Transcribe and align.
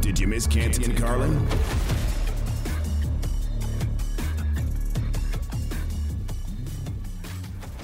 Did 0.00 0.18
you 0.18 0.26
miss 0.26 0.46
Canty 0.46 0.84
and 0.84 0.96
Carlin? 0.96 1.46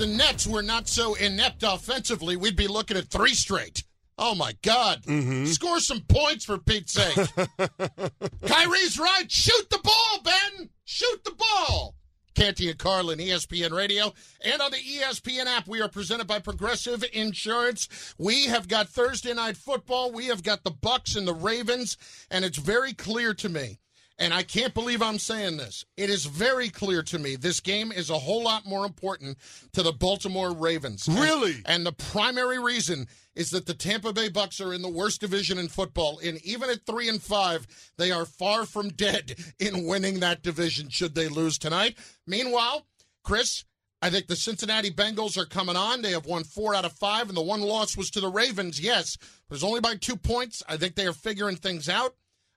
the 0.03 0.09
Nets 0.09 0.49
were 0.49 0.63
not 0.63 0.89
so 0.89 1.15
inept 1.15 1.63
offensively, 1.63 2.35
we'd 2.35 2.57
be 2.57 2.67
looking 2.67 2.97
at 2.97 3.07
three 3.07 3.35
straight. 3.35 3.85
Oh 4.19 4.35
my 4.35 4.53
God! 4.63 5.03
Mm-hmm. 5.05 5.45
Score 5.47 5.79
some 5.79 6.01
points 6.01 6.45
for 6.45 6.59
Pete's 6.59 6.93
sake. 6.93 7.29
Kyrie's 8.47 8.99
right. 8.99 9.31
Shoot 9.31 9.71
the 9.71 9.79
ball, 9.79 10.21
Ben. 10.25 10.69
Shoot 10.85 11.23
the 11.25 11.33
ball. 11.33 11.95
Canty 12.35 12.71
and 12.71 12.79
Carlin, 12.79 13.19
ESPN 13.19 13.73
Radio, 13.73 14.13
and 14.45 14.61
on 14.61 14.71
the 14.71 14.79
ESPN 14.79 15.47
app. 15.47 15.69
We 15.69 15.81
are 15.81 15.89
presented 15.89 16.27
by 16.27 16.39
Progressive 16.39 17.05
Insurance. 17.13 18.15
We 18.19 18.47
have 18.47 18.69
got 18.69 18.89
Thursday 18.89 19.35
night 19.35 19.57
football. 19.57 20.13
We 20.13 20.27
have 20.27 20.43
got 20.43 20.65
the 20.65 20.71
Bucks 20.71 21.17
and 21.17 21.27
the 21.27 21.35
Ravens, 21.35 21.97
and 22.31 22.45
it's 22.45 22.59
very 22.59 22.95
clear 22.95 23.35
to 23.35 23.49
me. 23.49 23.79
And 24.23 24.33
I 24.33 24.45
can't 24.45 24.73
believe 24.73 25.03
I'm 25.03 25.19
saying 25.19 25.57
this. 25.57 25.85
It 25.97 26.09
is 26.09 26.27
very 26.27 26.69
clear 26.69 27.03
to 27.03 27.19
me 27.19 27.35
this 27.35 27.59
game 27.59 27.91
is 27.91 28.09
a 28.09 28.19
whole 28.19 28.45
lot 28.45 28.65
more 28.65 28.87
important 28.87 29.37
to 29.73 29.83
the 29.83 29.91
Baltimore 29.93 30.53
Ravens. 30.53 31.09
And- 31.09 31.19
Really? 31.19 31.61
And, 31.67 31.85
the 31.85 31.91
primary 31.93 32.63
reason 32.63 33.09
is 33.35 33.51
that 33.51 33.67
the 33.67 33.75
Tampa 33.75 34.13
Bay 34.13 34.29
Bucks 34.29 34.61
are 34.61 34.73
in 34.73 34.81
the 34.83 34.89
worst 34.89 35.21
division 35.21 35.59
in 35.59 35.67
football. 35.69 36.21
And 36.23 36.39
even 36.45 36.71
at 36.71 36.87
three 36.87 37.09
and 37.09 37.21
five, 37.21 37.67
they 37.99 38.13
are 38.13 38.25
far 38.25 38.65
from 38.65 38.91
dead 38.91 39.35
in 39.59 39.87
winning 39.87 40.21
that 40.21 40.43
division 40.43 40.89
should 40.89 41.17
they 41.17 41.27
lose 41.27 41.59
tonight. 41.59 41.99
Meanwhile, 42.25 42.87
Chris, 43.25 43.65
I 44.01 44.11
think 44.11 44.29
the 44.29 44.37
Cincinnati 44.37 44.93
Bengals 44.93 45.37
are 45.37 45.47
coming 45.47 45.77
on. 45.77 46.03
They 46.03 46.13
have 46.13 46.27
won 46.27 46.45
four 46.45 46.77
out 46.77 46.85
of 46.85 46.93
five, 46.93 47.27
and 47.29 47.37
the 47.37 47.43
one 47.43 47.61
loss 47.61 47.97
was 47.97 48.11
to 48.13 48.21
the 48.21 48.29
Ravens, 48.29 48.81
yes. 48.81 49.17
But 49.49 49.57
it's 49.57 49.65
only 49.65 49.81
by 49.81 49.97
two 49.97 50.17
points. 50.17 50.63
I 50.69 50.77
think 50.77 50.95
they 50.95 51.07
are 51.07 51.13
figuring 51.13 51.57
things 51.57 51.89
out. 51.89 52.15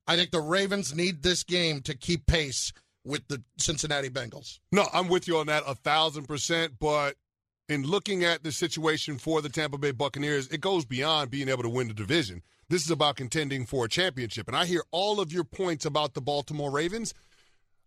I 0.07 0.15
think 0.15 0.31
the 0.31 0.41
Ravens 0.41 0.95
need 0.95 1.23
this 1.23 1.43
game 1.43 1.81
to 1.81 1.95
keep 1.95 2.25
pace 2.27 2.71
with 3.03 3.27
the 3.27 3.43
Cincinnati 3.57 4.09
Bengals. 4.09 4.59
No, 4.71 4.87
I'm 4.93 5.07
with 5.07 5.27
you 5.27 5.37
on 5.37 5.47
that 5.47 5.63
a 5.67 5.75
thousand 5.75 6.25
percent. 6.27 6.73
But 6.79 7.15
in 7.69 7.83
looking 7.83 8.23
at 8.23 8.43
the 8.43 8.51
situation 8.51 9.17
for 9.17 9.41
the 9.41 9.49
Tampa 9.49 9.77
Bay 9.77 9.91
Buccaneers, 9.91 10.47
it 10.47 10.61
goes 10.61 10.85
beyond 10.85 11.31
being 11.31 11.49
able 11.49 11.63
to 11.63 11.69
win 11.69 11.87
the 11.87 11.93
division. 11.93 12.41
This 12.69 12.83
is 12.83 12.91
about 12.91 13.15
contending 13.15 13.65
for 13.65 13.85
a 13.85 13.89
championship. 13.89 14.47
And 14.47 14.57
I 14.57 14.65
hear 14.65 14.83
all 14.91 15.19
of 15.19 15.31
your 15.31 15.43
points 15.43 15.85
about 15.85 16.13
the 16.13 16.21
Baltimore 16.21 16.71
Ravens. 16.71 17.13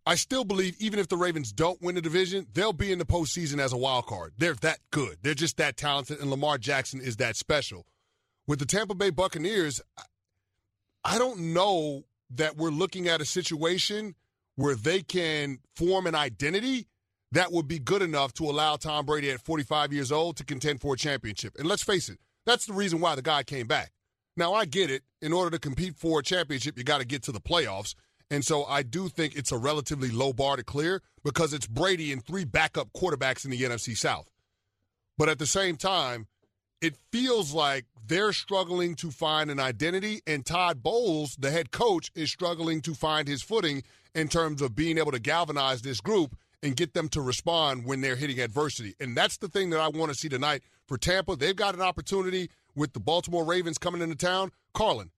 I 0.06 0.14
still 0.14 0.44
believe 0.44 0.76
even 0.78 0.98
if 0.98 1.08
the 1.08 1.16
Ravens 1.16 1.52
don't 1.52 1.82
win 1.82 1.94
the 1.94 2.00
division, 2.00 2.46
they'll 2.54 2.72
be 2.72 2.92
in 2.92 2.98
the 2.98 3.04
postseason 3.04 3.58
as 3.60 3.72
a 3.72 3.76
wild 3.76 4.06
card. 4.06 4.32
They're 4.38 4.54
that 4.54 4.78
good. 4.90 5.18
They're 5.22 5.34
just 5.34 5.58
that 5.58 5.76
talented, 5.76 6.20
and 6.20 6.30
Lamar 6.30 6.58
Jackson 6.58 7.00
is 7.00 7.16
that 7.16 7.36
special. 7.36 7.86
With 8.46 8.58
the 8.58 8.66
Tampa 8.66 8.94
Bay 8.94 9.10
Buccaneers, 9.10 9.82
I- 11.04 11.18
don't 11.18 11.52
know 11.52 12.04
that 12.30 12.56
we're 12.56 12.70
looking 12.70 13.08
at 13.08 13.20
a 13.20 13.24
situation 13.24 14.14
where 14.56 14.74
they 14.74 15.02
can 15.02 15.60
form 15.76 16.06
an 16.06 16.14
identity 16.14 16.86
that 17.32 17.52
would 17.52 17.68
be 17.68 17.78
good 17.78 18.02
enough 18.02 18.32
to 18.34 18.44
allow 18.44 18.76
Tom 18.76 19.06
Brady 19.06 19.30
at 19.30 19.40
45 19.40 19.92
years 19.92 20.10
old 20.10 20.36
to 20.38 20.44
contend 20.44 20.80
for 20.80 20.94
a 20.94 20.96
championship. 20.96 21.54
And 21.58 21.68
let's 21.68 21.82
face 21.82 22.08
it, 22.08 22.18
that's 22.46 22.66
the 22.66 22.72
reason 22.72 23.00
why 23.00 23.14
the 23.14 23.22
guy 23.22 23.42
came 23.42 23.66
back. 23.66 23.92
Now, 24.36 24.54
I 24.54 24.64
get 24.64 24.90
it. 24.90 25.02
In 25.20 25.32
order 25.32 25.50
to 25.50 25.58
compete 25.58 25.96
for 25.96 26.20
a 26.20 26.22
championship, 26.22 26.78
you 26.78 26.84
got 26.84 27.00
to 27.00 27.06
get 27.06 27.22
to 27.24 27.32
the 27.32 27.40
playoffs. 27.40 27.94
And 28.30 28.44
so 28.44 28.64
I 28.64 28.82
do 28.82 29.08
think 29.08 29.36
it's 29.36 29.52
a 29.52 29.58
relatively 29.58 30.10
low 30.10 30.32
bar 30.32 30.56
to 30.56 30.62
clear 30.62 31.02
because 31.24 31.52
it's 31.52 31.66
Brady 31.66 32.12
and 32.12 32.24
three 32.24 32.44
backup 32.44 32.92
quarterbacks 32.92 33.44
in 33.44 33.50
the 33.50 33.60
NFC 33.60 33.96
South. 33.96 34.30
But 35.16 35.28
at 35.28 35.38
the 35.38 35.46
same 35.46 35.76
time, 35.76 36.28
it 36.80 36.96
feels 37.10 37.52
like 37.52 37.86
they're 38.08 38.32
struggling 38.32 38.94
to 38.96 39.10
find 39.10 39.50
an 39.50 39.60
identity, 39.60 40.20
and 40.26 40.44
Todd 40.44 40.82
Bowles, 40.82 41.36
the 41.38 41.50
head 41.50 41.70
coach, 41.70 42.10
is 42.14 42.30
struggling 42.30 42.80
to 42.82 42.94
find 42.94 43.28
his 43.28 43.42
footing 43.42 43.82
in 44.14 44.28
terms 44.28 44.62
of 44.62 44.74
being 44.74 44.98
able 44.98 45.12
to 45.12 45.18
galvanize 45.18 45.82
this 45.82 46.00
group 46.00 46.36
and 46.62 46.76
get 46.76 46.94
them 46.94 47.08
to 47.10 47.20
respond 47.20 47.84
when 47.84 48.00
they're 48.00 48.16
hitting 48.16 48.40
adversity. 48.40 48.94
And 48.98 49.16
that's 49.16 49.36
the 49.36 49.48
thing 49.48 49.70
that 49.70 49.80
I 49.80 49.88
want 49.88 50.10
to 50.10 50.18
see 50.18 50.28
tonight 50.28 50.62
for 50.86 50.98
Tampa. 50.98 51.36
They've 51.36 51.54
got 51.54 51.74
an 51.74 51.82
opportunity 51.82 52.50
with 52.74 52.92
the 52.92 53.00
Baltimore 53.00 53.44
Ravens 53.44 53.78
coming 53.78 54.02
into 54.02 54.16
town. 54.16 54.50
Carlin, 54.74 55.10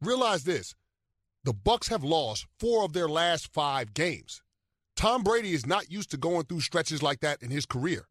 realize 0.00 0.44
this. 0.44 0.74
The 1.44 1.52
Bucks 1.52 1.88
have 1.88 2.02
lost 2.02 2.46
four 2.58 2.84
of 2.84 2.92
their 2.92 3.08
last 3.08 3.52
five 3.52 3.94
games. 3.94 4.42
Tom 4.96 5.22
Brady 5.22 5.52
is 5.52 5.66
not 5.66 5.90
used 5.90 6.10
to 6.12 6.16
going 6.16 6.44
through 6.44 6.60
stretches 6.60 7.02
like 7.02 7.20
that 7.20 7.42
in 7.42 7.50
his 7.50 7.66
career. 7.66 8.08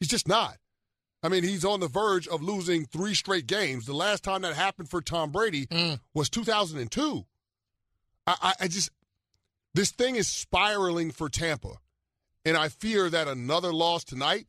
He's 0.00 0.08
just 0.08 0.26
not. 0.26 0.56
I 1.22 1.28
mean, 1.28 1.44
he's 1.44 1.64
on 1.64 1.80
the 1.80 1.88
verge 1.88 2.26
of 2.26 2.42
losing 2.42 2.84
three 2.84 3.14
straight 3.14 3.46
games. 3.46 3.86
The 3.86 3.92
last 3.94 4.24
time 4.24 4.42
that 4.42 4.54
happened 4.54 4.88
for 4.90 5.00
Tom 5.00 5.30
Brady 5.30 5.68
was 6.14 6.28
2002. 6.28 7.24
I, 8.26 8.36
I, 8.42 8.54
I 8.60 8.68
just, 8.68 8.90
this 9.74 9.90
thing 9.90 10.16
is 10.16 10.28
spiraling 10.28 11.10
for 11.10 11.28
Tampa. 11.28 11.74
And 12.44 12.56
I 12.56 12.68
fear 12.68 13.08
that 13.08 13.28
another 13.28 13.72
loss 13.72 14.02
tonight 14.04 14.46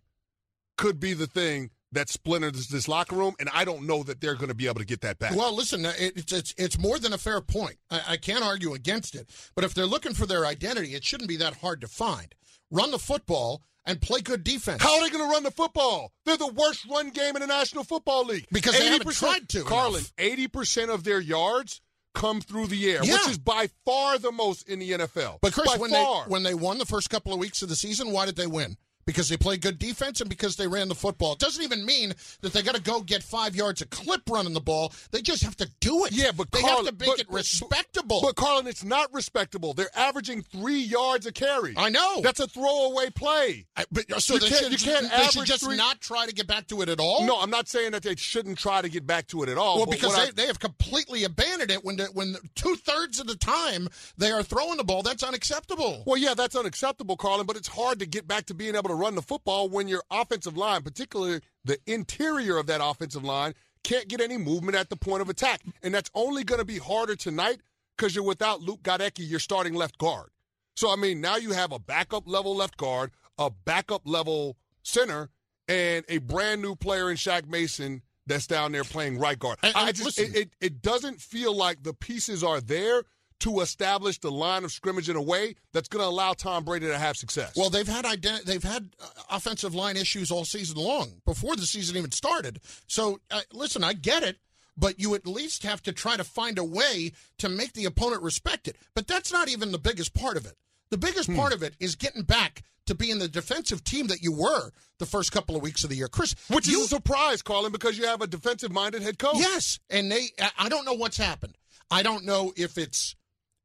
could 0.78 1.00
be 1.00 1.13
the 1.13 1.28
thing 1.28 1.69
that 1.91 2.09
splinters 2.09 2.67
this 2.69 2.88
locker 2.88 3.16
room. 3.16 3.35
And 3.40 3.50
I 3.53 3.66
don't 3.66 3.85
know 3.85 4.01
that 4.01 4.19
they're 4.19 4.34
going 4.34 4.47
to 4.47 4.55
be 4.55 4.66
able 4.66 4.79
to 4.79 4.85
get 4.85 5.01
that 5.01 5.19
back. 5.19 5.35
Well, 5.35 5.55
listen, 5.55 5.85
uh, 5.85 5.94
it- 6.00 6.13
it's 6.17 6.34
it's 6.34 6.53
it's 6.57 6.79
more 6.79 6.97
than 6.97 7.13
a 7.13 7.19
fair 7.19 7.40
point. 7.40 7.78
I, 7.91 8.01
I 8.09 8.17
can't 8.17 8.44
argue 8.44 8.73
against 8.73 9.13
it. 9.13 9.29
But 9.53 9.63
if 9.63 9.75
they're 9.75 9.85
looking 9.85 10.16
for 10.16 10.25
their 10.25 10.44
identity, 10.47 10.95
it 10.95 11.03
shouldn't 11.03 11.29
be 11.29 11.38
that 11.38 11.57
hard 11.57 11.81
to 11.81 11.88
find. 11.88 12.34
Run 12.72 12.90
the 12.90 12.97
football 12.97 13.61
and 13.85 14.01
play 14.01 14.21
good 14.21 14.44
defense. 14.44 14.81
How 14.81 14.95
are 14.95 15.01
they 15.01 15.09
going 15.09 15.23
to 15.27 15.31
run 15.31 15.44
the 15.44 15.51
football? 15.51 16.11
They're 16.25 16.38
the 16.38 16.47
worst 16.47 16.85
run 16.89 17.09
game 17.09 17.35
in 17.35 17.41
the 17.41 17.47
National 17.47 17.83
Football 17.83 18.25
League. 18.25 18.47
Because 18.51 18.77
they 18.77 18.88
haven't 18.88 19.11
tried 19.13 19.49
to 19.49 19.63
Carlin, 19.63 20.03
eighty 20.17 20.47
percent 20.47 20.89
of 20.91 21.03
their 21.03 21.19
yards 21.19 21.81
come 22.13 22.41
through 22.41 22.67
the 22.67 22.91
air, 22.91 23.03
Yeah. 23.03 23.13
which 23.13 23.27
is 23.29 23.38
by 23.39 23.69
far 23.85 24.17
the 24.19 24.31
most 24.31 24.69
in 24.69 24.79
the 24.79 24.91
NFL. 24.91 25.39
But 25.41 25.53
Chris, 25.53 25.72
by 25.72 25.77
when 25.77 25.89
far. 25.91 26.25
they 26.25 26.29
when 26.31 26.43
they 26.43 26.53
won 26.53 26.77
the 26.77 26.85
first 26.85 27.09
couple 27.09 27.33
of 27.33 27.39
weeks 27.39 27.61
of 27.61 27.69
the 27.69 27.75
season, 27.75 28.11
why 28.11 28.25
did 28.25 28.35
they 28.35 28.47
win? 28.47 28.77
Because 29.06 29.28
they 29.30 29.38
played 29.38 29.62
good 29.62 29.80
defense 29.80 30.22
and 30.22 30.30
because 30.30 30.56
they 30.56 30.68
ran 30.68 30.88
the 30.88 30.96
football. 30.96 31.34
It 31.34 31.40
doesn't 31.40 31.64
even 31.64 31.86
mean 31.86 32.14
that 32.41 32.53
they 32.53 32.62
got 32.62 32.75
to 32.75 32.81
go 32.81 33.02
get 33.02 33.22
five 33.24 33.56
yards 33.56 33.81
a 33.81 33.86
clip 33.88 34.22
running 34.30 34.53
the 34.53 34.62
ball. 34.62 34.94
They 35.12 35.22
just 35.22 35.44
have 35.44 35.58
to 35.58 35.69
do 35.81 36.06
it. 36.06 36.12
Yeah, 36.14 36.31
but 36.36 36.52
they 36.52 36.62
Carlin, 36.62 36.86
have 36.86 36.97
to 36.97 37.06
make 37.06 37.18
but- 37.18 37.19
it 37.19 37.30
respectable. 37.30 38.22
But 38.22 38.36
Carlin, 38.36 38.68
it's 38.68 38.84
not 38.84 39.14
respectable. 39.14 39.74
They're 39.74 39.90
averaging 39.97 40.41
three 40.44 40.80
yards 40.81 41.25
a 41.25 41.31
carry. 41.31 41.74
I 41.78 41.90
know. 41.90 42.22
That's 42.22 42.40
a 42.40 42.47
throwaway 42.47 43.09
play. 43.09 43.66
I- 43.75 43.86
but, 43.91 44.12
uh, 44.12 44.19
so 44.19 44.36
You 44.36 44.40
they 44.41 44.50
can't- 44.50 44.62
should, 44.64 44.72
you 44.72 44.78
can't 44.91 45.12
they 45.12 45.28
should 45.28 45.46
just 45.46 45.64
three- 45.64 45.75
not 45.78 46.00
try 46.02 46.25
to 46.25 46.34
get 46.34 46.47
back 46.47 46.68
to 46.68 46.81
it 46.81 46.90
at 46.90 47.00
all. 47.00 47.25
No, 47.25 47.40
I'm 47.40 47.50
not 47.50 47.68
saying 47.68 47.91
that 47.91 48.03
they 48.03 48.16
shouldn't 48.16 48.58
try 48.58 48.81
to 48.81 48.90
get 48.90 49.06
back 49.06 49.28
to 49.28 49.44
it 49.44 49.50
at 49.50 49.58
all. 49.58 49.78
Well, 49.78 49.85
because 49.85 50.16
they, 50.16 50.22
I- 50.24 50.31
they 50.31 50.47
have 50.47 50.59
completely 50.59 51.24
abandoned 51.25 51.72
it 51.72 51.84
when 51.84 51.97
the, 51.97 52.06
when 52.06 52.35
two 52.56 52.75
thirds 52.78 53.20
of 53.20 53.28
the 53.28 53.35
time 53.35 53.90
they 54.18 54.31
are 54.31 54.44
throwing 54.44 54.78
the 54.78 54.84
ball. 54.84 55.03
That's 55.03 55.24
unacceptable. 55.24 56.03
Well, 56.06 56.18
yeah, 56.18 56.34
that's 56.34 56.56
unacceptable, 56.56 57.18
Carlin, 57.18 57.46
but 57.46 57.58
it's 57.58 57.68
hard 57.68 58.00
to 58.00 58.06
get 58.06 58.28
back 58.28 58.46
to 58.47 58.53
being 58.53 58.75
able 58.75 58.90
to 58.90 58.92
run 58.95 59.15
the 59.15 59.21
football 59.21 59.69
when 59.69 59.87
your 59.87 60.03
offensive 60.11 60.57
line, 60.57 60.81
particularly 60.81 61.41
the 61.65 61.77
interior 61.85 62.57
of 62.57 62.67
that 62.67 62.81
offensive 62.83 63.23
line, 63.23 63.53
can't 63.83 64.07
get 64.07 64.21
any 64.21 64.37
movement 64.37 64.75
at 64.75 64.89
the 64.89 64.95
point 64.95 65.21
of 65.21 65.29
attack. 65.29 65.61
And 65.81 65.93
that's 65.93 66.09
only 66.13 66.43
going 66.43 66.59
to 66.59 66.65
be 66.65 66.77
harder 66.77 67.15
tonight 67.15 67.59
because 67.97 68.15
you're 68.15 68.23
without 68.23 68.61
Luke 68.61 68.81
Goedeke, 68.84 69.19
your 69.29 69.40
starting 69.40 69.73
left 69.73 69.97
guard. 69.97 70.29
So, 70.75 70.91
I 70.91 70.95
mean, 70.95 71.22
now 71.22 71.35
you 71.35 71.51
have 71.51 71.72
a 71.72 71.79
backup 71.79 72.28
level 72.28 72.55
left 72.55 72.78
guard, 72.78 73.11
a 73.37 73.49
backup 73.49 74.01
level 74.05 74.57
center, 74.81 75.29
and 75.67 76.03
a 76.09 76.17
brand 76.17 76.61
new 76.61 76.75
player 76.75 77.11
in 77.11 77.17
Shaq 77.17 77.47
Mason 77.47 78.01
that's 78.25 78.47
down 78.47 78.72
there 78.72 78.84
playing 78.84 79.19
right 79.19 79.37
guard. 79.37 79.59
And- 79.61 79.73
I 79.75 79.91
just, 79.91 80.19
it, 80.19 80.35
it, 80.35 80.49
it 80.59 80.81
doesn't 80.81 81.19
feel 81.22 81.55
like 81.55 81.84
the 81.84 81.93
pieces 81.93 82.43
are 82.43 82.61
there 82.61 83.03
to 83.43 83.61
establish 83.61 84.19
the 84.19 84.31
line 84.31 84.63
of 84.66 84.72
scrimmage 84.72 85.09
in 85.09 85.16
a 85.16 85.22
way 85.22 85.55
that's 85.72 85.87
going 85.87 86.03
to 86.03 86.07
allow 86.09 86.34
Tom 86.34 86.63
Brady 86.66 86.87
to 86.87 86.97
have 86.97 87.16
success. 87.16 87.53
Well, 87.55 87.69
they've 87.69 87.87
had 87.87 88.05
ident- 88.05 88.43
they've 88.43 88.63
had 88.63 88.90
uh, 89.01 89.05
offensive 89.29 89.73
line 89.73 89.95
issues 89.97 90.31
all 90.31 90.43
season 90.45 90.78
long 90.78 91.22
before 91.25 91.55
the 91.55 91.66
season 91.66 91.95
even 91.97 92.11
started. 92.11 92.59
So, 92.87 93.19
uh, 93.31 93.41
listen, 93.53 93.84
I 93.84 93.93
get 93.93 94.23
it, 94.23 94.37
but 94.78 94.99
you 94.99 95.13
at 95.16 95.28
least 95.28 95.63
have 95.63 95.81
to 95.84 95.91
try 95.91 96.17
to 96.17 96.23
find 96.23 96.57
a 96.57 96.63
way 96.63 97.11
to 97.37 97.49
make 97.49 97.73
the 97.73 97.85
opponent 97.85 98.22
respect 98.23 98.67
it. 98.67 98.75
But 98.95 99.07
that's 99.07 99.31
not 99.31 99.49
even 99.49 99.72
the 99.72 99.78
biggest 99.79 100.13
part 100.13 100.37
of 100.37 100.46
it. 100.46 100.55
The 100.89 100.97
biggest 100.97 101.29
Hmm. 101.29 101.35
part 101.37 101.53
of 101.53 101.63
it 101.63 101.73
is 101.79 101.96
getting 101.96 102.23
back 102.23 102.63
to 102.85 102.96
being 102.96 103.17
the 103.19 103.28
defensive 103.29 103.84
team 103.84 104.07
that 104.07 104.22
you 104.22 104.31
were 104.31 104.72
the 104.99 105.05
first 105.05 105.31
couple 105.31 105.55
of 105.55 105.61
weeks 105.61 105.84
of 105.84 105.89
the 105.89 105.96
year, 105.96 106.07
Chris. 106.09 106.35
which 106.49 106.67
you, 106.67 106.79
is 106.81 106.85
a 106.87 106.89
surprise, 106.96 107.41
Carlin, 107.41 107.72
because 107.72 107.97
you 107.97 108.05
have 108.05 108.22
a 108.22 108.28
defensive-minded 108.28 109.01
head 109.01 109.17
coach. 109.19 109.37
Yes, 109.37 109.79
and 109.89 110.11
they 110.11 110.29
I- 110.39 110.51
I 110.59 110.69
don't 110.69 110.85
know 110.85 110.93
what's 110.93 111.17
happened. 111.17 111.57
I 111.91 112.03
don't 112.03 112.25
know 112.25 112.53
if 112.55 112.78
it's 112.78 113.16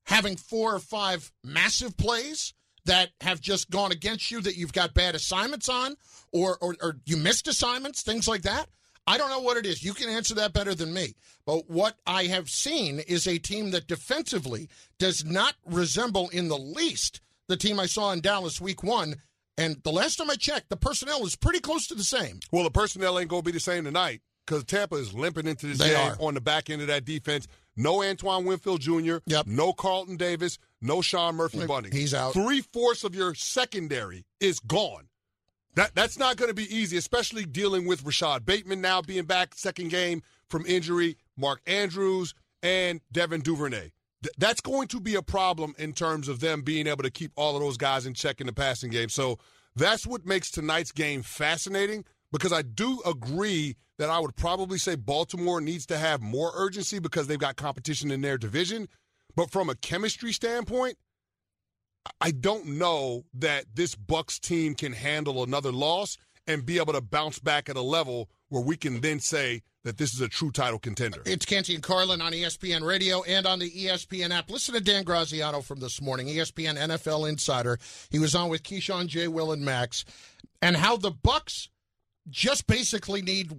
having 0.09 0.37
four 0.37 0.75
or 0.75 0.79
five 0.81 1.31
massive 1.45 1.97
plays 1.97 2.55
that 2.87 3.11
have 3.21 3.41
just 3.41 3.69
gone 3.71 3.93
against 3.93 4.31
you 4.31 4.41
that 4.41 4.57
you've 4.57 4.73
got 4.73 4.95
bad 4.95 5.15
assignments 5.15 5.69
on 5.69 5.95
or, 6.33 6.57
or, 6.63 6.75
or 6.83 6.97
you 7.05 7.17
missed 7.19 7.47
assignments, 7.47 8.03
things 8.03 8.27
like 8.27 8.43
that. 8.43 8.67
I 9.07 9.19
don't 9.19 9.31
know 9.31 9.41
what 9.41 9.59
it 9.59 9.67
is. 9.67 9.83
You 9.85 9.93
can 9.95 10.09
answer 10.09 10.35
that 10.37 10.53
better 10.55 10.75
than 10.75 10.93
me. 10.93 11.15
But 11.47 11.69
what 11.71 11.97
I 12.07 12.25
have 12.25 12.49
seen 12.51 13.01
is 13.01 13.27
a 13.27 13.39
team 13.39 13.71
that 13.73 13.87
defensively 13.87 14.69
does 14.99 15.25
not 15.25 15.55
resemble 15.67 16.29
in 16.31 16.49
the 16.49 16.59
least 16.59 17.21
the 17.49 17.57
team 17.57 17.79
I 17.81 17.87
saw 17.87 18.13
in 18.13 18.21
Dallas 18.21 18.61
week 18.61 18.83
one. 18.83 19.17
And 19.57 19.77
the 19.83 19.91
last 19.93 20.17
time 20.17 20.31
I 20.31 20.35
checked, 20.37 20.69
the 20.69 20.77
personnel 20.77 21.25
is 21.27 21.37
pretty 21.37 21.61
close 21.61 21.87
to 21.89 21.95
the 21.95 22.05
same. 22.05 22.41
Well, 22.53 22.65
the 22.65 22.71
personnel 22.71 23.19
ain't 23.19 23.29
going 23.29 23.43
to 23.43 23.47
be 23.47 23.53
the 23.53 23.61
same 23.61 23.85
tonight 23.85 24.21
because 24.47 24.65
Tampa 24.65 24.97
is 24.97 25.13
limping 25.13 25.47
into 25.47 25.67
this 25.67 25.79
They 25.79 25.91
game 25.91 26.13
are. 26.13 26.17
on 26.21 26.35
the 26.35 26.41
back 26.41 26.71
end 26.71 26.81
of 26.81 26.89
that 26.89 27.05
defense. 27.05 27.49
No 27.79 28.03
Antoine 28.03 28.45
Winfield 28.45 28.81
Jr., 28.83 29.19
Yep. 29.27 29.47
no 29.47 29.73
Carlton 29.73 30.17
Davis, 30.17 30.59
no 30.83 31.01
Sean 31.01 31.37
Murphy 31.37 31.65
Bunting. 31.67 31.93
He's 31.93 32.13
out. 32.13 32.33
Three 32.35 32.61
fourths 32.61 33.05
of 33.05 33.15
your 33.15 33.35
secondary 33.35 34.27
is 34.41 34.59
gone. 34.61 35.09
That 35.75 35.95
that's 35.95 36.19
not 36.19 36.37
going 36.37 36.49
to 36.51 36.55
be 36.55 36.75
easy, 36.75 36.97
especially 36.97 37.45
dealing 37.45 37.87
with 37.87 38.05
Rashod 38.05 38.45
Bateman 38.45 38.81
now 38.81 39.01
being 39.01 39.25
back 39.25 39.55
second 39.55 39.89
game 39.91 40.23
from 40.49 40.67
injury, 40.67 41.17
Mark 41.37 41.61
Andrews 41.67 42.35
and 42.65 43.01
Devin 43.13 43.43
Duvernay. 43.43 43.93
Th- 44.25 44.35
that's 44.39 44.61
going 44.61 44.89
to 44.89 44.99
be 45.01 45.15
a 45.15 45.23
problem 45.23 45.75
in 45.79 45.93
terms 45.93 46.27
of 46.27 46.41
them 46.41 46.63
being 46.63 46.89
able 46.89 47.05
to 47.05 47.11
keep 47.11 47.31
all 47.37 47.55
of 47.55 47.63
those 47.63 47.77
guys 47.77 48.07
in 48.07 48.15
check 48.15 48.41
in 48.41 48.49
the 48.49 48.53
passing 48.53 48.91
game. 48.91 49.09
So 49.09 49.39
that's 49.77 50.05
what 50.05 50.27
makes 50.27 50.51
tonight's 50.51 50.91
game 50.91 51.23
fascinating 51.23 52.05
because 52.33 52.53
I 52.53 52.63
do 52.63 53.01
agree 53.07 53.77
that 53.99 54.11
I 54.11 54.19
would 54.19 54.37
probably 54.37 54.79
say 54.79 54.95
Baltimore 54.95 55.61
needs 55.61 55.87
to 55.87 55.99
have 55.99 56.21
more 56.21 56.53
urgency 56.55 56.99
because 56.99 57.27
they've 57.27 57.39
got 57.39 57.57
competition 57.57 58.11
in 58.11 58.21
their 58.21 58.39
division. 58.39 58.89
But 59.35 59.51
from 59.51 59.69
a 59.69 59.75
chemistry 59.75 60.33
standpoint, 60.33 60.97
I 62.21 62.31
don't 62.31 62.67
know 62.67 63.25
that 63.35 63.67
this 63.75 63.95
Bucks 63.95 64.39
team 64.39 64.75
can 64.75 64.93
handle 64.93 65.43
another 65.43 65.73
loss 65.73 66.17
and 66.47 66.65
be 66.65 66.79
able 66.79 66.95
to 66.95 67.01
bounce 67.01 67.39
back 67.39 67.69
at 67.69 67.77
a 67.77 67.83
level 67.83 68.31
where 68.49 68.63
we 68.63 68.77
can 68.77 69.01
then 69.01 69.21
say 69.21 69.63
that 69.85 69.99
this 69.99 70.15
is 70.15 70.21
a 70.21 70.29
true 70.29 70.51
title 70.51 70.79
contender. 70.79 71.23
It's 71.27 71.45
Canty 71.45 71.75
and 71.75 71.83
Carlin 71.83 72.21
on 72.21 72.33
ESPN 72.33 72.83
Radio 72.83 73.23
and 73.23 73.47
on 73.47 73.59
the 73.59 73.71
ESPN 73.71 74.31
app. 74.31 74.51
Listen 74.51 74.75
to 74.75 74.81
Dan 74.81 75.05
Graziano 75.05 75.61
from 75.61 75.81
this 75.81 76.01
morning, 76.01 76.29
ESPN 76.29 76.77
NFL 76.77 77.29
Insider. 77.29 77.79
He 78.11 78.19
was 78.19 78.35
on 78.35 78.49
with 78.49 78.63
Keyshawn, 78.63 79.07
J. 79.07 79.29
Will, 79.29 79.53
and 79.53 79.63
Max, 79.63 80.05
and 80.63 80.77
how 80.77 80.97
the 80.97 81.11
Bucks 81.11 81.69
just 82.29 82.67
basically 82.67 83.23
need 83.23 83.53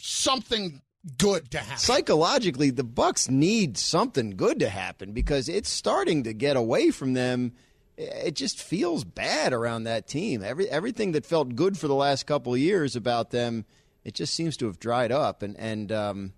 something 0.00 0.82
good 1.18 1.50
to 1.52 1.58
happen. 1.58 1.78
Psychologically, 1.78 2.70
the 2.70 2.84
Bucks 2.84 3.30
need 3.30 3.78
something 3.78 4.30
good 4.30 4.58
to 4.60 4.68
happen 4.68 5.12
because 5.12 5.48
it's 5.48 5.68
starting 5.68 6.24
to 6.24 6.32
get 6.32 6.56
away 6.56 6.90
from 6.90 7.14
them. 7.14 7.52
It 7.96 8.34
just 8.34 8.62
feels 8.62 9.04
bad 9.04 9.52
around 9.52 9.84
that 9.84 10.06
team. 10.06 10.42
Every 10.42 10.68
everything 10.68 11.12
that 11.12 11.24
felt 11.24 11.54
good 11.54 11.78
for 11.78 11.88
the 11.88 11.94
last 11.94 12.26
couple 12.26 12.52
of 12.52 12.60
years 12.60 12.94
about 12.96 13.30
them, 13.30 13.64
it 14.04 14.14
just 14.14 14.34
seems 14.34 14.56
to 14.58 14.66
have 14.66 14.78
dried 14.78 15.12
up. 15.12 15.42
And 15.42 15.56
and 15.56 15.90
um, 15.92 16.32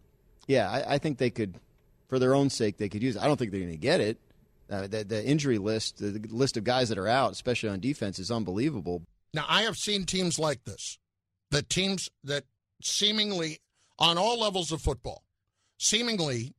yeah, 0.46 0.70
I, 0.70 0.94
I 0.94 0.98
think 0.98 1.18
they 1.18 1.30
could, 1.30 1.56
for 2.08 2.18
their 2.18 2.34
own 2.34 2.50
sake, 2.50 2.76
they 2.76 2.88
could 2.88 3.02
use. 3.02 3.16
it. 3.16 3.22
I 3.22 3.26
don't 3.26 3.36
think 3.36 3.50
they're 3.50 3.60
going 3.60 3.72
to 3.72 3.76
get 3.76 4.00
it. 4.00 4.18
Uh, 4.70 4.82
the, 4.82 5.02
the 5.02 5.24
injury 5.24 5.58
list, 5.58 5.98
the 5.98 6.20
list 6.28 6.56
of 6.58 6.64
guys 6.64 6.90
that 6.90 6.98
are 6.98 7.08
out, 7.08 7.32
especially 7.32 7.70
on 7.70 7.80
defense, 7.80 8.18
is 8.18 8.30
unbelievable. 8.30 9.02
Now, 9.32 9.46
I 9.48 9.62
have 9.62 9.76
seen 9.76 10.04
teams 10.04 10.38
like 10.38 10.64
this, 10.64 10.98
the 11.50 11.62
teams 11.62 12.10
that 12.24 12.44
seemingly, 12.82 13.60
on 13.98 14.18
all 14.18 14.40
levels 14.40 14.72
of 14.72 14.80
football, 14.80 15.24
seemingly 15.78 16.54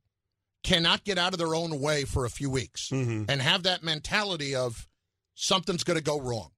cannot 0.62 1.04
get 1.04 1.18
out 1.18 1.32
of 1.32 1.38
their 1.38 1.54
own 1.54 1.80
way 1.80 2.04
for 2.04 2.24
a 2.24 2.30
few 2.30 2.50
weeks 2.50 2.90
mm-hmm. 2.90 3.24
and 3.28 3.40
have 3.40 3.62
that 3.62 3.82
mentality 3.82 4.54
of 4.54 4.88
something's 5.34 5.84
going 5.84 5.98
to 5.98 6.04
go 6.04 6.20
wrong. 6.20 6.50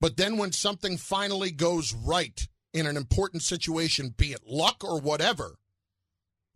But 0.00 0.16
then 0.16 0.36
when 0.36 0.52
something 0.52 0.96
finally 0.96 1.50
goes 1.50 1.94
right 1.94 2.48
in 2.72 2.86
an 2.86 2.96
important 2.96 3.42
situation, 3.42 4.14
be 4.16 4.32
it 4.32 4.40
luck 4.46 4.82
or 4.82 5.00
whatever, 5.00 5.58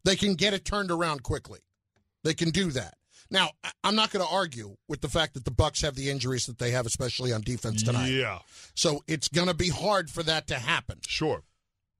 they 0.04 0.16
can 0.16 0.34
get 0.34 0.54
it 0.54 0.64
turned 0.64 0.90
around 0.90 1.22
quickly. 1.22 1.60
They 2.24 2.34
can 2.34 2.50
do 2.50 2.70
that. 2.72 2.94
Now, 3.30 3.50
I'm 3.84 3.94
not 3.94 4.10
going 4.10 4.24
to 4.24 4.32
argue 4.32 4.76
with 4.88 5.02
the 5.02 5.08
fact 5.08 5.34
that 5.34 5.44
the 5.44 5.50
Bucks 5.50 5.82
have 5.82 5.94
the 5.94 6.10
injuries 6.10 6.46
that 6.46 6.58
they 6.58 6.70
have, 6.70 6.86
especially 6.86 7.32
on 7.32 7.42
defense 7.42 7.82
tonight. 7.82 8.08
Yeah, 8.08 8.38
So 8.74 9.02
it's 9.06 9.28
going 9.28 9.48
to 9.48 9.54
be 9.54 9.68
hard 9.68 10.10
for 10.10 10.22
that 10.22 10.46
to 10.48 10.54
happen. 10.54 10.98
sure. 11.06 11.42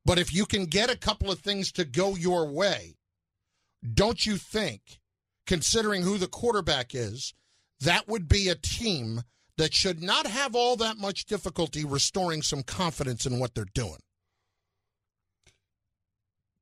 But 0.05 0.19
if 0.19 0.33
you 0.33 0.47
can 0.47 0.67
get 0.67 0.91
a 0.91 0.97
couple 0.97 1.31
of 1.31 1.41
things 1.41 1.73
to 1.73 1.85
go 1.85 2.15
your 2.15 2.47
way, 2.51 2.97
don't 3.95 4.25
you 4.25 4.37
think, 4.37 5.01
considering 5.47 6.03
who 6.03 6.19
the 6.19 6.27
quarterback 6.27 6.95
is, 6.95 7.35
that 7.81 8.09
would 8.09 8.29
be 8.29 8.49
a 8.49 8.55
team 8.55 9.23
that 9.57 9.75
should 9.75 10.03
not 10.03 10.27
have 10.27 10.55
all 10.55 10.77
that 10.77 10.99
much 10.99 11.27
difficulty 11.27 11.85
restoring 11.85 12.43
some 12.43 12.63
confidence 12.63 13.27
in 13.27 13.39
what 13.39 13.55
they're 13.55 13.67
doing? 13.75 13.99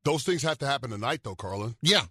Those 0.05 0.23
things 0.23 0.43
have 0.43 0.59
to 0.59 0.67
happen 0.67 0.91
tonight, 0.91 1.21
though, 1.25 1.35
Carlin. 1.35 1.77
Yeah. 1.83 2.05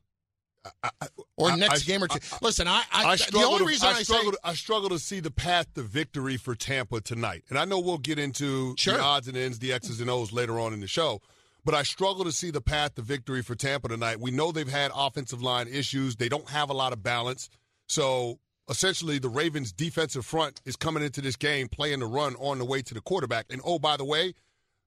Or 1.38 1.52
I- 1.52 1.56
next 1.56 1.84
I- 1.84 1.86
game 1.86 2.04
or 2.04 2.08
two. 2.08 2.20
I- 2.32 2.38
Listen, 2.42 2.68
I, 2.68 2.84
I, 2.92 3.06
I 3.12 3.16
the 3.18 3.44
only 3.46 3.60
to, 3.60 3.66
reason 3.66 3.88
I, 3.88 3.92
I, 3.94 4.04
struggle. 4.04 4.32
say 4.32 4.38
to, 4.38 4.40
I 4.48 4.54
struggle 4.54 4.90
to 4.90 5.00
see 5.00 5.20
the 5.20 5.32
path 5.32 5.74
to 5.76 5.82
victory 5.84 6.38
for 6.38 6.56
Tampa 6.56 7.02
tonight, 7.02 7.44
and 7.50 7.58
I 7.58 7.66
know 7.66 7.80
we'll 7.80 7.98
get 7.98 8.20
into 8.20 8.76
Sure. 8.78 8.96
the 8.96 9.02
odds 9.02 9.28
and 9.28 9.38
ends, 9.38 9.60
the 9.60 9.74
X's 9.74 10.02
and 10.02 10.10
O's 10.10 10.32
later 10.32 10.60
on 10.60 10.74
in 10.74 10.80
the 10.80 10.88
show. 10.88 11.22
But 11.64 11.74
I 11.74 11.82
struggle 11.84 12.24
to 12.26 12.32
see 12.32 12.52
the 12.52 12.62
path 12.62 12.94
to 12.96 13.02
victory 13.02 13.42
for 13.42 13.56
Tampa 13.56 13.88
tonight. 13.88 14.20
We 14.20 14.30
know 14.30 14.52
they've 14.52 14.68
had 14.68 14.92
offensive 14.96 15.42
line 15.42 15.68
issues. 15.68 16.16
They 16.16 16.30
don't 16.30 16.48
have 16.50 16.70
a 16.70 16.74
lot 16.74 16.94
of 16.94 17.02
balance. 17.02 17.50
So 17.88 18.38
essentially, 18.70 19.18
the 19.18 19.30
Ravens' 19.30 19.72
defensive 19.72 20.26
front 20.28 20.62
is 20.66 20.76
coming 20.76 21.02
into 21.04 21.22
this 21.22 21.36
game 21.36 21.68
playing 21.68 22.02
the 22.02 22.06
run 22.06 22.36
on 22.36 22.60
the 22.60 22.66
way 22.66 22.84
to 22.84 22.94
the 22.94 23.02
quarterback. 23.02 23.48
And 23.50 23.62
oh, 23.66 23.80
by 23.80 23.98
the 23.98 24.06
way, 24.06 24.36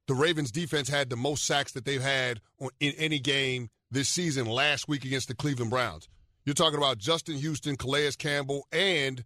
the 0.07 0.15
Ravens' 0.15 0.53
defense 0.53 0.89
had 0.89 1.11
the 1.11 1.17
most 1.17 1.45
sacks 1.47 1.73
that 1.73 1.85
they've 1.85 2.01
had 2.01 2.41
on, 2.61 2.71
in 2.79 2.93
any 2.97 3.19
game 3.19 3.71
this 3.91 4.09
season 4.09 4.47
last 4.47 4.89
week 4.89 5.05
against 5.05 5.29
the 5.29 5.35
Cleveland 5.35 5.71
Browns. 5.71 6.09
You're 6.45 6.55
talking 6.55 6.79
about 6.79 6.99
Justin 6.99 7.37
Houston, 7.37 7.77
Calais 7.77 8.13
Campbell, 8.19 8.67
and 8.73 9.25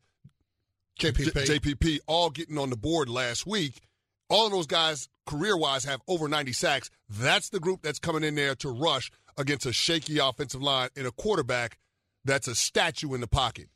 JPP. 0.99 1.47
J- 1.47 1.59
JPP 1.59 1.99
all 2.06 2.31
getting 2.31 2.59
on 2.59 2.70
the 2.70 2.76
board 2.76 3.09
last 3.09 3.47
week. 3.47 3.81
All 4.29 4.47
of 4.47 4.53
those 4.53 4.67
guys, 4.67 5.09
career 5.26 5.56
wise, 5.56 5.85
have 5.85 6.00
over 6.09 6.26
90 6.29 6.53
sacks. 6.53 6.91
That's 7.09 7.50
the 7.50 7.61
group 7.61 7.82
that's 7.82 7.99
coming 7.99 8.25
in 8.25 8.35
there 8.35 8.55
to 8.56 8.70
rush 8.70 9.11
against 9.37 9.67
a 9.67 9.73
shaky 9.73 10.19
offensive 10.19 10.62
line 10.62 10.88
and 10.97 11.06
a 11.06 11.12
quarterback 11.12 11.79
that's 12.25 12.49
a 12.49 12.55
statue 12.55 13.14
in 13.14 13.20
the 13.20 13.26
pocket. 13.26 13.69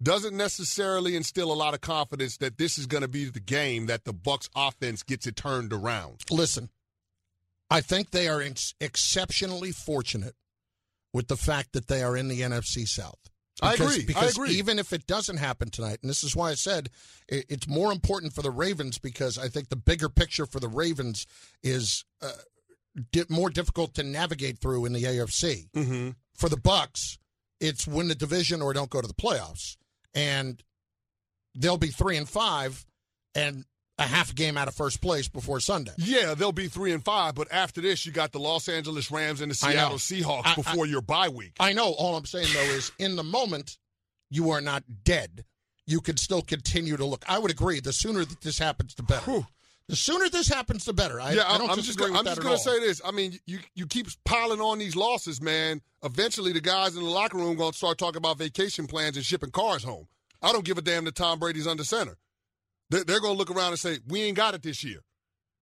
Doesn't 0.00 0.36
necessarily 0.36 1.16
instill 1.16 1.52
a 1.52 1.54
lot 1.54 1.74
of 1.74 1.80
confidence 1.80 2.36
that 2.36 2.56
this 2.56 2.78
is 2.78 2.86
going 2.86 3.02
to 3.02 3.08
be 3.08 3.24
the 3.24 3.40
game 3.40 3.86
that 3.86 4.04
the 4.04 4.12
Bucks 4.12 4.48
offense 4.54 5.02
gets 5.02 5.26
it 5.26 5.34
turned 5.34 5.72
around. 5.72 6.22
Listen, 6.30 6.70
I 7.70 7.80
think 7.80 8.10
they 8.10 8.28
are 8.28 8.40
ex- 8.40 8.74
exceptionally 8.80 9.72
fortunate 9.72 10.34
with 11.12 11.28
the 11.28 11.36
fact 11.36 11.72
that 11.72 11.88
they 11.88 12.02
are 12.02 12.16
in 12.16 12.28
the 12.28 12.40
NFC 12.40 12.86
South. 12.86 13.18
I 13.60 13.72
Because- 13.72 13.92
agree. 13.96 14.02
I 14.02 14.06
Because 14.06 14.32
agree. 14.36 14.50
even 14.52 14.78
if 14.78 14.92
it 14.92 15.06
doesn't 15.06 15.38
happen 15.38 15.68
tonight, 15.70 15.98
and 16.00 16.08
this 16.08 16.22
is 16.22 16.36
why 16.36 16.50
I 16.50 16.54
said 16.54 16.90
it, 17.28 17.44
it's 17.48 17.66
more 17.66 17.90
important 17.92 18.32
for 18.34 18.42
the 18.42 18.50
Ravens 18.52 18.98
because 18.98 19.36
I 19.36 19.48
think 19.48 19.68
the 19.68 19.76
bigger 19.76 20.08
picture 20.08 20.46
for 20.46 20.60
the 20.60 20.68
Ravens 20.68 21.26
is 21.62 22.04
uh, 22.22 22.30
di- 23.10 23.24
more 23.28 23.50
difficult 23.50 23.94
to 23.94 24.02
navigate 24.04 24.58
through 24.60 24.84
in 24.84 24.92
the 24.92 25.02
AFC. 25.04 25.70
Mm-hmm. 25.72 26.10
For 26.36 26.48
the 26.48 26.56
Bucks, 26.56 27.18
it's 27.60 27.86
win 27.86 28.06
the 28.08 28.14
division 28.14 28.62
or 28.62 28.72
don't 28.72 28.90
go 28.90 29.00
to 29.00 29.08
the 29.08 29.14
playoffs, 29.14 29.76
and 30.14 30.62
they'll 31.56 31.78
be 31.78 31.88
three 31.88 32.16
and 32.16 32.28
five, 32.28 32.86
and 33.34 33.64
a 33.98 34.04
half 34.06 34.34
game 34.34 34.56
out 34.56 34.68
of 34.68 34.74
first 34.74 35.00
place 35.00 35.28
before 35.28 35.60
Sunday. 35.60 35.92
Yeah, 35.98 36.34
they'll 36.34 36.52
be 36.52 36.68
three 36.68 36.92
and 36.92 37.04
five, 37.04 37.34
but 37.34 37.48
after 37.50 37.80
this, 37.80 38.06
you 38.06 38.12
got 38.12 38.32
the 38.32 38.38
Los 38.38 38.68
Angeles 38.68 39.10
Rams 39.10 39.40
and 39.40 39.50
the 39.50 39.54
Seattle 39.54 39.98
Seahawks 39.98 40.46
I- 40.46 40.52
I- 40.52 40.54
before 40.54 40.86
your 40.86 41.00
bye 41.02 41.28
week. 41.28 41.56
I 41.58 41.72
know. 41.72 41.92
All 41.92 42.16
I'm 42.16 42.24
saying 42.26 42.48
though 42.54 42.60
is, 42.60 42.92
in 42.98 43.16
the 43.16 43.24
moment, 43.24 43.76
you 44.30 44.50
are 44.50 44.60
not 44.60 44.84
dead. 45.04 45.44
You 45.86 46.00
can 46.00 46.16
still 46.16 46.42
continue 46.42 46.96
to 46.96 47.04
look. 47.04 47.24
I 47.28 47.38
would 47.38 47.50
agree. 47.50 47.80
The 47.80 47.92
sooner 47.92 48.24
that 48.24 48.40
this 48.42 48.58
happens, 48.58 48.94
the 48.94 49.02
better. 49.02 49.30
Whew. 49.30 49.46
The 49.88 49.96
sooner 49.96 50.28
this 50.28 50.48
happens, 50.48 50.84
the 50.84 50.92
better. 50.92 51.18
I, 51.18 51.32
yeah, 51.32 51.50
I 51.50 51.56
don't 51.56 51.70
I'm 51.70 51.80
just 51.80 51.98
I'm 51.98 52.24
just 52.24 52.42
gonna 52.42 52.58
say 52.58 52.78
this. 52.78 53.00
I 53.04 53.10
mean, 53.10 53.38
you 53.46 53.58
you 53.74 53.86
keep 53.86 54.06
piling 54.24 54.60
on 54.60 54.78
these 54.78 54.94
losses, 54.94 55.40
man. 55.40 55.80
Eventually, 56.04 56.52
the 56.52 56.60
guys 56.60 56.94
in 56.94 57.02
the 57.02 57.08
locker 57.08 57.38
room 57.38 57.56
gonna 57.56 57.72
start 57.72 57.96
talking 57.96 58.18
about 58.18 58.36
vacation 58.36 58.86
plans 58.86 59.16
and 59.16 59.24
shipping 59.24 59.50
cars 59.50 59.82
home. 59.82 60.06
I 60.42 60.52
don't 60.52 60.64
give 60.64 60.76
a 60.76 60.82
damn 60.82 61.04
that 61.06 61.14
Tom 61.14 61.38
Brady's 61.38 61.66
under 61.66 61.84
center. 61.84 62.16
They're, 62.90 63.04
they're 63.04 63.20
gonna 63.20 63.38
look 63.38 63.50
around 63.50 63.70
and 63.70 63.78
say, 63.78 63.98
"We 64.06 64.22
ain't 64.22 64.36
got 64.36 64.54
it 64.54 64.62
this 64.62 64.82
year." 64.82 65.00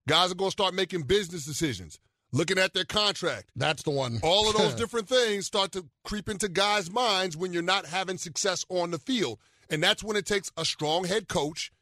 Guys 0.08 0.30
are 0.30 0.36
gonna 0.36 0.50
start 0.50 0.74
making 0.74 1.02
business 1.02 1.44
decisions, 1.44 1.98
looking 2.32 2.58
at 2.58 2.74
their 2.74 2.84
contract. 2.84 3.50
That's 3.56 3.82
the 3.82 3.90
one. 3.90 4.20
All 4.22 4.48
of 4.48 4.56
those 4.56 4.74
different 4.82 5.08
things 5.08 5.46
start 5.46 5.72
to 5.72 5.86
creep 6.04 6.28
into 6.28 6.48
guys' 6.48 6.90
minds 6.90 7.36
when 7.36 7.52
you're 7.52 7.62
not 7.62 7.86
having 7.86 8.18
success 8.18 8.64
on 8.68 8.90
the 8.90 8.98
field. 8.98 9.38
And 9.68 9.82
that's 9.82 10.04
when 10.04 10.16
it 10.16 10.26
takes 10.26 10.52
a 10.56 10.64
strong 10.64 11.04
head 11.04 11.26
coach 11.28 11.72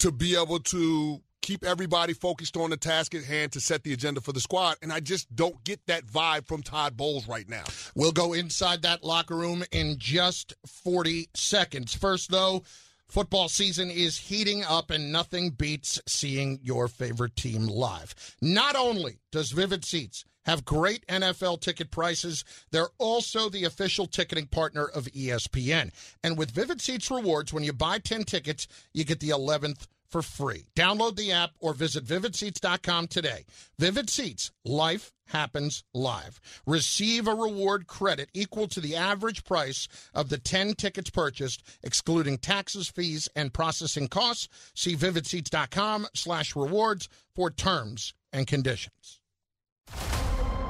to 0.00 0.10
be 0.10 0.34
able 0.34 0.58
to 0.58 1.20
keep 1.42 1.64
everybody 1.64 2.12
focused 2.12 2.56
on 2.56 2.70
the 2.70 2.76
task 2.76 3.14
at 3.14 3.24
hand 3.24 3.52
to 3.52 3.60
set 3.60 3.82
the 3.82 3.92
agenda 3.92 4.20
for 4.20 4.32
the 4.32 4.40
squad. 4.40 4.76
And 4.82 4.92
I 4.92 5.00
just 5.00 5.34
don't 5.34 5.62
get 5.64 5.80
that 5.86 6.06
vibe 6.06 6.46
from 6.46 6.62
Todd 6.62 6.96
Bowles 6.96 7.28
right 7.28 7.48
now. 7.48 7.64
We'll 7.94 8.12
go 8.12 8.32
inside 8.32 8.82
that 8.82 9.04
locker 9.04 9.36
room 9.36 9.64
in 9.72 9.96
just 9.98 10.54
40 10.66 11.28
seconds. 11.34 11.94
First, 11.94 12.30
though, 12.30 12.62
Football 13.10 13.48
season 13.48 13.90
is 13.90 14.16
heating 14.16 14.62
up, 14.62 14.92
and 14.92 15.10
nothing 15.10 15.50
beats 15.50 16.00
seeing 16.06 16.60
your 16.62 16.86
favorite 16.86 17.34
team 17.34 17.66
live. 17.66 18.14
Not 18.40 18.76
only 18.76 19.18
does 19.32 19.50
Vivid 19.50 19.84
Seats 19.84 20.24
have 20.44 20.64
great 20.64 21.04
NFL 21.08 21.60
ticket 21.60 21.90
prices, 21.90 22.44
they're 22.70 22.90
also 22.98 23.48
the 23.48 23.64
official 23.64 24.06
ticketing 24.06 24.46
partner 24.46 24.84
of 24.84 25.06
ESPN. 25.06 25.90
And 26.22 26.38
with 26.38 26.52
Vivid 26.52 26.80
Seats 26.80 27.10
rewards, 27.10 27.52
when 27.52 27.64
you 27.64 27.72
buy 27.72 27.98
10 27.98 28.22
tickets, 28.22 28.68
you 28.94 29.04
get 29.04 29.18
the 29.18 29.30
11th 29.30 29.88
for 30.10 30.22
free. 30.22 30.66
Download 30.76 31.16
the 31.16 31.32
app 31.32 31.50
or 31.60 31.72
visit 31.72 32.04
vividseats.com 32.04 33.08
today. 33.08 33.44
Vivid 33.78 34.10
Seats, 34.10 34.50
life 34.64 35.12
happens 35.28 35.84
live. 35.94 36.40
Receive 36.66 37.28
a 37.28 37.34
reward 37.34 37.86
credit 37.86 38.28
equal 38.34 38.68
to 38.68 38.80
the 38.80 38.96
average 38.96 39.44
price 39.44 39.88
of 40.12 40.28
the 40.28 40.38
10 40.38 40.74
tickets 40.74 41.10
purchased, 41.10 41.62
excluding 41.82 42.38
taxes, 42.38 42.88
fees, 42.88 43.28
and 43.36 43.52
processing 43.52 44.08
costs. 44.08 44.48
See 44.74 44.96
vividseats.com 44.96 46.08
slash 46.14 46.56
rewards 46.56 47.08
for 47.34 47.50
terms 47.50 48.14
and 48.32 48.46
conditions. 48.46 49.20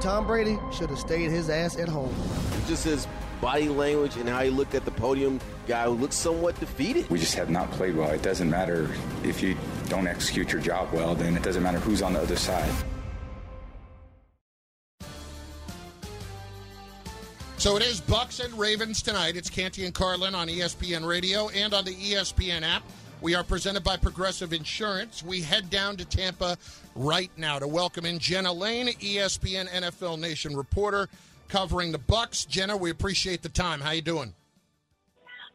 Tom 0.01 0.25
Brady 0.25 0.57
should 0.71 0.89
have 0.89 0.99
stayed 0.99 1.29
his 1.29 1.49
ass 1.49 1.77
at 1.77 1.87
home. 1.87 2.13
It 2.53 2.67
Just 2.67 2.85
his 2.85 3.07
body 3.41 3.67
language 3.67 4.15
and 4.17 4.29
how 4.29 4.41
he 4.41 4.49
looked 4.49 4.75
at 4.75 4.85
the 4.85 4.91
podium, 4.91 5.41
guy 5.67 5.85
who 5.85 5.91
looked 5.91 6.13
somewhat 6.13 6.57
defeated. 6.59 7.09
We 7.09 7.19
just 7.19 7.35
have 7.35 7.49
not 7.49 7.69
played 7.71 7.95
well. 7.95 8.11
It 8.11 8.21
doesn't 8.21 8.49
matter 8.49 8.89
if 9.23 9.41
you 9.41 9.57
don't 9.89 10.07
execute 10.07 10.53
your 10.53 10.61
job 10.61 10.93
well, 10.93 11.15
then 11.15 11.35
it 11.35 11.43
doesn't 11.43 11.63
matter 11.63 11.79
who's 11.79 12.01
on 12.01 12.13
the 12.13 12.21
other 12.21 12.35
side. 12.35 12.71
So 17.57 17.75
it 17.75 17.83
is 17.83 18.01
Bucks 18.01 18.39
and 18.39 18.51
Ravens 18.57 19.03
tonight. 19.03 19.35
It's 19.35 19.49
Canty 19.49 19.85
and 19.85 19.93
Carlin 19.93 20.33
on 20.33 20.47
ESPN 20.47 21.05
Radio 21.05 21.49
and 21.49 21.73
on 21.73 21.85
the 21.85 21.93
ESPN 21.93 22.63
app. 22.63 22.83
We 23.21 23.35
are 23.35 23.43
presented 23.43 23.83
by 23.83 23.97
Progressive 23.97 24.51
Insurance. 24.51 25.21
We 25.21 25.41
head 25.41 25.69
down 25.69 25.95
to 25.97 26.05
Tampa 26.05 26.57
right 26.95 27.29
now 27.37 27.59
to 27.59 27.67
welcome 27.67 28.03
in 28.03 28.17
Jenna 28.17 28.51
Laine, 28.51 28.87
ESPN 28.87 29.69
NFL 29.69 30.19
Nation 30.19 30.57
reporter 30.57 31.07
covering 31.51 31.91
the 31.91 31.97
Bucks. 31.99 32.45
Jenna, 32.45 32.77
we 32.77 32.89
appreciate 32.89 33.41
the 33.41 33.49
time. 33.49 33.81
How 33.81 33.91
you 33.91 34.01
doing? 34.01 34.33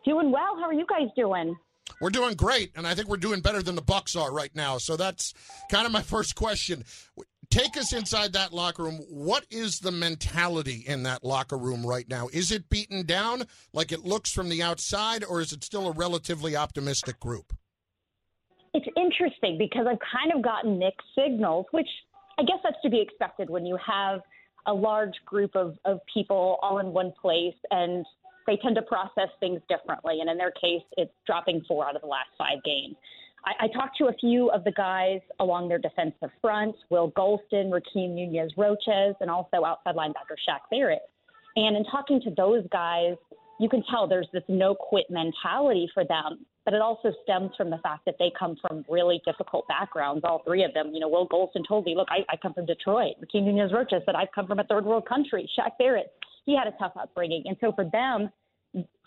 Doing 0.05 0.31
well. 0.31 0.57
How 0.57 0.67
are 0.67 0.75
you 0.75 0.87
guys 0.89 1.09
doing? 1.17 1.57
We're 2.01 2.11
doing 2.11 2.35
great, 2.35 2.73
and 2.77 2.87
I 2.87 2.95
think 2.95 3.09
we're 3.09 3.17
doing 3.17 3.41
better 3.41 3.63
than 3.63 3.77
the 3.77 3.83
Bucks 3.83 4.15
are 4.15 4.33
right 4.33 4.55
now. 4.55 4.77
So 4.77 4.97
that's 4.97 5.33
kind 5.71 5.87
of 5.87 5.93
my 5.93 6.03
first 6.15 6.35
question. 6.35 6.85
Take 7.49 7.77
us 7.77 7.95
inside 7.95 8.35
that 8.35 8.53
locker 8.53 8.83
room. 8.83 9.01
What 9.09 9.47
is 9.51 9.79
the 9.79 9.93
mentality 9.93 10.85
in 10.87 11.05
that 11.05 11.25
locker 11.25 11.57
room 11.57 11.87
right 11.87 12.09
now? 12.09 12.29
Is 12.33 12.53
it 12.53 12.69
beaten 12.69 13.07
down 13.07 13.45
like 13.73 13.91
it 13.91 14.05
looks 14.05 14.33
from 14.33 14.51
the 14.51 14.63
outside, 14.63 15.25
or 15.25 15.41
is 15.41 15.53
it 15.53 15.65
still 15.65 15.89
a 15.89 15.93
relatively 15.93 16.57
optimistic 16.57 17.19
group? 17.21 17.55
It's 18.75 18.87
interesting 18.97 19.57
because 19.57 19.87
I've 19.89 19.99
kind 20.13 20.33
of 20.35 20.43
gotten 20.43 20.79
mixed 20.79 21.07
signals, 21.17 21.65
which 21.71 21.89
I 22.39 22.43
guess 22.43 22.59
that's 22.63 22.77
to 22.83 22.91
be 22.91 23.01
expected 23.01 23.49
when 23.49 23.65
you 23.65 23.79
have 23.87 24.21
a 24.67 24.75
large 24.75 25.15
group 25.25 25.55
of, 25.55 25.77
of 25.85 26.01
people 26.13 26.59
all 26.63 26.79
in 26.79 26.87
one 26.89 27.13
place 27.21 27.55
and 27.71 28.05
they 28.47 28.57
tend 28.63 28.77
to 28.77 28.83
process 28.83 29.29
things 29.41 29.61
differently. 29.69 30.21
And 30.21 30.31
in 30.31 30.37
their 30.39 30.53
case, 30.53 30.83
it's 30.97 31.13
dropping 31.27 31.63
four 31.67 31.87
out 31.87 31.97
of 31.97 32.03
the 32.03 32.09
last 32.09 32.29
five 32.39 32.63
games. 32.65 32.97
I, 33.45 33.65
I 33.65 33.69
talked 33.69 33.97
to 33.99 34.07
a 34.07 34.13
few 34.15 34.51
of 34.51 34.65
the 34.65 34.73
guys 34.73 35.21
along 35.41 35.69
their 35.69 35.79
defensive 35.79 36.31
front, 36.41 36.77
Will 36.91 37.11
Gholston, 37.13 37.71
Rakeem 37.71 38.15
Nunez 38.15 38.53
Roches, 38.57 39.17
and 39.21 39.31
also 39.31 39.65
outside 39.65 39.95
linebacker 39.97 40.37
Shaq 40.49 40.61
Barrett. 40.71 41.03
And 41.57 41.77
in 41.77 41.85
talking 41.85 42.21
to 42.23 42.31
those 42.37 42.65
guys, 42.71 43.15
you 43.59 43.69
can 43.69 43.83
tell 43.91 44.07
there's 44.07 44.29
this 44.33 44.43
no 44.49 44.75
quit 44.75 45.07
mentality 45.11 45.89
for 45.95 46.05
them. 46.05 46.45
But 46.67 46.75
it 46.75 46.83
also 46.83 47.13
stems 47.23 47.53
from 47.57 47.71
the 47.71 47.79
fact 47.79 48.05
that 48.05 48.17
they 48.19 48.31
come 48.39 48.57
from 48.61 48.85
really 48.91 49.23
difficult 49.25 49.67
backgrounds, 49.69 50.23
all 50.25 50.43
three 50.45 50.65
of 50.65 50.75
them. 50.75 50.91
You 50.93 51.01
know, 51.01 51.09
Will 51.09 51.27
Gholston 51.29 51.67
told 51.67 51.87
me, 51.87 51.95
look, 51.97 52.09
I, 52.11 52.25
I 52.29 52.37
come 52.37 52.53
from 52.53 52.67
Detroit. 52.67 53.15
Rakeem 53.23 53.45
Nunez 53.45 53.73
Roches 53.73 54.03
said, 54.05 54.17
I've 54.17 54.33
come 54.35 54.49
from 54.49 54.59
a 54.59 54.65
third 54.65 54.85
world 54.85 55.07
country. 55.09 55.49
Shaq 55.59 55.79
Barrett, 55.79 56.13
he 56.45 56.57
had 56.57 56.67
a 56.67 56.77
tough 56.77 56.93
upbringing. 57.01 57.45
And 57.47 57.57
so 57.61 57.73
for 57.73 57.85
them, 57.85 58.31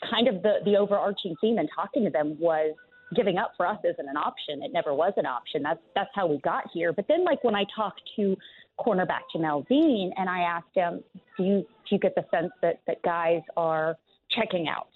kind 0.09 0.27
of 0.27 0.41
the, 0.41 0.59
the 0.65 0.77
overarching 0.77 1.35
theme 1.41 1.59
in 1.59 1.67
talking 1.75 2.05
to 2.05 2.09
them 2.09 2.37
was 2.39 2.73
giving 3.15 3.37
up 3.37 3.53
for 3.57 3.67
us 3.67 3.77
isn't 3.83 4.07
an 4.07 4.17
option. 4.17 4.63
It 4.63 4.71
never 4.73 4.93
was 4.93 5.13
an 5.17 5.25
option. 5.25 5.63
That's 5.63 5.79
that's 5.95 6.09
how 6.13 6.27
we 6.27 6.37
got 6.39 6.63
here. 6.73 6.93
But 6.93 7.05
then, 7.07 7.25
like 7.25 7.43
when 7.43 7.55
I 7.55 7.65
talked 7.75 8.01
to 8.15 8.35
cornerback 8.79 9.21
Jamel 9.35 9.67
Dean 9.67 10.11
and 10.15 10.29
I 10.29 10.41
asked 10.41 10.73
him, 10.73 11.03
"Do 11.37 11.43
you 11.43 11.57
do 11.59 11.95
you 11.95 11.99
get 11.99 12.15
the 12.15 12.25
sense 12.31 12.51
that 12.61 12.81
that 12.87 13.01
guys 13.03 13.41
are 13.57 13.97
checking 14.31 14.67
out?" 14.67 14.87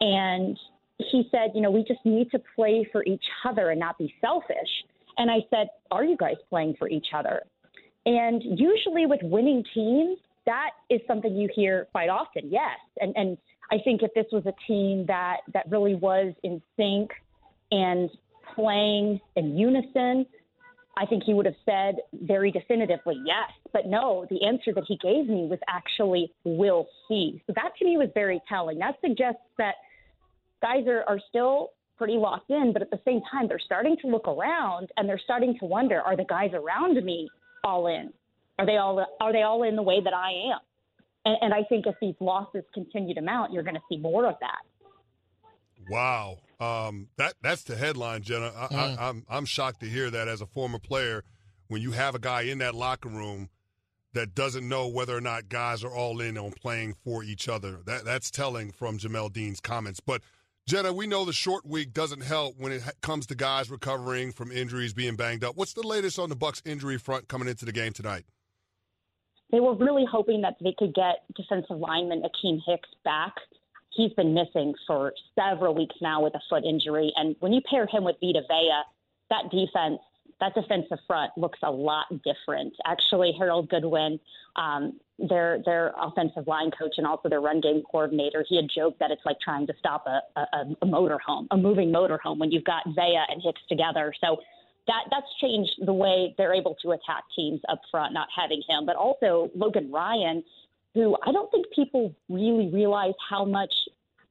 And 0.00 0.58
he 0.98 1.28
said, 1.30 1.52
"You 1.54 1.60
know, 1.60 1.70
we 1.70 1.84
just 1.84 2.04
need 2.04 2.30
to 2.30 2.40
play 2.54 2.84
for 2.92 3.04
each 3.04 3.24
other 3.44 3.70
and 3.70 3.80
not 3.80 3.98
be 3.98 4.14
selfish." 4.20 4.84
And 5.18 5.30
I 5.30 5.44
said, 5.50 5.68
"Are 5.90 6.04
you 6.04 6.16
guys 6.16 6.36
playing 6.48 6.74
for 6.74 6.88
each 6.88 7.08
other?" 7.14 7.42
And 8.06 8.42
usually 8.42 9.06
with 9.06 9.22
winning 9.22 9.64
teams, 9.74 10.18
that 10.46 10.70
is 10.90 11.00
something 11.06 11.34
you 11.34 11.48
hear 11.54 11.86
quite 11.92 12.08
often. 12.08 12.50
Yes, 12.50 12.78
and 13.00 13.16
and 13.16 13.38
I 13.70 13.78
think 13.78 14.02
if 14.02 14.12
this 14.14 14.26
was 14.32 14.44
a 14.46 14.54
team 14.66 15.06
that 15.06 15.38
that 15.52 15.70
really 15.70 15.94
was 15.94 16.34
in 16.42 16.62
sync 16.76 17.10
and 17.70 18.10
playing 18.54 19.20
in 19.36 19.56
unison, 19.56 20.26
I 20.96 21.06
think 21.06 21.24
he 21.24 21.34
would 21.34 21.46
have 21.46 21.56
said 21.64 21.96
very 22.12 22.50
definitively 22.50 23.20
yes. 23.24 23.50
But 23.72 23.86
no, 23.86 24.26
the 24.30 24.44
answer 24.44 24.72
that 24.74 24.84
he 24.86 24.96
gave 24.98 25.28
me 25.28 25.46
was 25.46 25.58
actually 25.68 26.32
we'll 26.44 26.86
see. 27.08 27.42
So 27.46 27.52
that 27.56 27.70
to 27.78 27.84
me 27.84 27.96
was 27.96 28.10
very 28.14 28.40
telling. 28.48 28.78
That 28.78 28.96
suggests 29.00 29.42
that 29.58 29.74
guys 30.64 30.86
are, 30.86 31.04
are 31.06 31.20
still 31.28 31.70
pretty 31.98 32.14
locked 32.14 32.50
in, 32.50 32.72
but 32.72 32.82
at 32.82 32.90
the 32.90 33.00
same 33.04 33.20
time, 33.30 33.44
they're 33.48 33.66
starting 33.70 33.96
to 34.02 34.06
look 34.08 34.26
around 34.26 34.88
and 34.96 35.08
they're 35.08 35.24
starting 35.28 35.56
to 35.60 35.64
wonder, 35.66 36.00
are 36.00 36.16
the 36.16 36.24
guys 36.36 36.50
around 36.54 36.94
me 37.04 37.28
all 37.62 37.86
in? 37.86 38.12
Are 38.58 38.66
they 38.66 38.76
all 38.76 39.04
are 39.20 39.32
they 39.32 39.42
all 39.42 39.62
in 39.68 39.76
the 39.76 39.82
way 39.82 39.98
that 40.02 40.14
I 40.14 40.30
am? 40.52 40.60
And, 41.24 41.36
and 41.42 41.54
I 41.54 41.62
think 41.68 41.86
if 41.86 41.96
these 42.00 42.14
losses 42.20 42.64
continue 42.72 43.14
to 43.14 43.20
mount, 43.20 43.52
you're 43.52 43.62
going 43.62 43.80
to 43.82 43.86
see 43.88 43.98
more 43.98 44.26
of 44.26 44.36
that. 44.40 44.62
Wow. 45.88 46.38
Um, 46.60 47.08
that 47.16 47.34
that's 47.42 47.64
the 47.64 47.76
headline, 47.76 48.22
Jenna. 48.22 48.52
I, 48.56 48.66
mm. 48.66 48.98
I, 48.98 49.08
I'm 49.08 49.26
I'm 49.28 49.44
shocked 49.44 49.80
to 49.80 49.86
hear 49.86 50.08
that 50.10 50.28
as 50.28 50.40
a 50.40 50.46
former 50.46 50.78
player, 50.78 51.24
when 51.68 51.82
you 51.82 51.92
have 51.92 52.14
a 52.14 52.18
guy 52.18 52.42
in 52.42 52.58
that 52.58 52.74
locker 52.74 53.08
room 53.08 53.48
that 54.14 54.34
doesn't 54.34 54.66
know 54.68 54.86
whether 54.86 55.16
or 55.16 55.20
not 55.20 55.48
guys 55.48 55.82
are 55.84 55.94
all 55.94 56.20
in 56.20 56.38
on 56.38 56.52
playing 56.52 56.94
for 57.04 57.24
each 57.24 57.48
other. 57.48 57.80
That 57.84 58.04
that's 58.04 58.30
telling 58.30 58.70
from 58.70 58.98
Jamel 58.98 59.32
Dean's 59.32 59.60
comments. 59.60 60.00
But 60.00 60.22
Jenna, 60.66 60.92
we 60.92 61.06
know 61.06 61.24
the 61.24 61.32
short 61.32 61.66
week 61.66 61.92
doesn't 61.92 62.22
help 62.22 62.54
when 62.56 62.72
it 62.72 62.82
comes 63.02 63.26
to 63.26 63.34
guys 63.34 63.70
recovering 63.70 64.32
from 64.32 64.50
injuries, 64.50 64.94
being 64.94 65.14
banged 65.14 65.44
up. 65.44 65.56
What's 65.56 65.74
the 65.74 65.86
latest 65.86 66.18
on 66.18 66.30
the 66.30 66.36
Bucks 66.36 66.62
injury 66.64 66.96
front 66.96 67.28
coming 67.28 67.48
into 67.48 67.66
the 67.66 67.72
game 67.72 67.92
tonight? 67.92 68.24
They 69.50 69.60
were 69.60 69.74
really 69.74 70.06
hoping 70.10 70.40
that 70.40 70.56
they 70.62 70.74
could 70.76 70.94
get 70.94 71.24
defensive 71.36 71.76
lineman 71.76 72.22
Akiem 72.22 72.60
Hicks 72.66 72.88
back 73.04 73.34
he's 73.96 74.12
been 74.12 74.34
missing 74.34 74.74
for 74.86 75.12
several 75.38 75.74
weeks 75.74 75.96
now 76.00 76.22
with 76.22 76.34
a 76.34 76.40
foot 76.48 76.64
injury. 76.64 77.12
And 77.16 77.36
when 77.40 77.52
you 77.52 77.60
pair 77.68 77.86
him 77.86 78.04
with 78.04 78.16
Vita 78.20 78.42
Vea, 78.48 78.82
that 79.30 79.50
defense, 79.50 80.00
that 80.40 80.54
defensive 80.54 80.98
front 81.06 81.32
looks 81.36 81.58
a 81.62 81.70
lot 81.70 82.06
different. 82.24 82.74
Actually, 82.86 83.32
Harold 83.38 83.68
Goodwin, 83.68 84.18
um, 84.56 84.98
their 85.18 85.62
their 85.64 85.92
offensive 86.00 86.46
line 86.46 86.70
coach 86.70 86.94
and 86.96 87.06
also 87.06 87.28
their 87.28 87.40
run 87.40 87.60
game 87.60 87.82
coordinator, 87.90 88.44
he 88.48 88.56
had 88.56 88.66
joked 88.74 88.98
that 88.98 89.10
it's 89.10 89.22
like 89.24 89.38
trying 89.40 89.66
to 89.66 89.74
stop 89.78 90.06
a, 90.06 90.20
a, 90.40 90.76
a 90.82 90.86
motorhome, 90.86 91.46
a 91.50 91.56
moving 91.56 91.92
motorhome, 91.92 92.38
when 92.38 92.50
you've 92.50 92.64
got 92.64 92.82
Vea 92.94 93.20
and 93.28 93.40
Hicks 93.42 93.62
together. 93.68 94.12
So 94.20 94.38
that 94.86 95.04
that's 95.10 95.26
changed 95.40 95.72
the 95.84 95.92
way 95.92 96.34
they're 96.36 96.54
able 96.54 96.76
to 96.82 96.92
attack 96.92 97.24
teams 97.34 97.60
up 97.68 97.80
front, 97.90 98.12
not 98.12 98.28
having 98.34 98.62
him. 98.68 98.86
But 98.86 98.96
also 98.96 99.50
Logan 99.54 99.90
Ryan 99.92 100.42
who 100.94 101.16
I 101.26 101.32
don't 101.32 101.50
think 101.50 101.66
people 101.74 102.14
really 102.28 102.70
realize 102.72 103.14
how 103.28 103.44
much 103.44 103.74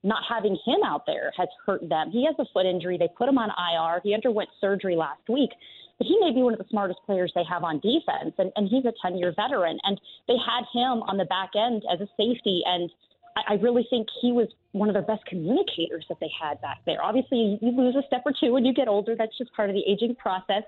not 0.04 0.24
having 0.28 0.58
him 0.66 0.80
out 0.86 1.06
there 1.06 1.32
has 1.38 1.48
hurt 1.66 1.88
them. 1.88 2.12
He 2.12 2.26
has 2.26 2.36
a 2.38 2.46
foot 2.54 2.66
injury. 2.66 2.98
They 2.98 3.10
put 3.18 3.30
him 3.30 3.38
on 3.38 3.50
IR. 3.50 4.02
He 4.04 4.14
underwent 4.14 4.50
surgery 4.60 4.96
last 4.96 5.22
week. 5.30 5.52
But 5.98 6.08
he 6.08 6.18
may 6.20 6.34
be 6.34 6.42
one 6.42 6.54
of 6.54 6.60
the 6.60 6.68
smartest 6.70 7.00
players 7.06 7.32
they 7.36 7.44
have 7.50 7.64
on 7.64 7.80
defense, 7.80 8.34
and, 8.38 8.52
and 8.56 8.68
he's 8.68 8.84
a 8.86 8.94
10 9.02 9.18
year 9.18 9.34
veteran. 9.36 9.80
And 9.84 10.00
they 10.28 10.36
had 10.36 10.66
him 10.74 11.04
on 11.04 11.18
the 11.18 11.26
back 11.26 11.52
end 11.56 11.84
as 11.92 12.02
a 12.02 12.08
safety, 12.18 12.64
and 12.66 12.92
I, 13.38 13.54
I 13.54 13.56
really 13.56 13.86
think 13.90 14.08
he 14.22 14.32
was 14.32 14.48
one 14.72 14.90
of 14.90 14.94
their 14.94 15.04
best 15.04 15.26
communicators 15.26 16.06
that 16.10 16.18
they 16.20 16.32
had 16.34 16.60
back 16.62 16.80
there. 16.86 17.02
Obviously, 17.02 17.60
you 17.62 17.72
lose 17.72 17.96
a 17.96 18.06
step 18.08 18.24
or 18.26 18.34
two 18.38 18.52
when 18.52 18.66
you 18.66 18.74
get 18.74 18.88
older. 18.88 19.16
That's 19.16 19.38
just 19.38 19.54
part 19.54 19.70
of 19.70 19.76
the 19.76 19.84
aging 19.88 20.16
process 20.16 20.64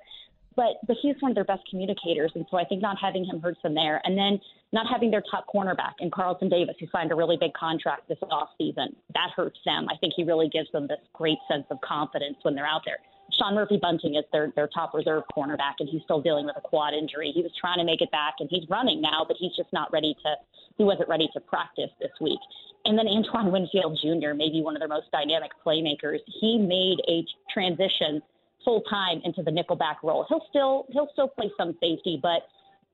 but 0.55 0.75
but 0.87 0.95
he's 1.01 1.15
one 1.19 1.31
of 1.31 1.35
their 1.35 1.45
best 1.45 1.63
communicators, 1.69 2.31
and 2.35 2.45
so 2.49 2.57
I 2.57 2.65
think 2.65 2.81
not 2.81 2.97
having 2.99 3.25
him 3.25 3.41
hurts 3.41 3.61
them 3.63 3.75
there. 3.75 4.01
And 4.03 4.17
then 4.17 4.39
not 4.73 4.87
having 4.91 5.11
their 5.11 5.23
top 5.29 5.45
cornerback 5.53 5.93
in 5.99 6.11
Carlton 6.11 6.49
Davis, 6.49 6.75
who 6.79 6.87
signed 6.91 7.11
a 7.11 7.15
really 7.15 7.37
big 7.39 7.53
contract 7.53 8.07
this 8.07 8.17
off 8.29 8.49
season, 8.57 8.95
that 9.13 9.31
hurts 9.35 9.59
them. 9.65 9.87
I 9.89 9.97
think 9.97 10.13
he 10.15 10.23
really 10.23 10.49
gives 10.49 10.71
them 10.71 10.87
this 10.87 10.99
great 11.13 11.37
sense 11.49 11.65
of 11.69 11.79
confidence 11.81 12.37
when 12.43 12.55
they're 12.55 12.67
out 12.67 12.81
there. 12.85 12.97
Sean 13.37 13.55
Murphy 13.55 13.77
Bunting 13.81 14.15
is 14.15 14.23
their 14.31 14.51
their 14.55 14.67
top 14.67 14.93
reserve 14.93 15.23
cornerback, 15.35 15.75
and 15.79 15.89
he's 15.89 16.01
still 16.03 16.21
dealing 16.21 16.45
with 16.45 16.55
a 16.57 16.61
quad 16.61 16.93
injury. 16.93 17.31
He 17.33 17.41
was 17.41 17.51
trying 17.59 17.79
to 17.79 17.83
make 17.83 18.01
it 18.01 18.11
back, 18.11 18.35
and 18.39 18.49
he's 18.49 18.67
running 18.69 19.01
now, 19.01 19.25
but 19.27 19.37
he's 19.39 19.55
just 19.55 19.71
not 19.73 19.91
ready 19.91 20.15
to. 20.23 20.35
He 20.77 20.83
wasn't 20.83 21.09
ready 21.09 21.29
to 21.33 21.39
practice 21.39 21.89
this 22.01 22.11
week. 22.19 22.39
And 22.85 22.97
then 22.99 23.07
Antoine 23.07 23.51
Winfield 23.51 23.99
Jr., 24.01 24.35
maybe 24.35 24.61
one 24.61 24.75
of 24.75 24.79
their 24.79 24.89
most 24.89 25.09
dynamic 25.11 25.51
playmakers, 25.65 26.19
he 26.39 26.59
made 26.59 27.01
a 27.07 27.25
transition 27.51 28.21
full 28.65 28.81
time 28.81 29.21
into 29.23 29.43
the 29.43 29.51
nickelback 29.51 29.95
role. 30.03 30.25
He'll 30.27 30.45
still 30.49 30.85
he'll 30.91 31.09
still 31.13 31.29
play 31.29 31.51
some 31.57 31.77
safety, 31.79 32.19
but 32.21 32.41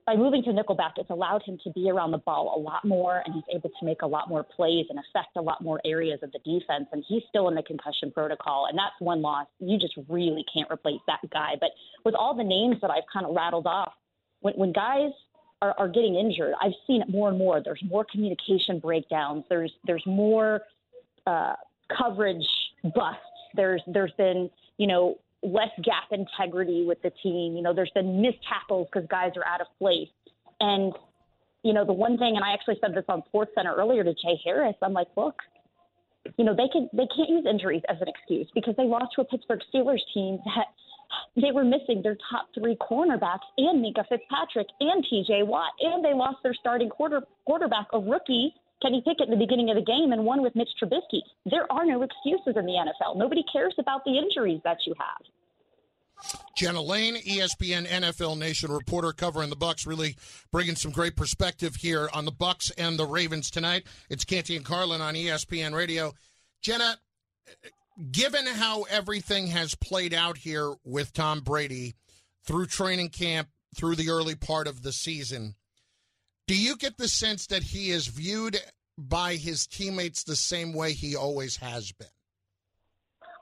by 0.06 0.16
moving 0.16 0.44
to 0.44 0.50
nickelback, 0.50 0.94
it's 0.98 1.10
allowed 1.10 1.44
him 1.44 1.60
to 1.63 1.70
be 1.72 1.90
around 1.90 2.12
the 2.12 2.18
ball 2.18 2.54
a 2.56 2.60
lot 2.60 2.84
more, 2.84 3.22
and 3.24 3.36
he's 3.36 3.44
able 3.56 3.70
to 3.70 3.86
make 3.86 4.01
a 4.01 4.08
lot 4.08 4.30
more 4.30 4.44
plays 4.44 4.88
and 4.90 5.00
affect 5.00 5.38
a 5.38 5.42
lot 5.42 5.62
more 5.62 5.80
areas 5.86 6.20
of 6.24 6.32
the 6.32 6.40
defense. 6.40 6.88
And 6.92 7.04
he's 7.08 7.22
still 7.30 7.50
in 7.50 7.56
the 7.56 7.62
concussion 7.63 8.12
protocol, 8.12 8.68
and 8.68 8.78
that's 8.78 8.96
one 9.00 9.22
loss. 9.22 9.48
You 9.60 9.78
just 9.78 9.94
really 10.10 10.44
can't 10.54 10.70
replace 10.72 11.01
that 11.08 11.20
guy. 11.32 11.54
But 11.60 11.70
with 12.04 12.16
all 12.16 12.36
the 12.36 12.44
names 12.44 12.78
that 12.82 12.90
I've 12.90 13.04
kind 13.13 13.25
of 13.25 13.36
rattled 13.36 13.68
off, 13.68 13.94
when, 14.40 14.56
when 14.56 14.74
guys 14.74 15.12
are, 15.62 15.75
are 15.78 15.88
getting 15.88 16.16
injured, 16.16 16.56
I've 16.60 16.74
seen 16.88 17.01
it 17.01 17.10
more 17.10 17.30
and 17.30 17.38
more. 17.38 17.62
There's 17.63 17.82
more 17.88 18.06
communication 18.12 18.80
breakdowns. 18.80 19.44
There's 19.50 19.72
there's 19.86 20.04
more 20.08 20.62
uh, 21.28 21.54
coverage 21.96 22.48
busts. 22.84 23.22
There's 23.56 23.82
there's 23.86 24.12
been 24.18 24.50
you 24.78 24.88
know 24.88 25.20
less 25.44 25.70
gap 25.84 26.12
integrity 26.12 26.86
with 26.86 27.02
the 27.02 27.12
team. 27.24 27.56
You 27.56 27.62
know, 27.62 27.74
there's 27.74 27.92
been 27.94 28.22
missed 28.22 28.40
tackles 28.48 28.88
because 28.92 29.08
guys 29.10 29.32
are 29.36 29.46
out 29.46 29.62
of 29.62 29.68
place. 29.80 30.10
And, 30.60 30.94
you 31.64 31.74
know, 31.74 31.86
the 31.86 31.94
one 31.94 32.18
thing, 32.18 32.36
and 32.36 32.46
I 32.46 32.54
actually 32.54 32.78
said 32.82 32.94
this 32.94 33.06
on 33.10 33.24
Sports 33.28 33.52
Center 33.56 33.74
earlier 33.76 34.04
to 34.04 34.14
Jay 34.14 34.40
Harris, 34.44 34.76
I'm 34.82 34.94
like, 34.94 35.08
look, 35.16 35.36
you 36.38 36.46
know, 36.46 36.56
they 36.56 36.68
can 36.72 36.88
they 36.94 37.08
can't 37.16 37.30
use 37.30 37.46
injuries 37.50 37.82
as 37.90 37.98
an 38.00 38.08
excuse 38.08 38.48
because 38.54 38.76
they 38.78 38.84
lost 38.84 39.14
to 39.16 39.22
a 39.22 39.26
Pittsburgh 39.26 39.62
Steelers 39.74 40.02
team 40.14 40.38
that 40.46 40.68
they 41.36 41.52
were 41.52 41.64
missing 41.64 42.02
their 42.04 42.18
top 42.30 42.48
three 42.54 42.76
cornerbacks 42.76 43.48
and 43.58 43.84
Minkah 43.84 44.08
Fitzpatrick 44.08 44.68
and 44.80 45.06
TJ 45.06 45.46
Watt, 45.46 45.72
and 45.80 46.06
they 46.06 46.14
lost 46.14 46.38
their 46.44 46.54
starting 46.54 46.90
quarter 46.90 47.22
quarterback, 47.46 47.88
a 47.94 48.00
rookie 48.00 48.54
Kenny 48.82 49.02
Pickett 49.06 49.28
in 49.28 49.32
the 49.32 49.46
beginning 49.46 49.70
of 49.70 49.76
the 49.76 49.84
game 49.84 50.12
and 50.12 50.26
one 50.26 50.42
with 50.42 50.56
Mitch 50.56 50.70
Trubisky. 50.82 51.22
There 51.46 51.72
are 51.72 51.86
no 51.86 52.02
excuses 52.02 52.56
in 52.58 52.66
the 52.66 52.74
NFL. 52.74 53.18
Nobody 53.18 53.44
cares 53.52 53.76
about 53.78 54.04
the 54.06 54.18
injuries 54.18 54.62
that 54.64 54.78
you 54.86 54.94
have. 54.98 55.22
Jenna 56.56 56.82
Laine, 56.82 57.16
ESPN 57.16 57.88
NFL 57.88 58.38
Nation 58.38 58.72
reporter 58.72 59.12
covering 59.12 59.50
the 59.50 59.56
Bucks, 59.56 59.88
really 59.88 60.16
bringing 60.52 60.76
some 60.76 60.92
great 60.92 61.16
perspective 61.16 61.76
here 61.76 62.10
on 62.14 62.26
the 62.26 62.32
Bucks 62.32 62.72
and 62.78 62.98
the 62.98 63.06
Ravens 63.06 63.50
tonight. 63.50 63.88
It's 64.10 64.26
Canty 64.26 64.56
and 64.56 64.66
Carlin 64.66 65.02
on 65.02 65.16
ESPN 65.16 65.74
Radio. 65.74 66.14
Jenna, 66.62 66.98
given 68.12 68.46
how 68.46 68.84
everything 68.84 69.48
has 69.48 69.74
played 69.76 70.14
out 70.14 70.38
here 70.38 70.74
with 70.84 71.14
Tom 71.14 71.40
Brady 71.42 71.96
through 72.46 72.68
training 72.68 73.10
camp, 73.10 73.50
through 73.76 73.96
the 73.96 74.10
early 74.10 74.36
part 74.36 74.68
of 74.68 74.84
the 74.84 74.92
season, 74.92 75.56
do 76.48 76.56
you 76.56 76.76
get 76.78 76.98
the 76.98 77.08
sense 77.08 77.48
that 77.48 77.64
he 77.64 77.92
is 77.92 78.08
viewed 78.08 78.58
by 78.98 79.36
his 79.36 79.68
teammates 79.68 80.24
the 80.24 80.36
same 80.36 80.74
way 80.74 80.94
he 80.94 81.16
always 81.16 81.58
has 81.58 81.92
been? 81.92 82.08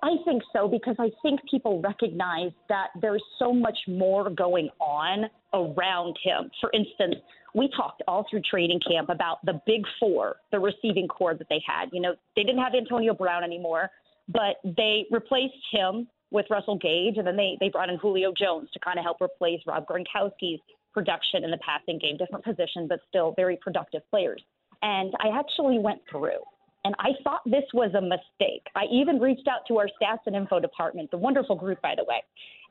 I 0.01 0.15
think 0.24 0.44
so 0.53 0.68
because 0.68 0.96
I 0.98 1.12
think 1.22 1.41
people 1.50 1.82
recognize 1.82 2.51
that 2.70 2.88
there's 3.01 3.24
so 3.38 3.51
much 3.51 3.77
more 3.88 4.29
going 4.29 4.70
on 4.79 5.25
around 5.53 6.15
him. 6.24 6.50
For 6.62 6.72
instance, 6.74 7.15
we 7.53 7.70
talked 7.75 8.01
all 8.08 8.25
through 8.29 8.41
training 8.50 8.79
camp 8.88 9.10
about 9.10 9.44
the 9.46 9.62
big 9.65 9.82
four, 10.00 10.38
the 10.51 10.60
receiving 10.60 11.08
corps 11.08 11.36
that 11.36 11.48
they 11.50 11.62
had. 11.65 11.89
You 11.91 12.01
know, 12.01 12.13
they 12.36 12.44
didn't 12.44 12.62
have 12.62 12.74
Antonio 12.75 13.13
Brown 13.13 13.44
anymore, 13.44 13.89
but 14.29 14.58
they 14.63 15.06
replaced 15.12 15.56
him 15.72 16.08
with 16.32 16.46
Russell 16.50 16.77
Gage, 16.77 17.18
and 17.18 17.25
then 17.25 17.36
they, 17.36 17.58
they 17.60 17.70
brought 17.70 17.89
in 17.89 17.98
Julio 17.98 18.32
Jones 18.38 18.70
to 18.74 18.79
kind 18.79 19.00
of 19.00 19.03
help 19.03 19.18
replace 19.20 19.60
Rob 19.65 19.86
Gronkowski's 19.88 20.62
production 21.00 21.44
in 21.44 21.51
the 21.51 21.58
passing 21.58 21.98
game, 22.00 22.18
different 22.18 22.44
position, 22.44 22.88
but 22.88 23.00
still 23.08 23.34
very 23.36 23.58
productive 23.58 24.01
players. 24.10 24.41
And 24.82 25.13
I 25.20 25.38
actually 25.38 25.79
went 25.79 26.01
through 26.10 26.39
and 26.86 26.96
I 27.00 27.10
thought 27.24 27.41
this 27.46 27.65
was 27.74 27.94
a 27.94 28.01
mistake. 28.01 28.63
I 28.75 28.86
even 28.91 29.20
reached 29.20 29.48
out 29.48 29.62
to 29.68 29.77
our 29.79 29.88
stats 30.01 30.20
and 30.25 30.36
info 30.36 30.60
department, 30.60 31.12
the 31.12 31.18
wonderful 31.18 31.56
group, 31.56 31.81
by 31.81 31.94
the 31.96 32.03
way, 32.05 32.24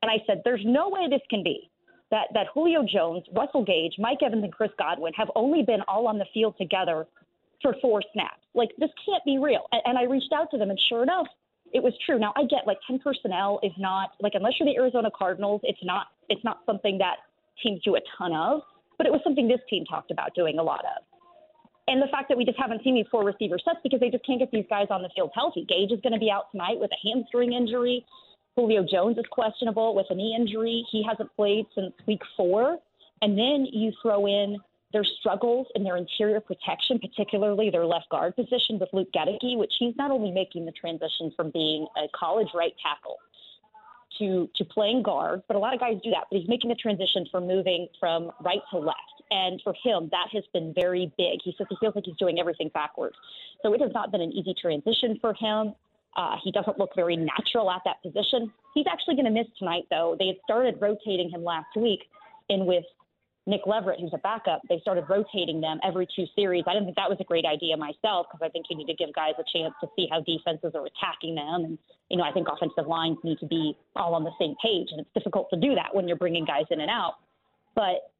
and 0.02 0.10
I 0.10 0.24
said, 0.26 0.42
there's 0.44 0.62
no 0.64 0.88
way 0.88 1.08
this 1.10 1.20
can 1.28 1.42
be 1.42 1.70
that, 2.10 2.28
that 2.32 2.46
Julio 2.54 2.84
Jones, 2.90 3.24
Russell 3.36 3.64
Gage, 3.64 3.94
Mike 3.98 4.18
Evans, 4.24 4.44
and 4.44 4.52
Chris 4.52 4.70
Godwin 4.78 5.12
have 5.14 5.28
only 5.34 5.62
been 5.62 5.80
all 5.88 6.06
on 6.06 6.18
the 6.18 6.24
field 6.32 6.54
together 6.56 7.06
for 7.60 7.74
four 7.82 8.02
snaps. 8.12 8.40
Like, 8.54 8.70
this 8.78 8.90
can't 9.04 9.24
be 9.24 9.38
real. 9.38 9.66
And, 9.72 9.82
and 9.84 9.98
I 9.98 10.04
reached 10.04 10.32
out 10.32 10.50
to 10.52 10.58
them, 10.58 10.70
and 10.70 10.78
sure 10.88 11.02
enough, 11.02 11.26
it 11.72 11.82
was 11.82 11.92
true. 12.06 12.18
Now 12.18 12.32
I 12.36 12.44
get 12.44 12.66
like 12.66 12.78
10 12.86 13.00
personnel 13.00 13.60
is 13.62 13.72
not 13.78 14.10
like 14.20 14.32
unless 14.34 14.54
you're 14.58 14.66
the 14.66 14.76
Arizona 14.76 15.10
Cardinals, 15.16 15.60
it's 15.64 15.78
not 15.82 16.06
it's 16.28 16.42
not 16.44 16.60
something 16.66 16.98
that 16.98 17.16
teams 17.62 17.80
do 17.84 17.96
a 17.96 18.00
ton 18.16 18.32
of, 18.32 18.62
but 18.96 19.06
it 19.06 19.12
was 19.12 19.20
something 19.24 19.48
this 19.48 19.60
team 19.68 19.84
talked 19.84 20.10
about 20.10 20.34
doing 20.34 20.58
a 20.58 20.62
lot 20.62 20.80
of. 20.80 21.02
And 21.86 22.02
the 22.02 22.08
fact 22.08 22.28
that 22.28 22.36
we 22.36 22.44
just 22.44 22.58
haven't 22.58 22.84
seen 22.84 22.94
these 22.94 23.06
four 23.10 23.24
receiver 23.24 23.58
sets 23.64 23.78
because 23.82 24.00
they 24.00 24.10
just 24.10 24.24
can't 24.26 24.38
get 24.38 24.50
these 24.50 24.66
guys 24.68 24.88
on 24.90 25.02
the 25.02 25.08
field 25.16 25.30
healthy. 25.34 25.64
Gage 25.66 25.90
is 25.90 26.00
going 26.02 26.12
to 26.12 26.18
be 26.18 26.30
out 26.30 26.50
tonight 26.52 26.78
with 26.78 26.90
a 26.92 27.08
hamstring 27.08 27.54
injury. 27.54 28.04
Julio 28.56 28.84
Jones 28.84 29.16
is 29.16 29.24
questionable 29.30 29.94
with 29.94 30.06
a 30.10 30.14
knee 30.14 30.36
injury. 30.38 30.84
He 30.92 31.02
hasn't 31.08 31.34
played 31.34 31.64
since 31.74 31.94
week 32.06 32.20
four. 32.36 32.76
And 33.22 33.38
then 33.38 33.66
you 33.72 33.92
throw 34.02 34.26
in 34.26 34.58
their 34.92 35.04
struggles 35.20 35.66
in 35.74 35.84
their 35.84 35.96
interior 35.96 36.40
protection, 36.40 36.98
particularly 36.98 37.70
their 37.70 37.86
left 37.86 38.08
guard 38.10 38.36
position 38.36 38.78
with 38.78 38.88
Luke 38.92 39.08
Goedeke, 39.14 39.56
which 39.56 39.72
he's 39.78 39.94
not 39.96 40.10
only 40.10 40.30
making 40.30 40.66
the 40.66 40.72
transition 40.72 41.32
from 41.36 41.50
being 41.50 41.86
a 41.96 42.08
college 42.18 42.48
right 42.54 42.72
tackle 42.82 43.16
to 44.18 44.48
to 44.56 44.64
playing 44.64 45.02
guard, 45.02 45.42
but 45.48 45.56
a 45.56 45.58
lot 45.58 45.74
of 45.74 45.80
guys 45.80 45.94
do 46.02 46.10
that. 46.10 46.24
But 46.30 46.40
he's 46.40 46.48
making 46.48 46.70
the 46.70 46.76
transition 46.76 47.26
from 47.30 47.46
moving 47.46 47.88
from 47.98 48.30
right 48.40 48.60
to 48.70 48.78
left, 48.78 49.22
and 49.30 49.60
for 49.62 49.74
him, 49.82 50.08
that 50.10 50.28
has 50.32 50.44
been 50.52 50.72
very 50.74 51.12
big. 51.16 51.40
He 51.44 51.54
says 51.56 51.66
he 51.70 51.76
feels 51.80 51.94
like 51.94 52.04
he's 52.04 52.16
doing 52.16 52.38
everything 52.38 52.70
backwards, 52.74 53.16
so 53.62 53.72
it 53.74 53.80
has 53.80 53.92
not 53.92 54.12
been 54.12 54.20
an 54.20 54.32
easy 54.32 54.54
transition 54.60 55.18
for 55.20 55.34
him. 55.34 55.74
Uh, 56.16 56.36
he 56.42 56.50
doesn't 56.50 56.78
look 56.78 56.90
very 56.96 57.16
natural 57.16 57.70
at 57.70 57.82
that 57.84 58.02
position. 58.02 58.52
He's 58.74 58.86
actually 58.90 59.14
going 59.14 59.26
to 59.26 59.30
miss 59.30 59.46
tonight, 59.58 59.84
though. 59.90 60.16
They 60.18 60.26
had 60.26 60.36
started 60.42 60.76
rotating 60.80 61.30
him 61.30 61.44
last 61.44 61.76
week 61.76 62.00
in 62.48 62.66
with 62.66 62.84
Nick 63.48 63.62
Leverett, 63.64 63.98
who's 63.98 64.12
a 64.12 64.18
backup, 64.18 64.60
they 64.68 64.78
started 64.80 65.06
rotating 65.08 65.58
them 65.58 65.80
every 65.82 66.06
two 66.14 66.26
series. 66.36 66.64
I 66.66 66.74
didn't 66.74 66.84
think 66.84 66.96
that 66.96 67.08
was 67.08 67.16
a 67.18 67.24
great 67.24 67.46
idea 67.46 67.78
myself 67.78 68.26
because 68.28 68.44
I 68.44 68.50
think 68.50 68.66
you 68.68 68.76
need 68.76 68.86
to 68.88 68.94
give 68.94 69.08
guys 69.14 69.32
a 69.40 69.44
chance 69.50 69.72
to 69.80 69.88
see 69.96 70.06
how 70.10 70.20
defenses 70.20 70.72
are 70.74 70.84
attacking 70.84 71.34
them. 71.34 71.64
And, 71.64 71.78
you 72.10 72.18
know, 72.18 72.24
I 72.24 72.30
think 72.30 72.46
offensive 72.52 72.86
lines 72.86 73.16
need 73.24 73.38
to 73.38 73.46
be 73.46 73.74
all 73.96 74.14
on 74.14 74.22
the 74.22 74.36
same 74.38 74.54
page. 74.62 74.88
And 74.92 75.00
it's 75.00 75.08
difficult 75.14 75.48
to 75.48 75.58
do 75.58 75.74
that 75.74 75.94
when 75.94 76.06
you're 76.06 76.18
bringing 76.18 76.44
guys 76.44 76.68
in 76.70 76.80
and 76.82 76.90
out. 76.90 77.14
But 77.74 78.12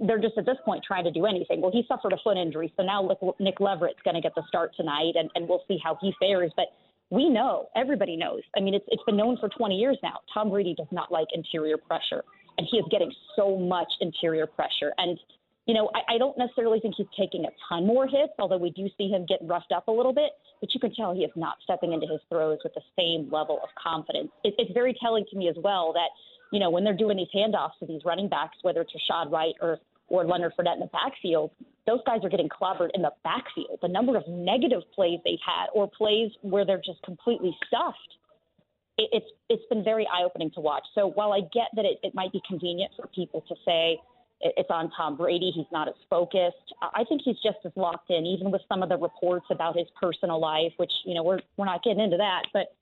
they're 0.00 0.18
just 0.18 0.38
at 0.38 0.46
this 0.46 0.56
point 0.64 0.82
trying 0.82 1.04
to 1.04 1.12
do 1.12 1.26
anything. 1.26 1.60
Well, 1.60 1.70
he 1.70 1.84
suffered 1.86 2.14
a 2.14 2.18
foot 2.24 2.38
injury, 2.38 2.72
so 2.74 2.82
now 2.82 3.06
Nick 3.38 3.60
Leverett's 3.60 4.00
going 4.04 4.16
to 4.16 4.22
get 4.22 4.34
the 4.34 4.42
start 4.48 4.72
tonight, 4.74 5.12
and, 5.16 5.28
and 5.34 5.46
we'll 5.46 5.62
see 5.68 5.78
how 5.84 5.98
he 6.00 6.14
fares. 6.18 6.50
But 6.56 6.72
we 7.10 7.28
know, 7.28 7.68
everybody 7.76 8.16
knows. 8.16 8.40
I 8.56 8.60
mean, 8.60 8.72
it's, 8.72 8.86
it's 8.88 9.02
been 9.04 9.18
known 9.18 9.36
for 9.36 9.50
20 9.50 9.76
years 9.76 9.98
now. 10.02 10.20
Tom 10.32 10.48
Brady 10.48 10.74
does 10.74 10.88
not 10.90 11.12
like 11.12 11.28
interior 11.34 11.76
pressure 11.76 12.24
and 12.58 12.66
he 12.70 12.78
is 12.78 12.84
getting 12.90 13.12
so 13.36 13.56
much 13.56 13.88
interior 14.00 14.46
pressure. 14.46 14.92
And, 14.98 15.18
you 15.66 15.74
know, 15.74 15.90
I, 15.94 16.14
I 16.14 16.18
don't 16.18 16.36
necessarily 16.36 16.80
think 16.80 16.94
he's 16.96 17.06
taking 17.18 17.44
a 17.44 17.50
ton 17.68 17.86
more 17.86 18.06
hits, 18.06 18.32
although 18.38 18.58
we 18.58 18.70
do 18.70 18.88
see 18.98 19.08
him 19.08 19.26
get 19.26 19.38
roughed 19.42 19.72
up 19.74 19.88
a 19.88 19.92
little 19.92 20.12
bit. 20.12 20.32
But 20.60 20.74
you 20.74 20.80
can 20.80 20.94
tell 20.94 21.14
he 21.14 21.22
is 21.22 21.32
not 21.36 21.56
stepping 21.64 21.92
into 21.92 22.06
his 22.06 22.20
throws 22.28 22.58
with 22.62 22.74
the 22.74 22.82
same 22.96 23.30
level 23.30 23.58
of 23.62 23.68
confidence. 23.82 24.30
It, 24.44 24.54
it's 24.58 24.72
very 24.72 24.96
telling 25.00 25.24
to 25.30 25.36
me 25.36 25.48
as 25.48 25.56
well 25.58 25.92
that, 25.94 26.10
you 26.52 26.60
know, 26.60 26.70
when 26.70 26.84
they're 26.84 26.96
doing 26.96 27.16
these 27.16 27.32
handoffs 27.34 27.78
to 27.80 27.86
these 27.86 28.02
running 28.04 28.28
backs, 28.28 28.56
whether 28.62 28.80
it's 28.80 28.92
Rachaad 28.92 29.30
White 29.30 29.54
or 29.60 29.78
or 30.08 30.26
Leonard 30.26 30.52
Fournette 30.58 30.74
in 30.74 30.80
the 30.80 30.90
backfield, 30.92 31.52
those 31.86 32.00
guys 32.04 32.20
are 32.22 32.28
getting 32.28 32.48
clobbered 32.48 32.90
in 32.92 33.00
the 33.00 33.12
backfield. 33.24 33.78
The 33.80 33.88
number 33.88 34.14
of 34.14 34.24
negative 34.28 34.82
plays 34.94 35.20
they've 35.24 35.38
had, 35.44 35.68
or 35.72 35.88
plays 35.88 36.30
where 36.42 36.66
they're 36.66 36.82
just 36.84 37.00
completely 37.02 37.56
stuffed, 37.66 37.96
it's 39.12 39.26
it's 39.48 39.64
been 39.68 39.82
very 39.82 40.06
eye 40.06 40.24
opening 40.24 40.50
to 40.52 40.60
watch. 40.60 40.84
So 40.94 41.08
while 41.08 41.32
I 41.32 41.40
get 41.52 41.68
that 41.76 41.84
it, 41.84 41.98
it 42.02 42.14
might 42.14 42.32
be 42.32 42.40
convenient 42.46 42.92
for 42.96 43.06
people 43.08 43.44
to 43.48 43.54
say 43.64 43.98
it's 44.42 44.70
on 44.70 44.90
Tom 44.96 45.16
Brady, 45.16 45.52
he's 45.54 45.66
not 45.72 45.88
as 45.88 45.94
focused. 46.10 46.74
I 46.82 47.04
think 47.08 47.22
he's 47.24 47.36
just 47.42 47.58
as 47.64 47.72
locked 47.76 48.10
in, 48.10 48.26
even 48.26 48.50
with 48.50 48.62
some 48.68 48.82
of 48.82 48.88
the 48.88 48.96
reports 48.96 49.46
about 49.50 49.76
his 49.76 49.86
personal 50.00 50.40
life, 50.40 50.72
which 50.76 50.92
you 51.04 51.14
know 51.14 51.22
we're 51.22 51.40
we're 51.56 51.66
not 51.66 51.82
getting 51.84 52.00
into 52.00 52.16
that, 52.16 52.42
but 52.52 52.74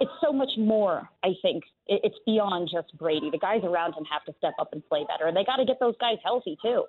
it's 0.00 0.10
so 0.22 0.32
much 0.32 0.50
more. 0.58 1.08
I 1.24 1.30
think 1.40 1.64
it's 1.86 2.16
beyond 2.26 2.68
just 2.72 2.96
Brady. 2.98 3.30
The 3.30 3.38
guys 3.38 3.60
around 3.64 3.94
him 3.94 4.04
have 4.10 4.24
to 4.26 4.34
step 4.38 4.54
up 4.58 4.72
and 4.72 4.86
play 4.88 5.04
better, 5.08 5.28
and 5.28 5.36
they 5.36 5.44
got 5.44 5.56
to 5.56 5.64
get 5.64 5.80
those 5.80 5.94
guys 5.98 6.16
healthy 6.24 6.56
too. 6.62 6.84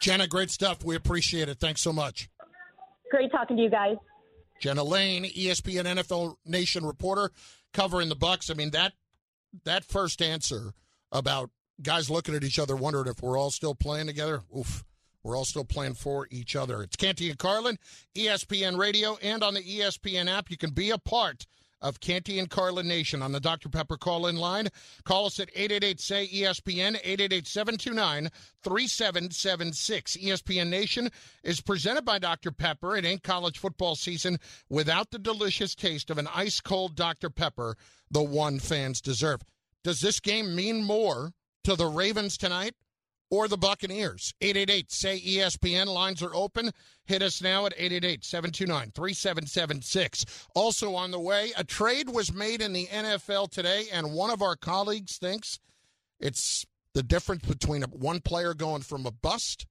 Jenna, 0.00 0.26
great 0.26 0.50
stuff. 0.50 0.84
We 0.84 0.96
appreciate 0.96 1.48
it. 1.48 1.58
Thanks 1.58 1.80
so 1.80 1.92
much. 1.92 2.28
Great 3.10 3.30
talking 3.32 3.56
to 3.56 3.62
you 3.62 3.70
guys. 3.70 3.96
Jenna 4.60 4.82
Laine, 4.82 5.24
ESPN 5.24 5.84
NFL 5.84 6.36
Nation 6.44 6.84
reporter, 6.84 7.30
covering 7.72 8.08
the 8.08 8.16
Bucks. 8.16 8.50
I 8.50 8.54
mean 8.54 8.70
that 8.70 8.92
that 9.64 9.84
first 9.84 10.20
answer 10.22 10.72
about 11.12 11.50
guys 11.82 12.10
looking 12.10 12.34
at 12.34 12.44
each 12.44 12.58
other, 12.58 12.76
wondering 12.76 13.08
if 13.08 13.22
we're 13.22 13.38
all 13.38 13.50
still 13.50 13.74
playing 13.74 14.06
together. 14.06 14.42
Oof, 14.56 14.84
we're 15.22 15.36
all 15.36 15.44
still 15.44 15.64
playing 15.64 15.94
for 15.94 16.26
each 16.30 16.56
other. 16.56 16.82
It's 16.82 16.96
Canty 16.96 17.30
and 17.30 17.38
Carlin, 17.38 17.78
ESPN 18.14 18.78
Radio, 18.78 19.16
and 19.22 19.42
on 19.42 19.54
the 19.54 19.62
ESPN 19.62 20.28
app. 20.28 20.50
You 20.50 20.56
can 20.56 20.70
be 20.70 20.90
a 20.90 20.98
part 20.98 21.46
of 21.80 22.00
Canty 22.00 22.38
and 22.38 22.50
Carlin 22.50 22.88
Nation 22.88 23.22
on 23.22 23.32
the 23.32 23.40
Dr. 23.40 23.68
Pepper 23.68 23.96
call 23.96 24.26
in 24.26 24.36
line. 24.36 24.68
Call 25.04 25.26
us 25.26 25.40
at 25.40 25.50
888 25.54 26.00
say 26.00 26.26
ESPN, 26.28 26.96
888 27.04 27.46
729 27.46 28.30
3776. 28.62 30.16
ESPN 30.16 30.68
Nation 30.68 31.10
is 31.42 31.60
presented 31.60 32.04
by 32.04 32.18
Dr. 32.18 32.50
Pepper. 32.50 32.96
It 32.96 33.04
ain't 33.04 33.22
college 33.22 33.58
football 33.58 33.94
season 33.94 34.38
without 34.68 35.10
the 35.10 35.18
delicious 35.18 35.74
taste 35.74 36.10
of 36.10 36.18
an 36.18 36.28
ice 36.34 36.60
cold 36.60 36.94
Dr. 36.96 37.30
Pepper, 37.30 37.76
the 38.10 38.22
one 38.22 38.58
fans 38.58 39.00
deserve. 39.00 39.40
Does 39.84 40.00
this 40.00 40.20
game 40.20 40.54
mean 40.54 40.84
more 40.84 41.32
to 41.64 41.76
the 41.76 41.86
Ravens 41.86 42.36
tonight 42.36 42.74
or 43.30 43.48
the 43.48 43.58
Buccaneers? 43.58 44.32
888 44.40 44.92
say 44.92 45.20
ESPN. 45.20 45.86
Lines 45.86 46.22
are 46.22 46.34
open. 46.34 46.70
Hit 47.04 47.22
us 47.22 47.42
now 47.42 47.66
at 47.66 47.74
888 47.76 48.24
729 48.24 48.92
3776. 48.94 50.46
Also 50.54 50.94
on 50.94 51.10
the 51.10 51.20
way, 51.20 51.52
a 51.56 51.64
trade 51.64 52.08
was 52.08 52.32
made 52.32 52.60
in 52.60 52.72
the 52.72 52.86
NFL 52.86 53.50
today, 53.50 53.86
and 53.92 54.12
one 54.12 54.30
of 54.30 54.42
our 54.42 54.56
colleagues 54.56 55.16
thinks 55.18 55.58
it's 56.20 56.64
the 56.94 57.02
difference 57.02 57.44
between 57.44 57.82
one 57.82 58.20
player 58.20 58.54
going 58.54 58.82
from 58.82 59.06
a 59.06 59.10
bust 59.10 59.66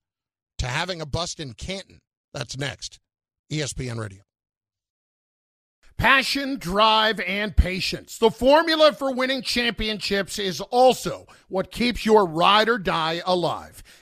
to 0.59 0.67
having 0.67 1.01
a 1.01 1.05
bust 1.05 1.39
in 1.39 1.53
Canton. 1.53 1.99
That's 2.33 2.57
next. 2.57 2.99
ESPN 3.51 3.97
Radio. 3.97 4.26
Passion, 5.97 6.59
drive, 6.59 7.19
and 7.21 7.57
patience. 7.57 8.19
The 8.19 8.29
formula 8.29 8.93
for 8.93 9.11
winning 9.11 9.41
championships 9.41 10.37
is 10.37 10.61
also 10.61 11.25
what 11.47 11.71
keeps 11.71 12.05
your 12.05 12.27
ride 12.27 12.69
or 12.69 12.77
die 12.77 13.23
alive. 13.25 13.81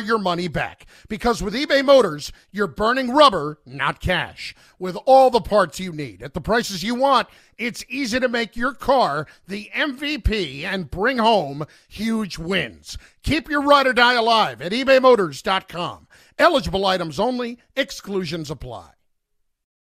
your 0.00 0.18
money 0.18 0.48
back. 0.48 0.86
Because 1.08 1.42
with 1.42 1.54
eBay 1.54 1.84
Motors, 1.84 2.32
you're 2.50 2.66
burning 2.66 3.10
rubber, 3.10 3.58
not 3.64 4.00
cash. 4.00 4.54
With 4.78 4.96
all 5.04 5.30
the 5.30 5.40
parts 5.40 5.78
you 5.78 5.92
need 5.92 6.22
at 6.22 6.34
the 6.34 6.40
prices 6.40 6.82
you 6.82 6.94
want, 6.94 7.28
it's 7.58 7.84
easy 7.88 8.18
to 8.20 8.28
make 8.28 8.56
your 8.56 8.72
car 8.72 9.26
the 9.46 9.70
MVP 9.74 10.64
and 10.64 10.90
bring 10.90 11.18
home 11.18 11.66
huge 11.88 12.38
wins. 12.38 12.96
Keep 13.22 13.48
your 13.48 13.62
ride 13.62 13.86
or 13.86 13.92
die 13.92 14.14
alive 14.14 14.62
at 14.62 14.72
ebaymotors.com. 14.72 16.08
Eligible 16.38 16.86
items 16.86 17.20
only, 17.20 17.58
exclusions 17.76 18.50
apply. 18.50 18.90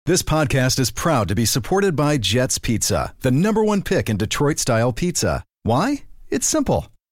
This 0.05 0.21
podcast 0.21 0.79
is 0.79 0.91
proud 0.91 1.27
to 1.29 1.35
be 1.35 1.45
supported 1.45 1.95
by 1.95 2.17
Jets 2.17 2.59
Pizza, 2.59 3.15
the 3.21 3.31
number 3.31 3.63
one 3.63 3.81
pick 3.81 4.07
in 4.07 4.17
Detroit 4.17 4.59
style 4.59 4.93
pizza. 4.93 5.43
Why? 5.63 6.03
It's 6.29 6.45
simple. 6.45 6.94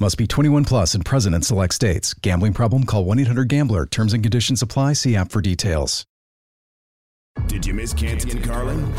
Must 0.00 0.18
be 0.18 0.26
21 0.26 0.64
plus 0.64 0.94
and 0.94 1.04
present 1.04 1.36
in 1.36 1.42
select 1.42 1.72
states. 1.72 2.14
Gambling 2.14 2.52
problem? 2.52 2.84
Call 2.84 3.04
1 3.04 3.20
800 3.20 3.48
GAMBLER. 3.48 3.86
Terms 3.86 4.12
and 4.12 4.24
conditions 4.24 4.60
apply. 4.60 4.94
See 4.94 5.14
app 5.14 5.30
for 5.30 5.40
details. 5.40 6.04
Did 7.46 7.64
you 7.64 7.74
miss 7.74 7.92
Canty 7.94 8.32
and 8.32 8.42
Carlin? 8.44 8.92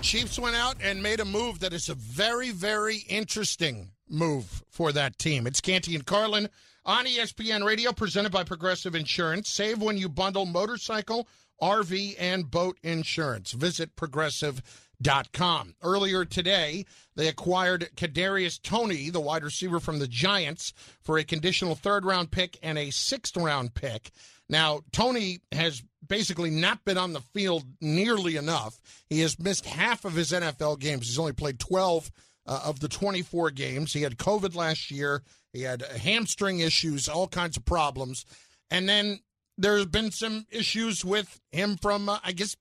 Chiefs 0.00 0.38
went 0.38 0.56
out 0.56 0.76
and 0.82 1.02
made 1.02 1.20
a 1.20 1.24
move 1.26 1.60
that 1.60 1.74
is 1.74 1.90
a 1.90 1.94
very, 1.94 2.50
very 2.50 3.04
interesting 3.08 3.90
move 4.08 4.64
for 4.70 4.92
that 4.92 5.18
team. 5.18 5.46
It's 5.46 5.60
Canty 5.60 5.94
and 5.94 6.06
Carlin 6.06 6.48
on 6.86 7.04
ESPN 7.04 7.64
Radio, 7.64 7.92
presented 7.92 8.32
by 8.32 8.44
Progressive 8.44 8.94
Insurance. 8.94 9.50
Save 9.50 9.82
when 9.82 9.98
you 9.98 10.08
bundle 10.08 10.46
motorcycle, 10.46 11.28
RV, 11.60 12.16
and 12.18 12.50
boat 12.50 12.78
insurance. 12.82 13.52
Visit 13.52 13.96
progressive.com. 13.96 15.74
Earlier 15.82 16.24
today, 16.24 16.84
they 17.16 17.28
acquired 17.28 17.90
Kadarius 17.96 18.60
Toney, 18.60 19.10
the 19.10 19.20
wide 19.20 19.44
receiver 19.44 19.80
from 19.80 19.98
the 19.98 20.08
Giants, 20.08 20.72
for 21.02 21.18
a 21.18 21.24
conditional 21.24 21.74
third 21.74 22.04
round 22.04 22.30
pick 22.30 22.58
and 22.62 22.78
a 22.78 22.90
sixth 22.90 23.36
round 23.36 23.74
pick. 23.74 24.10
Now, 24.48 24.80
Toney 24.92 25.40
has 25.52 25.82
basically 26.06 26.50
not 26.50 26.84
been 26.84 26.96
on 26.98 27.12
the 27.12 27.20
field 27.20 27.64
nearly 27.80 28.36
enough. 28.36 28.80
He 29.08 29.20
has 29.20 29.38
missed 29.38 29.66
half 29.66 30.04
of 30.04 30.14
his 30.14 30.32
NFL 30.32 30.80
games. 30.80 31.06
He's 31.06 31.18
only 31.18 31.32
played 31.32 31.58
12 31.58 32.10
uh, 32.46 32.60
of 32.64 32.80
the 32.80 32.88
24 32.88 33.50
games. 33.50 33.92
He 33.92 34.02
had 34.02 34.16
COVID 34.16 34.54
last 34.54 34.90
year. 34.90 35.22
He 35.52 35.62
had 35.62 35.82
hamstring 35.82 36.60
issues, 36.60 37.08
all 37.08 37.28
kinds 37.28 37.56
of 37.56 37.64
problems. 37.64 38.24
And 38.70 38.88
then 38.88 39.20
there's 39.58 39.86
been 39.86 40.10
some 40.10 40.46
issues 40.50 41.04
with 41.04 41.40
him 41.52 41.76
from, 41.76 42.08
uh, 42.08 42.18
I 42.24 42.32
guess, 42.32 42.56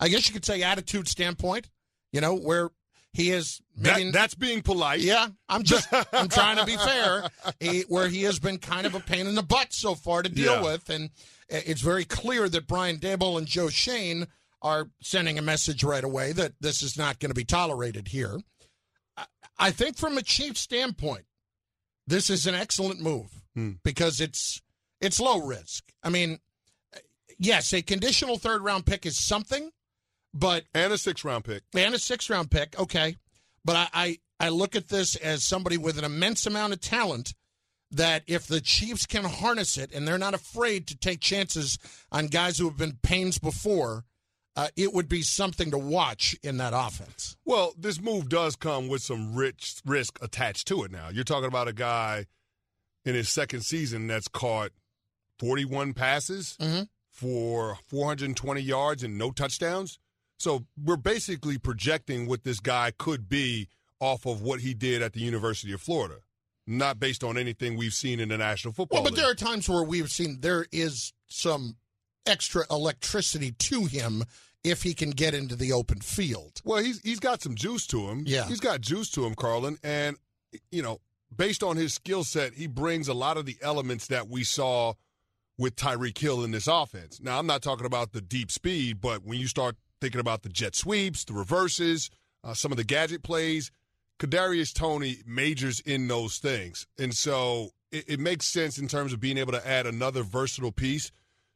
I 0.00 0.08
guess 0.08 0.26
you 0.28 0.32
could 0.32 0.44
say 0.44 0.62
attitude 0.62 1.08
standpoint, 1.08 1.68
you 2.12 2.20
know, 2.20 2.34
where 2.36 2.70
he 3.12 3.30
is 3.30 3.60
That- 3.78 4.12
that's 4.12 4.34
being 4.34 4.62
polite. 4.62 5.00
yeah, 5.00 5.28
I'm 5.48 5.62
just 5.64 5.88
I'm 6.12 6.28
trying 6.28 6.56
to 6.58 6.64
be 6.64 6.76
fair. 6.76 7.28
He, 7.60 7.80
where 7.88 8.08
he 8.08 8.22
has 8.22 8.38
been 8.38 8.58
kind 8.58 8.86
of 8.86 8.94
a 8.94 9.00
pain 9.00 9.26
in 9.26 9.34
the 9.34 9.42
butt 9.42 9.72
so 9.72 9.94
far 9.94 10.22
to 10.22 10.28
deal 10.28 10.54
Yeah. 10.56 10.62
with, 10.62 10.88
and 10.90 11.10
it's 11.48 11.80
very 11.80 12.04
clear 12.04 12.48
that 12.48 12.66
Brian 12.66 12.98
Daboll 12.98 13.38
and 13.38 13.46
Joe 13.46 13.68
Schoen 13.68 14.26
are 14.62 14.88
sending 15.02 15.38
a 15.38 15.42
message 15.42 15.84
right 15.84 16.02
away 16.04 16.32
that 16.32 16.54
this 16.60 16.82
is 16.82 16.96
not 16.96 17.18
going 17.18 17.30
to 17.30 17.34
be 17.34 17.44
tolerated 17.44 18.08
here. 18.08 18.40
I, 19.16 19.24
I 19.58 19.70
think 19.70 19.96
from 19.96 20.18
a 20.18 20.22
Chiefs 20.22 20.60
standpoint, 20.60 21.24
this 22.06 22.30
is 22.30 22.46
an 22.46 22.54
excellent 22.54 23.00
move 23.00 23.30
Hmm. 23.54 23.72
because 23.82 24.20
it's 24.20 24.60
it's 25.06 25.20
low 25.20 25.40
risk. 25.40 25.84
I 26.02 26.10
mean, 26.10 26.38
yes, 27.38 27.72
a 27.72 27.82
conditional 27.82 28.38
third 28.38 28.62
round 28.62 28.86
pick 28.86 29.06
is 29.06 29.16
something, 29.18 29.70
but 30.34 30.64
And 30.74 30.92
a 30.92 30.98
six 30.98 31.24
round 31.24 31.44
pick. 31.44 31.62
and 31.74 31.94
a 31.94 31.98
six 31.98 32.28
round 32.28 32.50
pick. 32.50 32.78
Okay. 32.78 33.16
But 33.64 33.76
I, 33.76 33.88
I, 33.94 34.18
I 34.46 34.48
look 34.50 34.76
at 34.76 34.88
this 34.88 35.16
as 35.16 35.42
somebody 35.44 35.76
with 35.76 35.98
an 35.98 36.04
immense 36.04 36.46
amount 36.46 36.72
of 36.72 36.80
talent 36.80 37.34
that 37.90 38.22
if 38.26 38.46
the 38.46 38.60
Chiefs 38.60 39.06
can 39.06 39.24
harness 39.24 39.78
it 39.78 39.92
and 39.94 40.06
they're 40.06 40.18
not 40.18 40.34
afraid 40.34 40.86
to 40.88 40.96
take 40.96 41.20
chances 41.20 41.78
on 42.12 42.26
guys 42.26 42.58
who 42.58 42.68
have 42.68 42.76
been 42.76 42.98
pains 43.02 43.38
before, 43.38 44.04
uh, 44.56 44.68
it 44.76 44.92
would 44.92 45.08
be 45.08 45.22
something 45.22 45.70
to 45.70 45.78
watch 45.78 46.34
in 46.42 46.56
that 46.58 46.72
offense. 46.74 47.36
Well, 47.44 47.74
this 47.78 48.00
move 48.00 48.28
does 48.28 48.56
come 48.56 48.88
with 48.88 49.02
some 49.02 49.34
rich 49.34 49.76
risk 49.84 50.18
attached 50.22 50.66
to 50.68 50.82
it 50.84 50.90
now. 50.90 51.08
You're 51.12 51.24
talking 51.24 51.48
about 51.48 51.68
a 51.68 51.72
guy 51.72 52.26
in 53.04 53.14
his 53.14 53.28
second 53.28 53.60
season 53.62 54.06
that's 54.06 54.28
caught 54.28 54.72
41 55.38 55.94
passes 55.94 56.56
Mhm. 56.60 56.88
for 57.10 57.78
420 57.86 58.60
yards 58.60 59.02
and 59.02 59.16
no 59.18 59.30
touchdowns. 59.30 59.98
So 60.38 60.66
we're 60.76 60.96
basically 60.96 61.58
projecting 61.58 62.26
what 62.26 62.44
this 62.44 62.60
guy 62.60 62.90
could 62.90 63.28
be 63.28 63.68
off 64.00 64.26
of 64.26 64.42
what 64.42 64.60
he 64.60 64.74
did 64.74 65.00
at 65.02 65.14
the 65.14 65.20
University 65.20 65.72
of 65.72 65.80
Florida, 65.80 66.18
not 66.66 66.98
based 67.00 67.24
on 67.24 67.38
anything 67.38 67.76
we've 67.76 67.94
seen 67.94 68.20
in 68.20 68.28
the 68.28 68.36
National 68.36 68.74
Football 68.74 68.98
Well, 68.98 69.04
but 69.04 69.12
League. 69.14 69.22
there 69.22 69.30
are 69.30 69.34
times 69.34 69.68
where 69.68 69.82
we've 69.82 70.10
seen 70.10 70.40
there 70.40 70.66
is 70.72 71.12
some 71.28 71.76
extra 72.26 72.64
electricity 72.70 73.52
to 73.52 73.86
him 73.86 74.24
if 74.62 74.82
he 74.82 74.92
can 74.94 75.10
get 75.10 75.32
into 75.32 75.56
the 75.56 75.72
open 75.72 76.00
field. 76.00 76.60
Well, 76.64 76.82
he's 76.82 77.00
he's 77.02 77.20
got 77.20 77.40
some 77.40 77.54
juice 77.54 77.86
to 77.88 78.08
him. 78.10 78.24
Yeah. 78.26 78.46
he's 78.48 78.60
got 78.60 78.80
juice 78.82 79.10
to 79.12 79.24
him, 79.24 79.34
Carlin, 79.34 79.78
and 79.82 80.16
you 80.70 80.82
know, 80.82 81.00
based 81.34 81.62
on 81.62 81.76
his 81.76 81.94
skill 81.94 82.24
set, 82.24 82.54
he 82.54 82.66
brings 82.66 83.08
a 83.08 83.14
lot 83.14 83.36
of 83.38 83.46
the 83.46 83.56
elements 83.62 84.08
that 84.08 84.28
we 84.28 84.42
saw 84.44 84.94
with 85.58 85.76
Tyreek 85.76 86.18
Hill 86.18 86.44
in 86.44 86.50
this 86.50 86.66
offense. 86.66 87.20
Now, 87.20 87.38
I'm 87.38 87.46
not 87.46 87.62
talking 87.62 87.86
about 87.86 88.12
the 88.12 88.20
deep 88.20 88.50
speed, 88.50 89.00
but 89.00 89.24
when 89.24 89.38
you 89.38 89.46
start 89.46 89.76
thinking 90.00 90.20
about 90.20 90.42
the 90.42 90.48
jet 90.48 90.74
sweeps, 90.74 91.24
the 91.24 91.32
reverses, 91.32 92.10
uh, 92.44 92.54
some 92.54 92.72
of 92.72 92.78
the 92.78 92.84
gadget 92.84 93.22
plays, 93.22 93.70
Kadarius 94.18 94.72
Toney 94.72 95.18
majors 95.26 95.80
in 95.80 96.08
those 96.08 96.38
things, 96.38 96.86
and 96.98 97.14
so 97.14 97.70
it, 97.92 98.04
it 98.08 98.20
makes 98.20 98.46
sense 98.46 98.78
in 98.78 98.88
terms 98.88 99.12
of 99.12 99.20
being 99.20 99.38
able 99.38 99.52
to 99.52 99.66
add 99.66 99.86
another 99.86 100.22
versatile 100.22 100.72
piece 100.72 101.10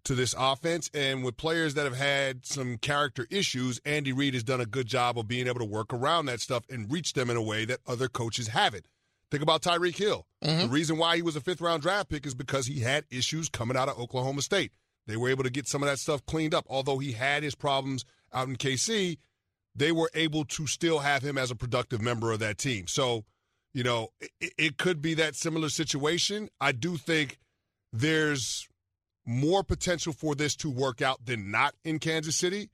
to 0.05 0.15
this 0.15 0.35
offense. 0.39 0.91
And 0.95 1.25
with 1.25 1.37
players 1.37 1.75
that 1.75 1.85
have 1.85 1.97
had 1.97 2.47
some 2.47 2.79
character 2.79 3.27
issues, 3.31 3.81
Andy 3.85 4.13
Reid 4.13 4.35
has 4.35 4.43
done 4.43 4.61
a 4.61 4.67
good 4.67 4.87
job 4.87 5.19
of 5.19 5.29
being 5.29 5.47
able 5.47 5.61
to 5.61 5.65
work 5.65 5.93
around 5.93 6.27
that 6.27 6.41
stuff 6.41 6.65
and 6.71 6.91
reach 6.91 7.13
them 7.13 7.31
in 7.31 7.37
a 7.37 7.43
way 7.43 7.65
that 7.67 7.81
other 7.87 8.09
coaches 8.09 8.49
haven't. 8.49 8.87
Think 9.31 9.43
about 9.43 9.63
Tyreek 9.63 9.97
Hill. 9.97 10.27
The 10.41 10.49
mm-hmm. 10.49 10.73
reason 10.73 10.99
why 10.99 11.17
he 11.17 11.23
was 11.23 11.37
a 11.37 11.41
fifth 11.41 11.61
round 11.61 11.83
draft 11.83 12.09
pick 12.09 12.27
is 12.27 12.35
because 12.35 12.67
he 12.67 12.81
had 12.81 13.05
issues 13.11 13.49
coming 13.49 13.77
out 13.77 13.89
of 13.89 13.99
Oklahoma 13.99 14.43
State. 14.43 14.73
They 15.07 15.17
were 15.17 15.29
able 15.29 15.45
to 15.45 15.51
get 15.51 15.69
some 15.69 15.83
of 15.83 15.89
that 15.89 15.99
stuff 15.99 16.25
cleaned 16.27 16.55
up. 16.55 16.67
Although 16.69 16.99
he 16.99 17.13
had 17.13 17.43
his 17.43 17.55
problems 17.55 18.05
out 18.33 18.49
in 18.49 18.57
KC, 18.57 19.19
they 19.75 19.93
were 19.93 20.11
able 20.15 20.45
to 20.45 20.67
still 20.67 20.99
have 20.99 21.23
him 21.23 21.39
as 21.39 21.51
a 21.51 21.57
productive 21.57 22.01
member 22.01 22.33
of 22.33 22.41
that 22.41 22.59
team. 22.59 22.87
So, 22.87 23.25
you 23.73 23.85
know, 23.85 24.09
it, 24.21 24.53
it 24.59 24.77
could 24.79 25.01
be 25.01 25.15
that 25.15 25.37
similar 25.37 25.69
situation. 25.69 26.49
I 26.61 26.73
do 26.73 26.97
think 26.97 27.39
there's 27.93 28.69
more 29.27 29.63
potential 29.63 30.13
for 30.13 30.35
this 30.35 30.57
to 30.57 30.71
work 30.71 31.03
out 31.03 31.25
than 31.25 31.51
not 31.51 31.75
in 31.85 31.99
Kansas 31.99 32.37
City. 32.37 32.71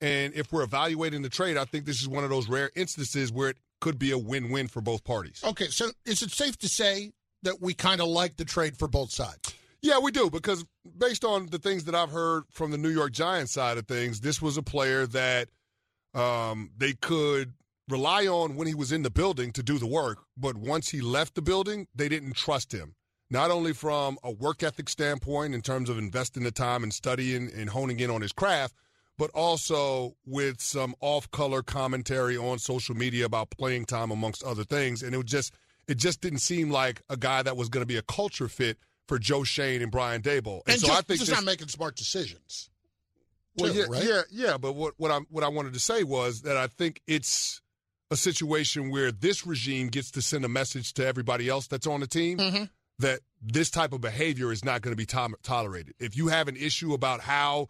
And 0.00 0.34
if 0.34 0.52
we're 0.52 0.64
evaluating 0.64 1.22
the 1.22 1.28
trade, 1.28 1.56
I 1.56 1.64
think 1.64 1.84
this 1.84 2.00
is 2.00 2.08
one 2.08 2.24
of 2.24 2.30
those 2.30 2.48
rare 2.48 2.70
instances 2.74 3.30
where 3.30 3.50
it 3.50 3.56
could 3.82 3.98
be 3.98 4.12
a 4.12 4.18
win-win 4.18 4.68
for 4.68 4.80
both 4.80 5.02
parties. 5.02 5.42
Okay, 5.44 5.66
so 5.66 5.90
is 6.06 6.22
it 6.22 6.30
safe 6.30 6.56
to 6.58 6.68
say 6.68 7.12
that 7.42 7.60
we 7.60 7.74
kind 7.74 8.00
of 8.00 8.06
like 8.06 8.36
the 8.36 8.44
trade 8.44 8.78
for 8.78 8.86
both 8.86 9.10
sides? 9.10 9.54
Yeah, 9.82 9.98
we 9.98 10.12
do 10.12 10.30
because 10.30 10.64
based 10.96 11.24
on 11.24 11.46
the 11.46 11.58
things 11.58 11.84
that 11.84 11.94
I've 11.94 12.12
heard 12.12 12.44
from 12.48 12.70
the 12.70 12.78
New 12.78 12.90
York 12.90 13.10
Giants 13.10 13.52
side 13.52 13.78
of 13.78 13.88
things, 13.88 14.20
this 14.20 14.40
was 14.40 14.56
a 14.56 14.62
player 14.62 15.06
that 15.08 15.48
um, 16.14 16.70
they 16.78 16.92
could 16.92 17.54
rely 17.88 18.28
on 18.28 18.54
when 18.54 18.68
he 18.68 18.74
was 18.74 18.92
in 18.92 19.02
the 19.02 19.10
building 19.10 19.50
to 19.52 19.62
do 19.64 19.78
the 19.78 19.86
work, 19.86 20.18
but 20.36 20.56
once 20.56 20.90
he 20.90 21.00
left 21.00 21.34
the 21.34 21.42
building, 21.42 21.88
they 21.92 22.08
didn't 22.08 22.36
trust 22.36 22.72
him. 22.72 22.94
Not 23.30 23.50
only 23.50 23.72
from 23.72 24.16
a 24.22 24.30
work 24.30 24.62
ethic 24.62 24.88
standpoint 24.88 25.54
in 25.54 25.60
terms 25.60 25.90
of 25.90 25.98
investing 25.98 26.44
the 26.44 26.52
time 26.52 26.84
and 26.84 26.94
studying 26.94 27.50
and 27.52 27.68
honing 27.68 27.98
in 27.98 28.10
on 28.10 28.22
his 28.22 28.32
craft, 28.32 28.76
but 29.22 29.30
also 29.38 30.16
with 30.26 30.60
some 30.60 30.96
off-color 31.00 31.62
commentary 31.62 32.36
on 32.36 32.58
social 32.58 32.96
media 32.96 33.24
about 33.24 33.50
playing 33.50 33.84
time 33.84 34.10
amongst 34.10 34.42
other 34.42 34.64
things, 34.64 35.00
and 35.00 35.14
it 35.14 35.16
was 35.16 35.26
just 35.26 35.54
it 35.86 35.96
just 35.96 36.20
didn't 36.20 36.40
seem 36.40 36.70
like 36.72 37.02
a 37.08 37.16
guy 37.16 37.40
that 37.40 37.56
was 37.56 37.68
going 37.68 37.82
to 37.82 37.86
be 37.86 37.96
a 37.96 38.02
culture 38.02 38.48
fit 38.48 38.78
for 39.06 39.20
Joe 39.20 39.44
Schoen 39.44 39.80
and 39.80 39.92
Brian 39.92 40.22
Daboll. 40.22 40.62
And, 40.66 40.80
so 40.80 40.88
just, 40.88 40.98
I 40.98 41.02
think 41.02 41.20
just 41.20 41.26
this- 41.30 41.36
not 41.38 41.44
making 41.44 41.68
smart 41.68 41.94
decisions. 41.94 42.68
well, 43.56 43.72
too, 43.72 43.78
yeah, 43.78 43.84
right? 43.88 44.04
yeah, 44.04 44.22
yeah. 44.32 44.58
But 44.58 44.72
what 44.72 44.94
what 44.96 45.12
I 45.12 45.18
what 45.30 45.44
I 45.44 45.48
wanted 45.48 45.74
to 45.74 45.80
say 45.80 46.02
was 46.02 46.42
that 46.42 46.56
I 46.56 46.66
think 46.66 47.00
it's 47.06 47.60
a 48.10 48.16
situation 48.16 48.90
where 48.90 49.12
this 49.12 49.46
regime 49.46 49.86
gets 49.86 50.10
to 50.12 50.20
send 50.22 50.44
a 50.44 50.48
message 50.48 50.94
to 50.94 51.06
everybody 51.06 51.48
else 51.48 51.68
that's 51.68 51.86
on 51.86 52.00
the 52.00 52.08
team 52.08 52.38
Mm-hmm. 52.38 52.64
that 52.98 53.20
this 53.40 53.70
type 53.70 53.92
of 53.92 54.00
behavior 54.00 54.50
is 54.50 54.64
not 54.64 54.82
going 54.82 54.90
to 54.90 54.96
be 54.96 55.06
to- 55.06 55.36
tolerated. 55.44 55.94
If 56.00 56.16
you 56.16 56.26
have 56.26 56.48
an 56.48 56.56
issue 56.56 56.92
about 56.92 57.20
how 57.20 57.68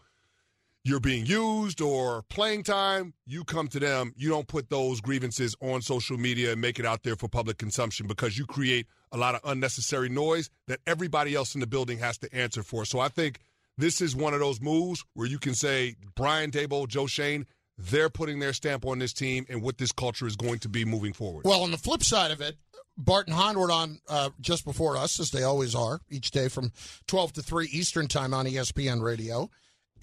you're 0.85 1.01
being 1.01 1.25
used 1.27 1.81
or 1.81 2.23
playing 2.29 2.65
time, 2.65 3.15
you 3.25 3.45
come 3.45 3.69
to 3.69 3.79
them. 3.79 4.13
You 4.17 4.29
don't 4.29 4.49
put 4.49 4.69
those 4.69 5.01
grievances 5.01 5.55
on 5.61 5.81
social 5.81 6.19
media 6.19 6.53
and 6.53 6.61
make 6.61 6.79
it 6.79 6.87
out 6.87 7.05
there 7.05 7.15
for 7.15 7.29
public 7.29 7.59
consumption 7.59 8.07
because 8.07 8.37
you 8.37 8.47
create 8.47 8.87
a 9.13 9.17
lot 9.17 9.35
of 9.35 9.41
unnecessary 9.45 10.09
noise 10.09 10.51
that 10.67 10.81
everybody 10.87 11.35
else 11.35 11.55
in 11.55 11.61
the 11.61 11.67
building 11.67 11.99
has 11.99 12.19
to 12.19 12.35
answer 12.35 12.63
for. 12.63 12.85
So 12.85 12.99
I 12.99 13.09
think 13.09 13.39
this 13.79 14.01
is 14.01 14.17
one 14.17 14.35
of 14.35 14.41
those 14.41 14.61
moves 14.61 15.05
where 15.15 15.27
you 15.27 15.39
can 15.39 15.55
say 15.55 15.95
Brian 16.17 16.51
Daboll, 16.51 16.89
Joe 16.89 17.07
Schoen, 17.07 17.47
they're 17.79 18.11
putting 18.11 18.39
their 18.39 18.53
stamp 18.53 18.85
on 18.85 18.99
this 18.99 19.13
team 19.13 19.47
and 19.49 19.63
what 19.63 19.79
this 19.79 19.93
culture 19.93 20.27
is 20.27 20.37
going 20.37 20.59
to 20.61 20.69
be 20.69 20.85
moving 20.85 21.13
forward. 21.13 21.45
Well, 21.45 21.63
on 21.63 21.71
the 21.71 21.79
flip 21.79 22.03
side 22.03 22.31
of 22.31 22.41
it, 22.41 22.57
Bart 22.97 23.27
and 23.27 23.37
Hahn 23.37 23.59
were 23.59 23.71
on 23.71 24.01
uh, 24.09 24.31
just 24.41 24.65
before 24.65 24.97
us, 24.97 25.19
as 25.19 25.31
they 25.31 25.43
always 25.43 25.75
are, 25.75 26.01
each 26.11 26.31
day 26.31 26.49
from 26.49 26.73
12 27.07 27.35
to 27.35 27.43
3 27.43 27.69
Eastern 27.73 28.09
Time 28.09 28.35
on 28.35 28.47
ESPN 28.47 29.01
Radio. 29.01 29.49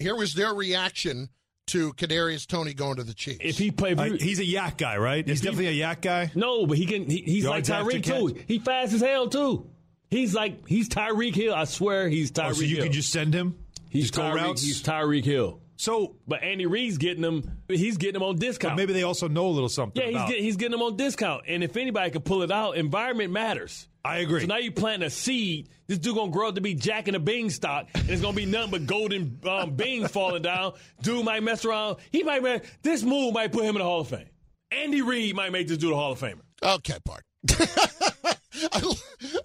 Here 0.00 0.16
was 0.16 0.34
their 0.34 0.52
reaction 0.54 1.28
to 1.68 1.92
Kadarius 1.92 2.46
Toney 2.46 2.74
going 2.74 2.96
to 2.96 3.04
the 3.04 3.14
Chiefs. 3.14 3.38
If 3.42 3.58
he 3.58 3.70
play, 3.70 3.92
Uh, 3.94 4.16
he's 4.18 4.40
a 4.40 4.44
YAC 4.44 4.76
guy, 4.78 4.96
right? 4.96 5.26
He's 5.26 5.38
If 5.38 5.44
he- 5.44 5.50
definitely 5.50 5.80
a 5.80 5.84
YAC 5.86 6.00
guy. 6.02 6.32
No, 6.34 6.66
but 6.66 6.76
he 6.78 6.86
can. 6.86 7.08
He, 7.08 7.18
he's 7.22 7.44
like 7.44 7.68
Yards 7.68 7.70
after 7.70 7.92
Tyreek 7.98 8.02
too. 8.04 8.34
catch. 8.34 8.44
He 8.48 8.58
fast 8.58 8.92
as 8.94 9.00
hell 9.00 9.28
too. 9.28 9.70
He's 10.10 10.34
like 10.34 10.66
he's 10.66 10.88
Tyreek 10.88 11.36
Hill. 11.36 11.54
I 11.54 11.64
swear 11.64 12.08
he's 12.08 12.32
Tyreek. 12.32 12.48
Oh, 12.50 12.52
so 12.54 12.62
you 12.62 12.76
Hill. 12.76 12.84
can 12.86 12.92
just 12.92 13.12
send 13.12 13.32
him. 13.34 13.56
He's 13.90 14.10
just 14.10 14.14
Tyreek. 14.20 14.58
He's 14.60 14.82
Tyreek 14.82 15.24
Hill. 15.24 15.60
So, 15.80 16.16
but 16.28 16.42
Andy 16.42 16.66
Reid's 16.66 16.98
getting 16.98 17.22
them. 17.22 17.62
He's 17.66 17.96
getting 17.96 18.12
them 18.12 18.22
on 18.22 18.36
discount. 18.36 18.76
Maybe 18.76 18.92
they 18.92 19.02
also 19.02 19.28
know 19.28 19.46
a 19.46 19.48
little 19.48 19.70
something. 19.70 19.98
Yeah, 20.02 20.08
he's 20.08 20.16
about- 20.16 20.28
getting 20.28 20.44
he's 20.44 20.56
getting 20.56 20.72
them 20.72 20.82
on 20.82 20.96
discount. 20.98 21.44
And 21.48 21.64
if 21.64 21.74
anybody 21.74 22.10
can 22.10 22.20
pull 22.20 22.42
it 22.42 22.50
out, 22.50 22.76
environment 22.76 23.32
matters. 23.32 23.88
I 24.04 24.18
agree. 24.18 24.42
So 24.42 24.46
now 24.46 24.58
you 24.58 24.72
plant 24.72 25.02
a 25.02 25.08
seed. 25.08 25.70
This 25.86 25.96
dude 25.96 26.16
gonna 26.16 26.30
grow 26.30 26.48
up 26.50 26.56
to 26.56 26.60
be 26.60 26.74
Jack 26.74 27.08
in 27.08 27.14
a 27.14 27.18
beanstalk, 27.18 27.86
and 27.94 28.10
it's 28.10 28.20
gonna 28.20 28.36
be 28.36 28.44
nothing 28.44 28.72
but 28.72 28.86
golden 28.86 29.40
um, 29.48 29.70
beans 29.76 30.10
falling 30.10 30.42
down. 30.42 30.74
Dude 31.00 31.24
might 31.24 31.42
mess 31.42 31.64
around. 31.64 31.96
He 32.12 32.24
might. 32.24 32.62
This 32.82 33.02
move 33.02 33.32
might 33.32 33.50
put 33.50 33.64
him 33.64 33.74
in 33.74 33.78
the 33.78 33.84
Hall 33.84 34.00
of 34.00 34.08
Fame. 34.08 34.28
Andy 34.70 35.00
Reid 35.00 35.34
might 35.34 35.50
make 35.50 35.66
this 35.66 35.78
dude 35.78 35.92
a 35.92 35.96
Hall 35.96 36.12
of 36.12 36.20
Famer. 36.20 36.42
Okay, 36.62 36.98
Bart. 37.06 37.24
I, 38.72 38.94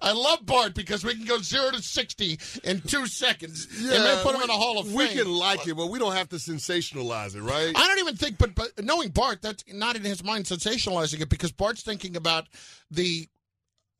I 0.02 0.12
love 0.12 0.44
Bart 0.44 0.74
because 0.74 1.04
we 1.04 1.14
can 1.14 1.24
go 1.24 1.38
zero 1.38 1.70
to 1.70 1.80
sixty 1.82 2.38
in 2.64 2.80
two 2.80 3.06
seconds 3.06 3.68
yeah, 3.80 3.94
and 3.94 4.04
then 4.04 4.22
put 4.24 4.32
him 4.34 4.38
we- 4.38 4.44
in 4.44 4.50
a 4.50 4.54
Hall 4.54 4.78
of 4.78 4.92
We 4.92 5.08
can 5.08 5.32
like 5.32 5.66
it, 5.68 5.76
but 5.76 5.86
we 5.88 5.98
don't 5.98 6.14
have 6.16 6.28
to 6.30 6.36
sensationalize 6.36 7.36
it, 7.36 7.42
right? 7.42 7.72
I 7.76 7.86
don't 7.86 7.98
even 8.00 8.16
think, 8.16 8.38
but 8.38 8.54
but 8.54 8.72
knowing 8.84 9.10
Bart, 9.10 9.42
that's 9.42 9.64
not 9.72 9.96
in 9.96 10.02
his 10.02 10.24
mind 10.24 10.46
sensationalizing 10.46 11.20
it 11.20 11.28
because 11.28 11.52
Bart's 11.52 11.82
thinking 11.82 12.16
about 12.16 12.46
the 12.90 13.28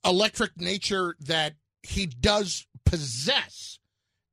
electric 0.05 0.61
nature 0.61 1.17
that 1.21 1.55
he 1.83 2.07
does 2.07 2.67
possess. 2.85 3.79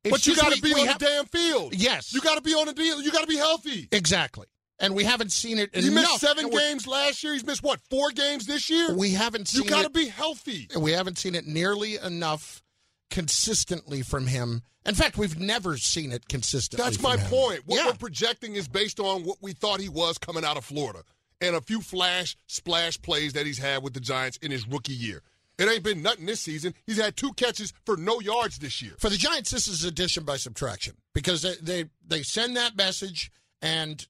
It's 0.04 0.12
but 0.12 0.28
you 0.28 0.36
got 0.36 0.54
to 0.54 0.62
be 0.62 0.74
on 0.74 0.88
have- 0.88 1.00
the 1.00 1.06
damn 1.06 1.26
field. 1.26 1.74
Yes, 1.76 2.14
You 2.14 2.22
got 2.22 2.36
to 2.36 2.42
be 2.42 2.54
on 2.54 2.66
the 2.66 2.74
deal. 2.74 3.02
You 3.02 3.12
got 3.12 3.22
to 3.22 3.28
be 3.28 3.38
healthy. 3.38 3.88
exactly, 3.92 4.48
and 4.80 4.96
we 4.96 5.04
haven't 5.04 5.32
seen 5.32 5.58
it. 5.60 5.70
He 5.74 5.88
enough. 5.88 5.94
missed 5.96 6.20
seven 6.20 6.50
games 6.50 6.88
last 6.88 7.24
year. 7.24 7.34
He's 7.34 7.46
missed 7.46 7.64
what 7.64 7.80
four 7.90 8.10
games 8.12 8.46
this 8.46 8.70
year. 8.70 8.94
We 8.96 9.12
haven't 9.12 9.48
seen 9.48 9.64
You 9.64 9.70
got 9.70 9.84
to 9.84 9.90
be 9.90 10.08
healthy. 10.08 10.68
We 10.78 10.92
haven't 10.92 11.18
seen 11.18 11.36
it 11.36 11.46
nearly 11.48 11.98
enough 11.98 12.62
consistently 13.10 14.02
from 14.02 14.28
him. 14.28 14.64
In 14.86 14.96
fact, 14.96 15.18
we've 15.18 15.40
never 15.40 15.78
seen 15.78 16.12
it 16.12 16.28
consistently. 16.28 16.84
That's 16.84 17.02
my 17.02 17.16
him. 17.18 17.30
point. 17.30 17.62
What 17.66 17.78
Yeah. 17.78 17.86
we're 17.88 17.94
projecting 17.94 18.56
is 18.56 18.68
based 18.68 19.00
on 19.00 19.24
what 19.24 19.38
we 19.42 19.54
thought 19.54 19.80
he 19.80 19.88
was 19.90 20.18
coming 20.18 20.44
out 20.44 20.58
of 20.58 20.66
Florida 20.66 21.04
and 21.40 21.56
a 21.56 21.62
few 21.62 21.80
flash 21.82 22.36
splash 22.48 23.02
plays 23.02 23.34
that 23.34 23.46
he's 23.46 23.60
had 23.60 23.84
with 23.84 23.94
the 23.94 24.00
Giants 24.02 24.38
in 24.38 24.52
his 24.52 24.68
rookie 24.68 24.94
year. 24.94 25.22
It 25.60 25.70
ain't 25.70 25.84
been 25.84 26.02
nothing 26.02 26.26
this 26.26 26.42
season. 26.42 26.74
He's 26.88 26.98
had 26.98 27.16
two 27.16 27.32
catches 27.34 27.72
for 27.86 27.96
no 27.96 28.20
yards 28.20 28.58
this 28.58 28.82
year. 28.82 28.94
For 28.98 29.10
the 29.10 29.18
Giants, 29.18 29.52
this 29.52 29.68
is 29.68 29.84
addition 29.86 30.24
by 30.26 30.38
subtraction 30.38 30.96
because 31.14 31.44
they 31.44 31.56
they, 31.62 31.86
they 32.06 32.24
send 32.24 32.58
that 32.58 32.76
message, 32.76 33.32
and 33.62 34.06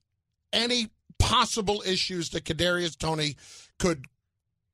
any 0.54 0.90
possible 1.20 1.84
issues 1.86 2.30
that 2.30 2.46
Kadarius 2.46 2.98
Toney 2.98 3.36
could 3.80 4.06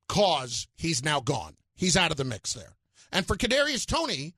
cause, 0.08 0.68
he's 0.76 1.04
now 1.04 1.20
gone. 1.20 1.56
He's 1.76 1.96
out 1.98 2.12
of 2.12 2.18
the 2.18 2.24
mix 2.24 2.54
there. 2.54 2.76
And 3.12 3.26
for 3.26 3.36
Kadarius 3.36 3.86
Toney, 3.86 4.36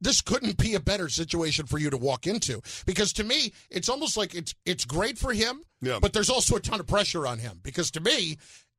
this 0.00 0.20
couldn't 0.22 0.56
be 0.56 0.74
a 0.74 0.80
better 0.80 1.08
situation 1.08 1.66
for 1.66 1.78
you 1.78 1.90
to 1.90 1.96
walk 1.96 2.26
into 2.26 2.62
because 2.86 3.12
to 3.14 3.24
me, 3.24 3.52
it's 3.70 3.88
almost 3.88 4.16
like 4.16 4.34
it's 4.34 4.54
it's 4.64 4.84
great 4.86 5.18
for 5.18 5.32
him, 5.32 5.62
Yeah. 5.82 5.98
but 6.00 6.12
there's 6.14 6.30
also 6.30 6.56
a 6.56 6.60
ton 6.60 6.80
of 6.80 6.86
pressure 6.86 7.26
on 7.26 7.38
him 7.38 7.60
because 7.62 7.90
to 7.92 8.00
me, 8.00 8.38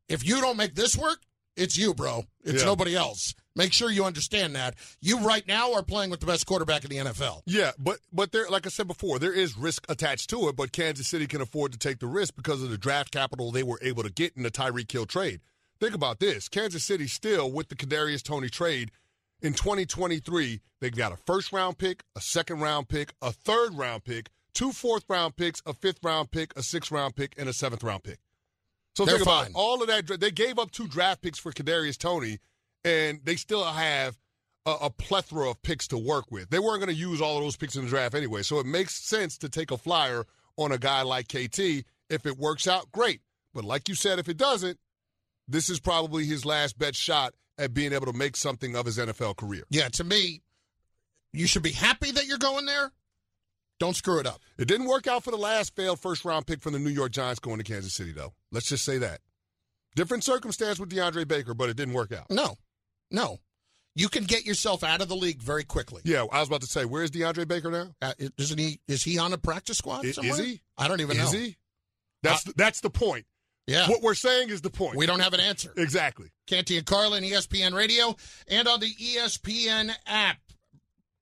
if 0.10 0.26
you 0.26 0.42
don't 0.42 0.58
make 0.58 0.74
this 0.76 0.98
work, 0.98 1.20
it's 1.56 1.78
you, 1.78 1.94
bro. 1.94 2.24
It's 2.44 2.62
Yeah. 2.62 2.66
nobody 2.66 2.96
else. 2.96 3.36
Make 3.56 3.74
sure 3.74 3.92
you 3.92 4.06
understand 4.06 4.56
that. 4.56 4.76
You 5.02 5.20
right 5.20 5.46
now 5.48 5.74
are 5.74 5.84
playing 5.84 6.10
with 6.10 6.22
the 6.22 6.26
best 6.26 6.46
quarterback 6.46 6.84
in 6.84 6.90
the 6.90 6.98
NFL. 6.98 7.42
Yeah, 7.46 7.72
but 7.78 8.00
but 8.14 8.32
there, 8.32 8.48
like 8.50 8.66
I 8.66 8.70
said 8.70 8.88
before, 8.88 9.20
there 9.20 9.34
is 9.34 9.58
risk 9.58 9.86
attached 9.90 10.30
to 10.30 10.48
it. 10.48 10.56
But 10.56 10.72
Kansas 10.72 11.08
City 11.08 11.28
can 11.28 11.42
afford 11.42 11.74
to 11.74 11.78
take 11.78 12.00
the 12.00 12.08
risk 12.08 12.36
because 12.36 12.64
of 12.64 12.70
the 12.70 12.78
draft 12.78 13.12
capital 13.12 13.52
they 13.52 13.64
were 13.64 13.80
able 13.82 14.04
to 14.04 14.12
get 14.12 14.38
in 14.38 14.44
the 14.44 14.52
Tyreek 14.52 14.92
Hill 14.92 15.06
trade. 15.06 15.42
Think 15.80 15.94
about 15.94 16.20
this: 16.20 16.48
Kansas 16.48 16.84
City 16.84 17.08
still 17.08 17.52
with 17.52 17.70
the 17.70 17.76
Kadarius 17.76 18.24
Toney 18.24 18.50
trade 18.50 18.92
in 19.42 19.54
2023, 19.54 20.62
they've 20.80 20.96
got 20.96 21.12
a 21.12 21.18
first 21.18 21.52
round 21.52 21.78
pick, 21.78 22.04
a 22.16 22.22
second 22.22 22.60
round 22.60 22.88
pick, 22.90 23.14
a 23.22 23.32
third 23.32 23.74
round 23.74 24.04
pick, 24.04 24.30
two 24.54 24.72
fourth 24.72 25.04
round 25.10 25.36
picks, 25.36 25.62
a 25.66 25.74
fifth 25.74 26.00
round 26.04 26.32
pick, 26.32 26.56
a 26.56 26.64
sixth 26.64 26.92
round 26.92 27.16
pick, 27.16 27.34
and 27.38 27.50
a 27.50 27.54
seventh 27.54 27.84
round 27.84 28.04
pick. 28.04 28.20
So 28.96 29.06
They're 29.06 29.16
think 29.16 29.26
about 29.26 29.46
fine. 29.46 29.54
all 29.56 29.82
of 29.82 29.88
that. 29.88 30.20
They 30.20 30.32
gave 30.32 30.60
up 30.60 30.72
two 30.72 30.88
draft 30.88 31.22
picks 31.22 31.40
for 31.40 31.52
Kadarius 31.52 31.98
Toney, 31.98 32.40
and 32.84 33.20
they 33.24 33.36
still 33.36 33.64
have 33.64 34.18
a, 34.66 34.72
a 34.84 34.90
plethora 34.90 35.50
of 35.50 35.62
picks 35.62 35.88
to 35.90 35.98
work 35.98 36.32
with. 36.32 36.50
They 36.50 36.60
weren't 36.60 36.80
going 36.80 36.94
to 36.94 37.00
use 37.00 37.22
all 37.22 37.38
of 37.38 37.44
those 37.44 37.58
picks 37.58 37.76
in 37.76 37.84
the 37.84 37.90
draft 37.90 38.16
anyway, 38.16 38.42
so 38.44 38.60
it 38.60 38.66
makes 38.66 38.96
sense 38.96 39.38
to 39.40 39.50
take 39.50 39.72
a 39.72 39.78
flyer 39.78 40.26
on 40.58 40.72
a 40.72 40.78
guy 40.78 41.02
like 41.02 41.28
KT. 41.28 41.86
If 42.10 42.26
it 42.26 42.38
works 42.38 42.68
out, 42.68 42.92
great. 42.92 43.22
But 43.54 43.64
like 43.64 43.90
you 43.90 43.96
said, 43.96 44.20
if 44.20 44.30
it 44.30 44.38
doesn't, 44.38 44.80
this 45.48 45.70
is 45.70 45.80
probably 45.80 46.26
his 46.26 46.46
last 46.46 46.78
bet 46.78 46.96
shot 46.96 47.34
at 47.58 47.74
being 47.74 47.94
able 47.94 48.06
to 48.08 48.18
make 48.18 48.36
something 48.36 48.76
of 48.76 48.86
his 48.86 48.98
NFL 48.98 49.38
career. 49.38 49.64
Yeah, 49.70 49.90
to 49.90 50.04
me, 50.04 50.42
you 51.34 51.48
should 51.48 51.64
be 51.64 51.72
happy 51.72 52.12
that 52.12 52.26
you're 52.26 52.38
going 52.38 52.66
there. 52.66 52.92
Don't 53.80 53.96
screw 53.96 54.20
it 54.20 54.28
up. 54.28 54.42
It 54.58 54.68
didn't 54.68 54.88
work 54.88 55.08
out 55.08 55.24
for 55.24 55.32
the 55.32 55.38
last 55.38 55.76
failed 55.76 56.00
first 56.00 56.24
round 56.24 56.46
pick 56.46 56.62
from 56.62 56.74
the 56.74 56.80
New 56.80 56.92
York 56.92 57.12
Giants 57.12 57.40
going 57.40 57.58
to 57.58 57.64
Kansas 57.64 57.94
City, 57.94 58.12
though. 58.12 58.34
Let's 58.52 58.68
just 58.68 58.86
say 58.86 59.00
that. 59.00 59.22
Different 59.96 60.24
circumstance 60.24 60.80
with 60.80 60.90
DeAndre 60.90 61.28
Baker, 61.28 61.54
but 61.54 61.70
it 61.70 61.76
didn't 61.76 61.96
work 61.96 62.12
out. 62.12 62.30
No, 62.30 62.56
no. 63.12 63.40
You 63.94 64.08
can 64.08 64.24
get 64.24 64.46
yourself 64.46 64.84
out 64.84 65.02
of 65.02 65.10
the 65.10 65.16
league 65.16 65.42
very 65.42 65.66
quickly. 65.66 66.02
Yeah, 66.06 66.26
I 66.32 66.40
was 66.40 66.48
about 66.48 66.62
to 66.62 66.68
say, 66.68 66.86
where's 66.86 67.12
DeAndre 67.12 67.46
Baker 67.46 67.70
now? 67.70 67.94
Uh, 68.02 68.14
isn't 68.38 68.58
he? 68.58 68.80
Is 68.88 69.04
he 69.04 69.18
on 69.18 69.34
a 69.34 69.38
practice 69.38 69.80
squad? 69.80 70.06
Is, 70.06 70.16
somewhere? 70.16 70.40
is 70.40 70.46
he? 70.46 70.62
I 70.78 70.88
don't 70.88 71.02
even 71.02 71.18
is 71.18 71.18
know. 71.18 71.26
Is 71.26 71.34
he? 71.34 71.58
That's 72.24 72.44
the, 72.44 72.54
that's 72.56 72.80
the 72.82 72.90
point. 72.90 73.26
Yeah. 73.68 73.90
What 73.90 74.02
we're 74.02 74.16
saying 74.16 74.50
is 74.50 74.62
the 74.62 74.70
point. 74.70 74.96
We 74.96 75.06
don't 75.06 75.20
have 75.20 75.34
an 75.34 75.40
answer. 75.40 75.74
Exactly. 75.78 76.32
Canty 76.48 76.78
and 76.78 76.86
Carlin, 76.86 77.24
ESPN 77.24 77.74
Radio, 77.74 78.16
and 78.48 78.68
on 78.68 78.80
the 78.80 78.94
ESPN 78.94 79.92
app. 80.08 80.38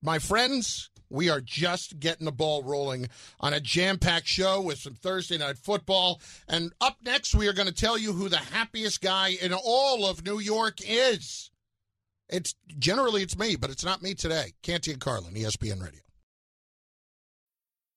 My 0.02 0.19
friends, 0.19 0.89
we 1.10 1.30
are 1.30 1.41
just 1.41 1.99
getting 1.99 2.25
the 2.25 2.32
ball 2.32 2.63
rolling 2.63 3.10
on 3.39 3.54
a 3.54 3.60
jam 3.60 3.97
packed 3.97 4.28
show 4.28 4.62
with 4.62 4.78
some 4.78 4.93
Thursday 4.93 5.38
night 5.38 5.58
football. 5.58 6.21
And 6.47 6.71
up 6.80 6.97
next, 7.04 7.36
we 7.36 7.47
are 7.47 7.54
going 7.54 7.67
to 7.67 7.73
tell 7.73 7.97
you 7.97 8.13
who 8.13 8.30
the 8.30 8.38
happiest 8.38 9.02
guy 9.02 9.30
in 9.41 9.54
all 9.54 10.06
of 10.06 10.25
New 10.25 10.39
York 10.39 10.78
is. 10.86 11.49
It's 12.30 12.56
generally 12.78 13.24
it's 13.24 13.38
me, 13.38 13.56
but 13.56 13.70
it's 13.70 13.86
not 13.86 14.02
me 14.02 14.13
today. 14.13 14.54
Canty 14.62 14.92
and 14.92 15.02
Carlin, 15.02 15.34
ESPN 15.34 15.82
Radio. 15.84 16.02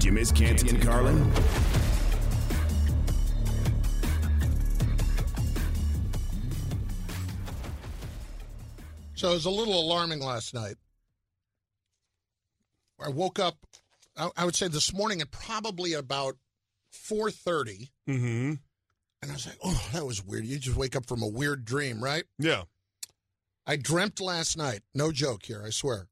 Did 0.00 0.06
you 0.06 0.12
miss 0.12 0.32
Canty 0.32 0.70
and 0.70 0.80
Carlin? 0.80 1.30
So 9.14 9.28
it 9.28 9.34
was 9.34 9.44
a 9.44 9.50
little 9.50 9.78
alarming 9.78 10.20
last 10.20 10.54
night. 10.54 10.76
I 12.98 13.10
woke 13.10 13.38
up, 13.38 13.58
I, 14.16 14.30
I 14.38 14.46
would 14.46 14.56
say 14.56 14.68
this 14.68 14.94
morning 14.94 15.20
at 15.20 15.30
probably 15.32 15.92
about 15.92 16.36
4.30. 16.94 17.90
Mm-hmm. 18.08 18.52
And 19.20 19.30
I 19.30 19.34
was 19.34 19.44
like, 19.44 19.58
oh, 19.62 19.86
that 19.92 20.06
was 20.06 20.24
weird. 20.24 20.46
You 20.46 20.58
just 20.58 20.78
wake 20.78 20.96
up 20.96 21.04
from 21.04 21.22
a 21.22 21.28
weird 21.28 21.66
dream, 21.66 22.02
right? 22.02 22.24
Yeah. 22.38 22.62
I 23.66 23.76
dreamt 23.76 24.18
last 24.18 24.56
night, 24.56 24.80
no 24.94 25.12
joke 25.12 25.44
here, 25.44 25.62
I 25.62 25.68
swear, 25.68 26.08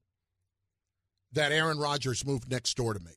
that 1.33 1.53
Aaron 1.53 1.79
Rodgers 1.79 2.27
moved 2.27 2.51
next 2.51 2.77
door 2.77 2.93
to 2.93 3.01
me. 3.01 3.13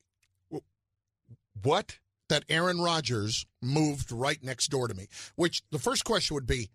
What? 1.63 1.99
That 2.29 2.45
Aaron 2.47 2.79
Rodgers 2.79 3.45
moved 3.61 4.11
right 4.11 4.41
next 4.41 4.69
door 4.69 4.87
to 4.87 4.93
me. 4.93 5.07
Which 5.35 5.63
the 5.71 5.79
first 5.79 6.05
question 6.05 6.33
would 6.35 6.47
be, 6.47 6.69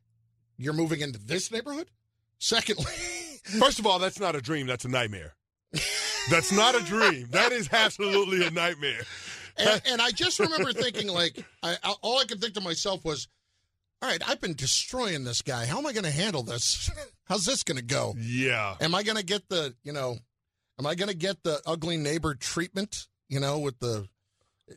you're 0.58 0.74
moving 0.74 1.00
into 1.00 1.18
this 1.18 1.50
neighborhood? 1.50 1.90
Secondly, 2.38 2.84
first 3.58 3.78
of 3.78 3.86
all, 3.86 3.98
that's 3.98 4.20
not 4.20 4.36
a 4.36 4.40
dream, 4.42 4.66
that's 4.66 4.84
a 4.84 4.88
nightmare. 4.88 5.34
that's 6.30 6.52
not 6.52 6.74
a 6.74 6.84
dream. 6.84 7.28
That 7.30 7.52
is 7.52 7.70
absolutely 7.72 8.46
a 8.46 8.50
nightmare. 8.50 9.02
and, 9.56 9.82
and 9.88 10.02
I 10.02 10.10
just 10.10 10.38
remember 10.38 10.72
thinking, 10.72 11.08
like, 11.08 11.42
I, 11.62 11.76
I, 11.82 11.94
all 12.02 12.18
I 12.18 12.24
could 12.24 12.40
think 12.40 12.54
to 12.54 12.60
myself 12.60 13.04
was, 13.04 13.28
all 14.02 14.10
right, 14.10 14.22
I've 14.28 14.40
been 14.40 14.54
destroying 14.54 15.24
this 15.24 15.40
guy. 15.42 15.64
How 15.64 15.78
am 15.78 15.86
I 15.86 15.92
going 15.92 16.04
to 16.04 16.10
handle 16.10 16.42
this? 16.42 16.90
How's 17.24 17.44
this 17.44 17.62
going 17.62 17.78
to 17.78 17.84
go? 17.84 18.14
Yeah. 18.18 18.74
Am 18.80 18.94
I 18.94 19.02
going 19.02 19.16
to 19.16 19.24
get 19.24 19.48
the, 19.48 19.74
you 19.82 19.92
know, 19.92 20.18
am 20.78 20.86
I 20.86 20.94
going 20.94 21.08
to 21.08 21.16
get 21.16 21.42
the 21.42 21.60
ugly 21.64 21.96
neighbor 21.96 22.34
treatment, 22.34 23.06
you 23.28 23.40
know, 23.40 23.58
with 23.58 23.78
the 23.78 24.06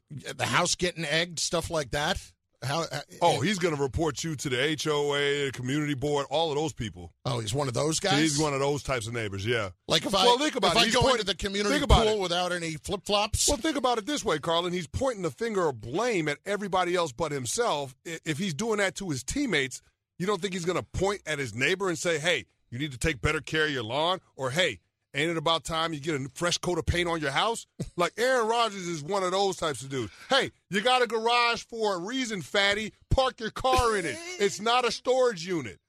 the 0.09 0.45
house 0.45 0.75
getting 0.75 1.05
egged, 1.05 1.39
stuff 1.39 1.69
like 1.69 1.91
that? 1.91 2.19
How? 2.61 2.81
uh, 2.91 2.99
Oh, 3.21 3.39
he's 3.39 3.57
going 3.57 3.73
to 3.73 3.81
report 3.81 4.21
you 4.23 4.35
to 4.35 4.49
the 4.49 4.57
HOA, 4.83 5.45
the 5.45 5.51
community 5.53 5.93
board, 5.93 6.25
all 6.29 6.49
of 6.51 6.57
those 6.57 6.73
people. 6.73 7.13
Oh, 7.25 7.39
he's 7.39 7.53
one 7.53 7.69
of 7.69 7.73
those 7.73 8.01
guys. 8.01 8.19
He's 8.19 8.37
one 8.37 8.53
of 8.53 8.59
those 8.59 8.83
types 8.83 9.07
of 9.07 9.13
neighbors. 9.13 9.45
Yeah. 9.45 9.69
Like 9.87 10.05
if 10.05 10.13
I 10.13 10.25
well, 10.25 10.37
think 10.37 10.55
about 10.55 10.71
if 10.71 10.77
it. 10.77 10.79
I 10.81 10.83
He's 10.85 10.93
go 10.93 10.99
pointing- 11.01 11.21
into 11.21 11.25
the 11.27 11.35
community 11.35 11.85
pool 11.87 12.01
it. 12.07 12.19
without 12.19 12.51
any 12.51 12.73
flip 12.73 13.01
flops. 13.05 13.47
Well, 13.47 13.55
think 13.57 13.77
about 13.77 13.97
it 13.97 14.05
this 14.05 14.25
way, 14.25 14.39
Carlin. 14.39 14.73
He's 14.73 14.87
pointing 14.87 15.21
the 15.23 15.31
finger 15.31 15.69
of 15.69 15.79
blame 15.79 16.27
at 16.27 16.37
everybody 16.45 16.95
else 16.95 17.13
but 17.13 17.31
himself. 17.31 17.95
If 18.03 18.37
he's 18.37 18.53
doing 18.53 18.79
that 18.79 18.95
to 18.95 19.09
his 19.09 19.23
teammates, 19.23 19.81
you 20.17 20.25
don't 20.25 20.41
think 20.41 20.53
he's 20.53 20.65
going 20.65 20.77
to 20.77 20.83
point 20.83 21.21
at 21.25 21.39
his 21.39 21.55
neighbor 21.55 21.87
and 21.87 21.97
say, 21.97 22.19
hey, 22.19 22.45
you 22.69 22.77
need 22.77 22.91
to 22.91 22.97
take 22.97 23.21
better 23.21 23.39
care 23.39 23.65
of 23.67 23.71
your 23.71 23.83
lawn? 23.83 24.19
Or, 24.35 24.49
hey, 24.51 24.79
ain't 25.13 25.31
it 25.31 25.37
about 25.37 25.63
time 25.63 25.93
you 25.93 25.99
get 25.99 26.15
a 26.19 26.29
fresh 26.35 26.57
coat 26.57 26.77
of 26.77 26.85
paint 26.85 27.07
on 27.09 27.19
your 27.21 27.31
house? 27.31 27.65
like 27.97 28.13
Aaron 28.17 28.47
Rodgers 28.47 28.87
is 28.87 29.03
one 29.03 29.23
of 29.23 29.31
those 29.31 29.57
types 29.57 29.81
of 29.81 29.89
dudes. 29.89 30.11
Hey, 30.29 30.51
you 30.69 30.81
got 30.81 31.01
a 31.01 31.07
garage 31.07 31.63
for 31.63 31.95
a 31.95 31.99
reason, 31.99 32.41
fatty. 32.41 32.93
Park 33.09 33.39
your 33.39 33.51
car 33.51 33.97
in 33.97 34.05
it. 34.05 34.17
It's 34.39 34.61
not 34.61 34.85
a 34.85 34.91
storage 34.91 35.45
unit. 35.45 35.79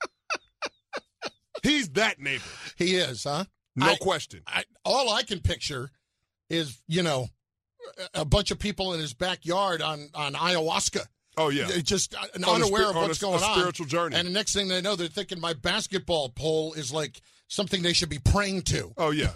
He's 1.63 1.91
that 1.91 2.19
neighbor. 2.19 2.43
He 2.77 2.95
is, 2.97 3.25
huh? 3.25 3.45
No 3.77 3.91
I- 3.91 3.97
question. 3.97 4.41
I, 4.47 4.65
all 4.85 5.13
I 5.13 5.23
can 5.23 5.41
picture 5.41 5.91
is, 6.49 6.81
you 6.89 7.03
know, 7.03 7.29
a 8.15 8.25
bunch 8.25 8.51
of 8.51 8.59
people 8.59 8.95
in 8.95 9.01
his 9.01 9.15
backyard 9.15 9.83
on, 9.83 10.09
on 10.15 10.33
ayahuasca. 10.35 11.05
Oh, 11.37 11.49
yeah. 11.49 11.67
They're 11.67 11.81
Just 11.81 12.15
uh, 12.15 12.19
unaware 12.35 12.83
spi- 12.83 12.91
of 12.91 12.97
what's 12.97 13.23
a- 13.23 13.27
a 13.27 13.31
going 13.31 13.43
on. 13.45 13.55
spiritual 13.59 13.87
journey. 13.87 14.17
And 14.17 14.27
the 14.27 14.33
next 14.33 14.53
thing 14.55 14.69
they 14.69 14.81
know, 14.81 14.97
they're 14.97 15.07
thinking 15.09 15.39
my 15.41 15.53
basketball 15.53 16.31
pole 16.31 16.73
is 16.75 16.93
like 16.93 17.21
something 17.51 17.83
they 17.83 17.93
should 17.93 18.09
be 18.09 18.19
praying 18.19 18.63
to. 18.63 18.93
Oh 18.97 19.11
yeah, 19.11 19.33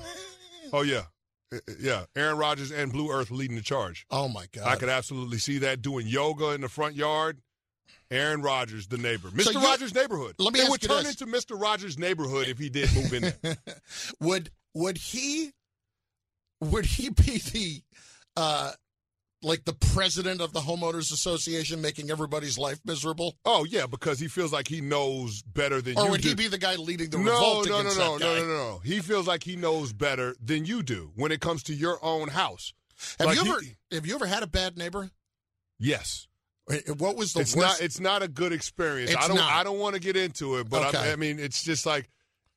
oh 0.72 0.80
yeah, 0.82 1.02
Uh, 1.52 1.56
uh, 1.56 1.72
yeah. 1.78 2.04
Aaron 2.16 2.38
Rodgers 2.38 2.70
and 2.70 2.90
Blue 2.90 3.10
Earth 3.10 3.30
leading 3.30 3.56
the 3.56 3.62
charge. 3.62 4.06
Oh 4.10 4.28
my 4.28 4.46
God! 4.52 4.66
I 4.66 4.76
could 4.76 4.88
absolutely 4.88 5.36
see 5.38 5.58
that 5.58 5.82
doing 5.82 6.06
yoga 6.06 6.50
in 6.52 6.62
the 6.62 6.68
front 6.70 6.94
yard. 6.94 7.42
Aaron 8.10 8.42
Rodgers, 8.42 8.86
the 8.86 8.98
neighbor, 8.98 9.28
Mr. 9.28 9.54
you- 9.54 9.60
Rogers' 9.60 9.94
neighborhood. 9.94 10.34
Let 10.38 10.52
me 10.52 10.60
it 10.60 10.62
ask 10.64 10.70
would 10.70 10.82
turn 10.82 11.04
this. 11.04 11.20
into 11.20 11.26
Mr. 11.26 11.60
Rogers' 11.60 11.98
neighborhood 11.98 12.48
if 12.48 12.58
he 12.58 12.68
did 12.68 12.92
move 12.94 13.12
in 13.12 13.32
there. 13.42 13.56
would 14.20 14.50
would 14.74 14.96
he 14.98 15.52
would 16.60 16.84
he 16.86 17.08
be 17.10 17.38
the 17.38 17.82
uh 18.36 18.72
like 19.44 19.64
the 19.64 19.72
president 19.72 20.40
of 20.40 20.52
the 20.52 20.60
homeowners 20.60 21.12
association 21.12 21.80
making 21.80 22.10
everybody's 22.10 22.58
life 22.58 22.80
miserable 22.84 23.36
oh 23.44 23.64
yeah, 23.64 23.86
because 23.86 24.18
he 24.18 24.26
feels 24.28 24.52
like 24.52 24.66
he 24.66 24.80
knows 24.80 25.42
better 25.42 25.80
than 25.80 25.96
or 25.98 26.04
you 26.06 26.10
would 26.12 26.22
do. 26.22 26.28
he 26.30 26.34
be 26.34 26.48
the 26.48 26.58
guy 26.58 26.76
leading 26.76 27.10
the 27.10 27.18
no, 27.18 27.30
revolt 27.32 27.68
no, 27.68 27.82
no, 27.82 27.88
no, 27.90 27.94
no, 27.94 28.18
no, 28.18 28.38
no, 28.40 28.46
no. 28.46 28.80
He 28.84 29.00
feels 29.00 29.26
like 29.26 29.42
he 29.44 29.56
knows 29.56 29.92
better 29.92 30.34
than 30.42 30.64
you 30.64 30.82
do 30.82 31.12
when 31.14 31.30
it 31.30 31.40
comes 31.40 31.62
to 31.64 31.74
your 31.74 31.98
own 32.04 32.28
house. 32.28 32.72
have 33.18 33.26
Like 33.28 33.36
you 33.36 33.44
he- 33.44 33.50
ever 33.50 33.60
have 33.92 34.06
you 34.06 34.14
ever 34.14 34.26
had 34.26 34.42
a 34.42 34.46
bad 34.48 34.76
neighbor 34.76 35.10
Yes. 35.78 36.26
Eh, 36.70 36.78
eh, 36.86 36.92
what 36.92 37.16
was 37.16 37.32
the 37.34 37.40
it's 37.40 37.54
worst 37.54 37.80
not 37.80 37.84
it's 37.84 38.00
not 38.00 38.22
a 38.22 38.28
good 38.28 38.52
experience. 38.52 39.10
It's 39.10 39.22
I 39.24 39.28
don't 39.28 39.36
not. 39.36 39.52
I 39.52 39.64
don't 39.64 39.78
want 39.78 39.94
to 39.94 40.00
get 40.00 40.16
into 40.16 40.56
it, 40.56 40.68
but 40.70 40.94
Okay. 40.94 41.10
I, 41.10 41.12
I 41.12 41.16
mean 41.16 41.38
it's 41.38 41.62
just 41.62 41.84
like 41.84 42.08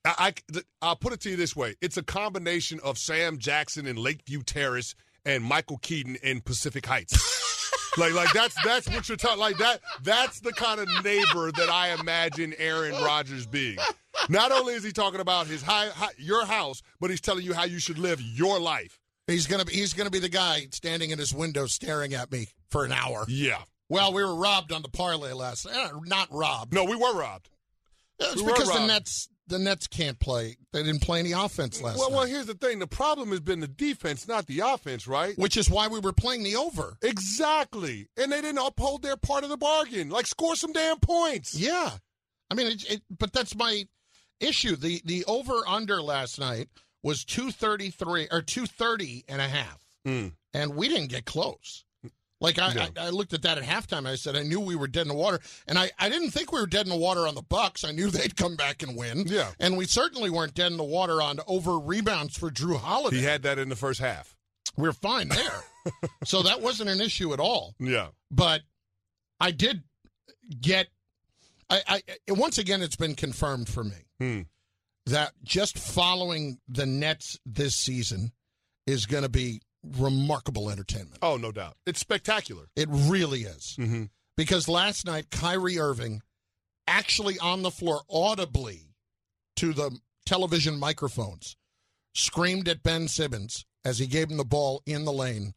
I, 0.06 0.34
I 0.82 0.88
will 0.88 0.96
put 0.96 1.12
it 1.14 1.20
to 1.22 1.30
you 1.32 1.36
this 1.36 1.56
way: 1.56 1.76
it's 1.82 1.98
a 1.98 2.04
combination 2.04 2.80
of 2.82 2.98
Sam 2.98 3.38
Jackson 3.38 3.86
and 3.88 4.00
Lakeview 4.00 4.44
Terrace 4.44 4.96
and 5.28 5.44
Michael 5.44 5.78
Keaton 5.78 6.16
in 6.24 6.42
Pacific 6.42 6.86
Heights. 6.86 7.14
like 7.98 8.14
like 8.14 8.32
that's 8.34 8.56
that's 8.64 8.88
what 8.90 9.08
you're 9.10 9.18
talking 9.18 9.40
like 9.40 9.58
that 9.58 9.82
that's 10.04 10.40
the 10.40 10.54
kind 10.54 10.80
of 10.80 10.88
neighbor 11.04 11.52
that 11.52 11.70
I 11.70 11.94
imagine 12.00 12.54
Aaron 12.58 12.94
Rodgers 13.04 13.46
being. 13.46 13.78
Not 14.30 14.52
only 14.52 14.74
is 14.74 14.84
he 14.84 14.92
talking 14.92 15.20
about 15.20 15.48
his 15.48 15.62
high, 15.62 15.88
high 15.90 16.10
your 16.18 16.46
house, 16.46 16.82
but 17.00 17.10
he's 17.12 17.22
telling 17.22 17.44
you 17.46 17.54
how 17.54 17.64
you 17.66 17.80
should 17.80 17.98
live 18.00 18.20
your 18.22 18.60
life. 18.60 19.00
he's 19.28 19.46
gonna 19.48 19.66
be 19.66 19.74
he's 19.74 19.94
gonna 19.94 20.10
be 20.10 20.20
the 20.20 20.30
guy 20.30 20.68
standing 20.72 21.12
in 21.12 21.20
his 21.20 21.34
window 21.34 21.66
staring 21.68 22.14
at 22.14 22.32
me 22.32 22.48
for 22.70 22.86
an 22.86 22.92
hour 22.92 23.26
Yeah. 23.28 23.62
well 23.90 24.14
we 24.14 24.24
were 24.24 24.36
robbed 24.36 24.72
on 24.72 24.82
the 24.82 24.90
parlay 24.90 25.34
last 25.34 25.66
Eh, 25.66 25.90
not 26.06 26.28
robbed 26.32 26.74
No, 26.74 26.84
we 26.86 26.96
were 26.96 27.14
robbed. 27.14 27.50
it's 28.20 28.42
we 28.42 28.52
because 28.52 28.72
the 28.72 28.86
nets 28.88 29.28
the 29.48 29.60
nets 29.60 29.88
can't 29.88 30.20
play 30.20 30.58
they 30.74 30.84
didn't 30.84 31.02
play 31.02 31.20
any 31.20 31.32
offense 31.32 31.82
last 31.82 31.98
Well, 31.98 32.10
night 32.10 32.18
well, 32.18 32.26
here's 32.26 32.46
the 32.46 32.54
thing: 32.54 32.80
the 32.80 32.88
problem 32.88 33.30
has 33.32 33.40
been 33.40 33.60
the 33.60 33.68
defense, 33.68 34.28
not 34.28 34.46
the 34.48 34.60
offense, 34.60 35.08
right? 35.08 35.38
which 35.38 35.58
is 35.58 35.70
why 35.70 35.88
we 35.88 36.00
were 36.00 36.14
playing 36.14 36.44
the 36.44 36.56
over 36.56 36.98
Exactly. 37.02 38.08
And 38.18 38.32
they 38.32 38.42
didn't 38.42 38.66
uphold 38.66 39.02
their 39.04 39.18
part 39.18 39.44
of 39.44 39.50
the 39.50 39.58
bargain. 39.58 40.10
Like, 40.10 40.28
score 40.28 40.56
some 40.56 40.72
damn 40.74 41.00
points. 41.00 41.56
Yeah, 41.56 41.92
I 42.50 42.54
mean, 42.56 42.68
it, 42.68 42.92
it, 42.92 43.02
but 43.10 43.34
that's 43.34 43.56
my. 43.56 43.86
issue. 44.40 44.76
The 44.76 45.02
the 45.06 45.26
over 45.26 45.62
under 45.68 46.02
last 46.02 46.40
night 46.40 46.70
was 47.04 47.24
233 47.26 48.28
or 48.32 48.42
230 48.42 49.26
and 49.28 49.42
a 49.42 49.48
half. 49.48 49.84
Mm. 50.06 50.34
And 50.54 50.76
we 50.76 50.88
didn't 50.90 51.10
get 51.10 51.26
close. 51.26 51.84
Like 52.40 52.60
I. 52.60 52.90
I, 52.98 53.08
I 53.08 53.10
looked 53.10 53.34
at 53.34 53.42
that 53.42 53.58
at 53.58 53.64
halftime. 53.64 54.00
And 54.00 54.10
I 54.10 54.16
said 54.16 54.36
I 54.36 54.44
knew 54.44 54.60
we 54.60 54.76
were 54.76 54.88
dead 54.88 55.04
in 55.04 55.08
the 55.08 55.14
water, 55.16 55.40
and 55.68 55.80
I, 55.80 55.90
I 55.98 56.08
didn't 56.10 56.32
think 56.32 56.52
we 56.52 56.60
were 56.60 56.68
dead 56.68 56.86
in 56.86 56.92
the 56.92 56.98
water 56.98 57.28
on 57.28 57.34
the 57.36 57.42
Bucks. 57.42 57.84
I 57.84 57.92
knew 57.92 58.10
they'd 58.12 58.36
come 58.38 58.56
back 58.56 58.84
and 58.84 58.96
win. 58.96 59.24
Yeah. 59.28 59.52
and 59.60 59.76
we 59.78 59.86
certainly 59.86 60.30
weren't 60.30 60.54
dead 60.54 60.72
in 60.72 60.78
the 60.78 60.84
water 60.84 61.22
on 61.22 61.40
over 61.48 61.80
rebounds 61.80 62.38
for 62.38 62.52
Jrue 62.52 62.78
Holiday. 62.78 63.18
He 63.18 63.24
had 63.24 63.42
that 63.44 63.58
in 63.58 63.70
the 63.70 63.76
first 63.76 64.00
half. 64.00 64.36
we're 64.78 64.94
fine 64.94 65.30
there, 65.30 65.64
so 66.26 66.44
that 66.44 66.62
wasn't 66.62 66.90
an 66.90 67.02
issue 67.02 67.34
at 67.34 67.40
all. 67.40 67.74
Yeah. 67.80 68.10
But 68.30 68.62
I 69.40 69.52
did 69.52 69.84
get. 70.62 70.88
I, 71.70 71.82
I 71.88 72.02
once 72.32 72.58
again, 72.60 72.82
it's 72.82 72.96
been 72.96 73.16
confirmed 73.16 73.68
for 73.68 73.84
me 73.84 73.96
Hmm. 74.20 74.42
that 75.08 75.34
just 75.44 75.78
following 75.78 76.60
the 76.70 76.86
Nets 76.86 77.40
this 77.46 77.76
season 77.76 78.32
is 78.86 79.06
going 79.06 79.24
to 79.24 79.30
be 79.30 79.62
remarkable 79.98 80.70
entertainment. 80.70 81.20
Oh, 81.22 81.38
no 81.38 81.52
doubt. 81.52 81.78
It's 81.86 82.00
spectacular. 82.00 82.66
It 82.76 82.88
really 82.92 83.42
is. 83.42 83.76
Mm-hmm. 83.80 84.04
Because 84.36 84.68
last 84.68 85.06
night, 85.06 85.32
Kyrie 85.32 85.80
Irving 85.80 86.22
actually 86.88 87.40
on 87.40 87.64
the 87.64 87.72
floor 87.72 88.02
audibly 88.10 88.94
to 89.58 89.74
the 89.74 89.98
television 90.26 90.80
microphones 90.80 91.56
screamed 92.14 92.68
at 92.68 92.84
Ben 92.84 93.08
Simmons 93.08 93.66
as 93.84 94.00
he 94.00 94.08
gave 94.08 94.30
him 94.30 94.38
the 94.38 94.46
ball 94.46 94.82
in 94.86 95.06
the 95.06 95.14
lane 95.14 95.54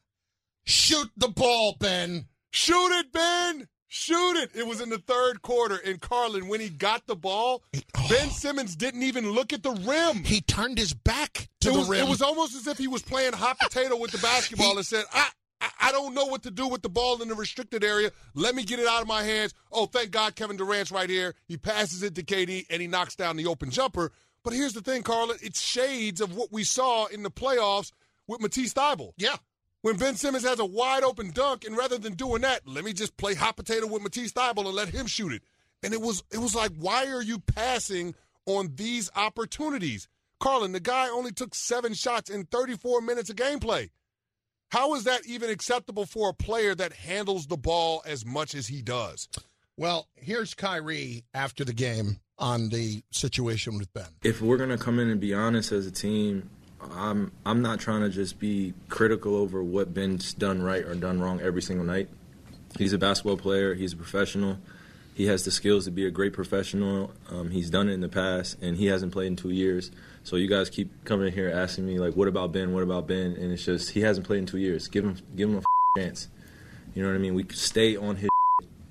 Shoot 0.65 1.11
the 1.17 1.29
ball, 1.29 1.77
Ben. 1.79 2.27
Shoot 2.51 2.99
it, 2.99 3.13
Ben. 3.13 3.69
Shoot 3.93 4.37
it. 4.37 4.51
It 4.55 4.69
was 4.69 4.81
in 4.81 4.89
the 4.89 4.99
third 4.99 5.43
quarter. 5.43 5.75
And 5.85 6.01
Carlin, 6.01 6.47
when 6.47 6.61
he 6.61 6.69
got 6.69 7.09
the 7.09 7.17
ball, 7.17 7.65
oh. 7.75 8.07
Ben 8.09 8.31
Simmons 8.31 8.77
didn't 8.77 9.03
even 9.03 9.33
look 9.33 9.53
at 9.53 9.65
the 9.65 9.73
rim. 9.73 10.23
He 10.23 10.41
turned 10.41 10.79
his 10.79 10.95
back 10.95 11.49
to 11.63 11.71
it 11.71 11.73
the 11.73 11.79
was, 11.81 11.89
rim. 11.89 12.07
It 12.07 12.09
was 12.09 12.23
almost 12.23 12.55
as 12.55 12.69
if 12.69 12.79
he 12.79 12.87
was 12.87 13.03
playing 13.03 13.33
hot 13.33 13.59
potato 13.59 13.97
with 13.97 14.13
the 14.13 14.19
basketball 14.19 14.77
and 14.77 14.87
said, 14.87 15.07
I, 15.13 15.29
I, 15.61 15.71
I 15.81 15.93
don't 15.93 16.15
know 16.15 16.27
what 16.27 16.45
to 16.45 16.53
do 16.53 16.69
with 16.69 16.83
the 16.83 16.89
ball 16.89 17.21
in 17.21 17.27
the 17.27 17.35
restricted 17.35 17.83
area. 17.83 18.13
Let 18.35 18.55
me 18.55 18.63
get 18.63 18.79
it 18.79 18.87
out 18.87 19.03
of 19.03 19.09
my 19.09 19.25
hands. 19.25 19.55
Oh, 19.73 19.87
thank 19.87 20.13
God 20.13 20.37
Kevin 20.37 20.57
Durant's 20.57 20.93
right 20.93 21.11
here. 21.11 21.35
He 21.49 21.57
passes 21.57 22.05
it 22.05 22.15
to 22.15 22.23
KD 22.23 22.67
and 22.71 22.81
he 22.81 22.87
knocks 22.87 23.17
down 23.17 23.37
the 23.37 23.47
open 23.49 23.71
jumper. 23.71 24.13
But 24.45 24.53
here's 24.53 24.73
the 24.73 24.83
thing, 24.83 25.03
Carlin. 25.03 25.39
It's 25.43 25.61
shades 25.61 26.21
of 26.21 26.37
what 26.37 26.53
we 26.53 26.63
saw 26.63 27.07
in 27.07 27.25
the 27.25 27.31
playoffs 27.31 27.91
with 28.29 28.41
Matisse 28.41 28.73
Thybulle. 28.73 29.15
Yeah. 29.17 29.35
When 29.83 29.97
Ben 29.97 30.15
Simmons 30.15 30.45
has 30.45 30.59
a 30.59 30.65
wide 30.65 31.03
open 31.03 31.31
dunk, 31.31 31.65
and 31.65 31.77
rather 31.77 31.97
than 31.97 32.15
doing 32.15 32.43
that, 32.43 32.67
let 32.67 32.85
me 32.85 32.93
just 32.93 33.17
play 33.17 33.35
hot 33.35 33.57
potato 33.57 33.87
with 33.87 34.03
Matisse 34.03 34.33
Thybulle 34.33 34.67
and 34.67 34.75
let 34.75 34.91
him 34.91 35.07
shoot 35.07 35.33
it. 35.33 35.43
And 35.83 35.95
it 35.95 36.01
was 36.03 36.23
it 36.31 36.39
was 36.39 36.55
like, 36.55 36.73
why 36.79 37.07
are 37.07 37.23
you 37.23 37.39
passing 37.39 38.15
on 38.45 38.73
these 38.75 39.11
opportunities? 39.17 40.07
Carlin, 40.39 40.73
the 40.73 40.81
guy 40.81 41.09
only 41.09 41.33
took 41.33 41.55
seven 41.55 41.95
shots 41.95 42.29
in 42.29 42.45
34 42.45 43.01
minutes 43.01 43.31
of 43.31 43.37
gameplay. 43.37 43.91
How 44.71 44.95
is 44.95 45.05
that 45.05 45.27
even 45.27 45.51
acceptable 45.51 46.07
for 46.07 46.29
a 46.31 46.35
player 46.35 46.75
that 46.75 46.93
handles 46.93 47.47
the 47.47 47.57
ball 47.57 48.03
as 48.07 48.25
much 48.25 48.55
as 48.55 48.69
he 48.69 48.83
does? 48.83 49.29
Well, 49.77 50.09
here's 50.15 50.55
Kyrie 50.55 51.25
after 51.35 51.65
the 51.65 51.73
game 51.73 52.19
on 52.39 52.69
the 52.69 53.03
situation 53.11 53.79
with 53.79 53.93
Ben. 53.95 54.07
if 54.23 54.41
we're 54.43 54.57
gonna 54.59 54.79
come 54.79 54.99
in 54.99 55.09
and 55.09 55.21
be 55.21 55.33
honest 55.35 55.73
as 55.73 55.87
a 55.87 55.91
team, 55.91 56.49
I'm 56.93 57.33
I'm 57.45 57.63
not 57.63 57.81
trying 57.81 58.03
to 58.03 58.09
just 58.09 58.39
be 58.39 58.75
critical 58.89 59.35
over 59.35 59.63
what 59.63 59.93
Ben's 59.93 60.33
done 60.33 60.63
right 60.63 60.85
or 60.85 60.95
done 60.95 61.21
wrong 61.21 61.41
every 61.41 61.63
single 61.63 61.85
night. 61.85 62.09
He's 62.79 62.93
a 62.93 62.99
basketball 62.99 63.37
player. 63.37 63.75
He's 63.75 63.93
a 63.93 63.97
professional. 63.97 64.59
He 65.15 65.27
has 65.27 65.45
the 65.45 65.51
skills 65.51 65.85
to 65.85 65.91
be 65.91 66.07
a 66.07 66.11
great 66.11 66.33
professional. 66.33 67.13
Um, 67.29 67.51
he's 67.51 67.69
done 67.69 67.89
it 67.89 67.93
in 67.93 68.01
the 68.01 68.09
past, 68.09 68.63
and 68.63 68.77
he 68.77 68.87
hasn't 68.87 69.13
played 69.13 69.27
in 69.27 69.37
two 69.37 69.51
years. 69.51 69.91
So 70.23 70.37
you 70.37 70.49
guys 70.49 70.71
keep 70.71 71.05
coming 71.05 71.27
in 71.27 71.33
here 71.33 71.51
asking 71.51 71.87
me 71.87 71.99
like, 71.99 72.15
"What 72.17 72.29
about 72.29 72.53
Ben? 72.53 72.73
What 72.73 72.83
about 72.83 73.07
Ben?" 73.07 73.33
And 73.33 73.53
it's 73.53 73.65
just 73.65 73.91
he 73.91 74.01
hasn't 74.01 74.27
played 74.27 74.39
in 74.39 74.47
two 74.47 74.59
years. 74.59 74.89
Give 74.89 75.05
him 75.05 75.17
give 75.37 75.51
him 75.51 75.59
a 75.59 75.99
chance. 76.01 76.29
You 76.95 77.03
know 77.03 77.09
what 77.09 77.17
I 77.17 77.19
mean? 77.19 77.35
We 77.35 77.47
stay 77.51 77.97
on 77.97 78.17
his 78.17 78.31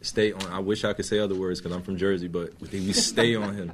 stay 0.02 0.32
on. 0.32 0.46
I 0.48 0.60
wish 0.60 0.84
I 0.84 0.94
could 0.94 1.06
say 1.06 1.20
other 1.20 1.36
words 1.36 1.62
because 1.62 1.76
I'm 1.76 1.84
from 1.84 1.98
Jersey, 1.98 2.28
but 2.28 2.54
we 2.62 2.94
stay 2.94 3.36
on 3.36 3.56
him, 3.56 3.72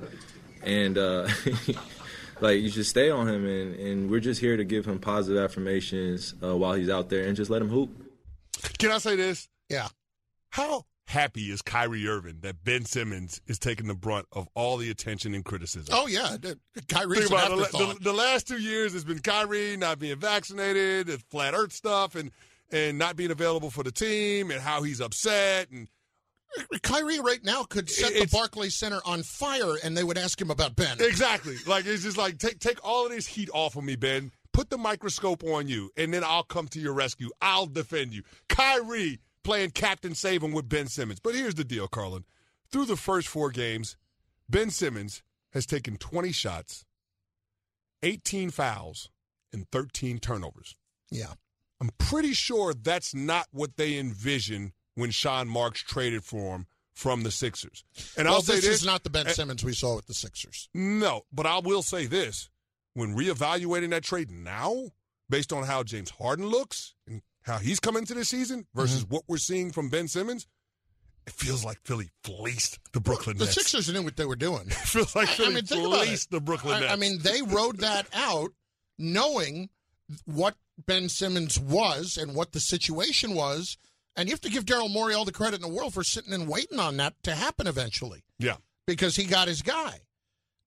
and 0.64 0.98
uh, 0.98 1.28
like 2.42 2.60
you 2.62 2.70
should 2.70 2.86
stay 2.86 3.10
on 3.10 3.28
him, 3.28 3.46
and, 3.46 3.76
and 3.76 4.12
we're 4.12 4.20
just 4.20 4.42
here 4.42 4.58
to 4.58 4.64
give 4.64 4.86
him 4.86 5.00
positive 5.00 5.42
affirmations 5.44 6.36
uh, 6.44 6.56
while 6.56 6.74
he's 6.74 6.90
out 6.90 7.10
there, 7.10 7.26
and 7.26 7.36
just 7.36 7.50
let 7.50 7.62
him 7.62 7.70
hoop. 7.70 7.90
Can 8.78 8.92
I 8.92 8.98
say 8.98 9.16
this? 9.16 9.48
Yeah. 9.70 9.88
How 10.50 10.86
happy 11.08 11.52
is 11.52 11.62
Kyrie 11.62 12.08
Irving 12.08 12.40
that 12.42 12.64
Ben 12.64 12.84
Simmons 12.86 13.42
is 13.48 13.60
taking 13.60 13.88
the 13.88 13.94
brunt 13.96 14.26
of 14.32 14.48
all 14.56 14.78
the 14.78 14.90
attention 14.90 15.34
and 15.34 15.44
criticism? 15.46 15.94
Oh 15.96 16.08
yeah, 16.08 16.38
the- 16.40 16.60
Kyrie's 16.88 17.28
Think 17.28 17.32
about 17.32 17.52
it. 17.60 17.72
The, 17.72 17.94
the, 17.94 18.00
the 18.02 18.14
last 18.14 18.48
two 18.48 18.60
years 18.62 18.94
has 18.94 19.04
been 19.04 19.20
Kyrie 19.20 19.78
not 19.78 20.00
being 20.00 20.18
vaccinated, 20.18 21.08
the 21.08 21.20
flat 21.30 21.54
Earth 21.54 21.74
stuff, 21.74 22.16
and 22.16 22.32
and 22.72 22.98
not 22.98 23.16
being 23.16 23.32
available 23.32 23.70
for 23.70 23.84
the 23.84 23.92
team, 23.92 24.50
and 24.52 24.60
how 24.60 24.82
he's 24.82 25.00
upset. 25.00 25.70
And 25.72 25.88
Kyrie 26.84 27.20
right 27.20 27.44
now 27.44 27.64
could 27.64 27.90
set 27.90 28.14
the 28.14 28.28
Barclays 28.32 28.76
Center 28.76 29.00
on 29.06 29.24
fire, 29.24 29.76
and 29.84 29.96
they 29.96 30.04
would 30.04 30.18
ask 30.18 30.40
him 30.40 30.52
about 30.52 30.76
Ben. 30.76 30.98
exactly, 31.00 31.56
like 31.68 31.86
it's 31.86 32.04
just 32.04 32.18
like 32.18 32.38
take 32.38 32.60
take 32.60 32.84
all 32.84 33.06
of 33.06 33.12
this 33.12 33.28
heat 33.28 33.50
off 33.54 33.76
of 33.76 33.84
me, 33.84 33.96
Ben. 33.96 34.32
Put 34.54 34.70
the 34.70 34.78
microscope 34.78 35.44
on 35.44 35.68
you, 35.68 35.92
and 35.98 36.14
then 36.14 36.24
I'll 36.24 36.44
come 36.44 36.68
to 36.70 36.80
your 36.80 36.94
rescue. 36.94 37.30
I'll 37.42 37.66
defend 37.66 38.14
you. 38.14 38.24
Kyrie 38.48 39.20
playing 39.44 39.72
captain 39.72 40.16
saving 40.16 40.54
with 40.54 40.70
Ben 40.70 40.88
Simmons. 40.88 41.20
But 41.20 41.36
here's 41.36 41.56
the 41.56 41.64
deal, 41.64 41.88
Carlin. 41.88 42.24
Through 42.72 42.86
the 42.86 42.96
first 42.96 43.28
four 43.28 43.52
games, 43.52 43.98
Ben 44.50 44.70
Simmons 44.70 45.24
has 45.52 45.66
taken 45.66 45.98
20 45.98 46.32
shots, 46.32 46.86
18 48.04 48.50
fouls, 48.50 49.10
and 49.54 49.70
13 49.72 50.20
turnovers. 50.20 50.76
Yeah. 51.12 51.34
I'm 51.80 51.90
pretty 51.98 52.34
sure 52.34 52.74
that's 52.74 53.14
not 53.14 53.48
what 53.52 53.78
they 53.78 53.98
envisioned 53.98 54.72
when 54.96 55.12
Sean 55.12 55.48
Marks 55.48 55.82
traded 55.82 56.24
for 56.24 56.56
him 56.56 56.68
from 56.94 57.24
the 57.24 57.32
Sixers. 57.32 57.84
And 58.18 58.26
well, 58.26 58.36
I'll 58.36 58.42
say 58.42 58.56
this, 58.56 58.66
this 58.66 58.82
is 58.82 58.86
not 58.86 59.04
the 59.04 59.10
Ben 59.10 59.28
Simmons 59.28 59.64
we 59.64 59.74
saw 59.74 59.96
with 59.98 60.08
the 60.08 60.14
Sixers. 60.14 60.70
No, 60.74 61.24
but 61.32 61.46
I 61.46 61.60
will 61.60 61.82
say 61.84 62.06
this. 62.06 62.50
When 62.94 63.14
reevaluating 63.16 63.90
that 63.90 64.04
trade 64.04 64.32
now, 64.32 64.92
based 65.30 65.52
on 65.52 65.64
how 65.66 65.84
James 65.84 66.10
Harden 66.12 66.46
looks 66.48 66.94
and 67.08 67.22
how 67.42 67.58
he's 67.58 67.82
come 67.82 67.98
into 67.98 68.14
the 68.14 68.24
season 68.24 68.66
versus 68.74 69.04
Mm-hmm. 69.04 69.14
what 69.16 69.24
we're 69.28 69.38
seeing 69.38 69.72
from 69.74 69.90
Ben 69.90 70.08
Simmons, 70.08 70.48
it 71.28 71.34
feels 71.34 71.66
like 71.66 71.80
Philly 71.84 72.12
fleeced 72.24 72.80
the 72.94 73.02
Brooklyn 73.02 73.36
The 73.38 73.44
Nets. 73.46 73.56
Sixers 73.56 73.92
knew 73.92 74.04
what 74.04 74.16
they 74.16 74.26
were 74.26 74.36
doing. 74.38 74.68
It 74.68 74.74
feels 74.76 75.14
like 75.16 75.28
I- 75.28 75.32
I 75.32 75.36
Philly 75.36 75.54
mean, 75.56 75.66
fleeced 75.66 76.32
the 76.32 76.40
Brooklyn 76.40 76.76
I, 76.76 76.80
Nets. 76.82 76.94
I 76.94 76.96
mean, 76.96 77.20
they 77.22 77.42
rode 77.42 77.80
that 77.80 78.08
out 78.14 78.52
knowing 78.98 79.70
what 80.26 80.56
Ben 80.86 81.10
Simmons 81.10 81.60
was 81.60 82.18
and 82.18 82.34
what 82.36 82.52
the 82.54 82.60
situation 82.60 83.34
was. 83.34 83.78
And 84.16 84.28
you 84.30 84.34
have 84.34 84.42
to 84.42 84.50
give 84.50 84.66
Daryl 84.66 84.92
Morey 84.92 85.14
all 85.14 85.26
the 85.26 85.32
credit 85.32 85.58
in 85.58 85.62
the 85.62 85.76
world 85.76 85.94
for 85.94 86.04
sitting 86.04 86.34
and 86.34 86.48
waiting 86.48 86.80
on 86.80 86.98
that 86.98 87.16
to 87.24 87.36
happen 87.36 87.68
eventually 87.68 88.24
yeah. 88.40 88.56
because 88.88 89.16
he 89.16 89.26
got 89.26 89.48
his 89.48 89.62
guy. 89.62 90.00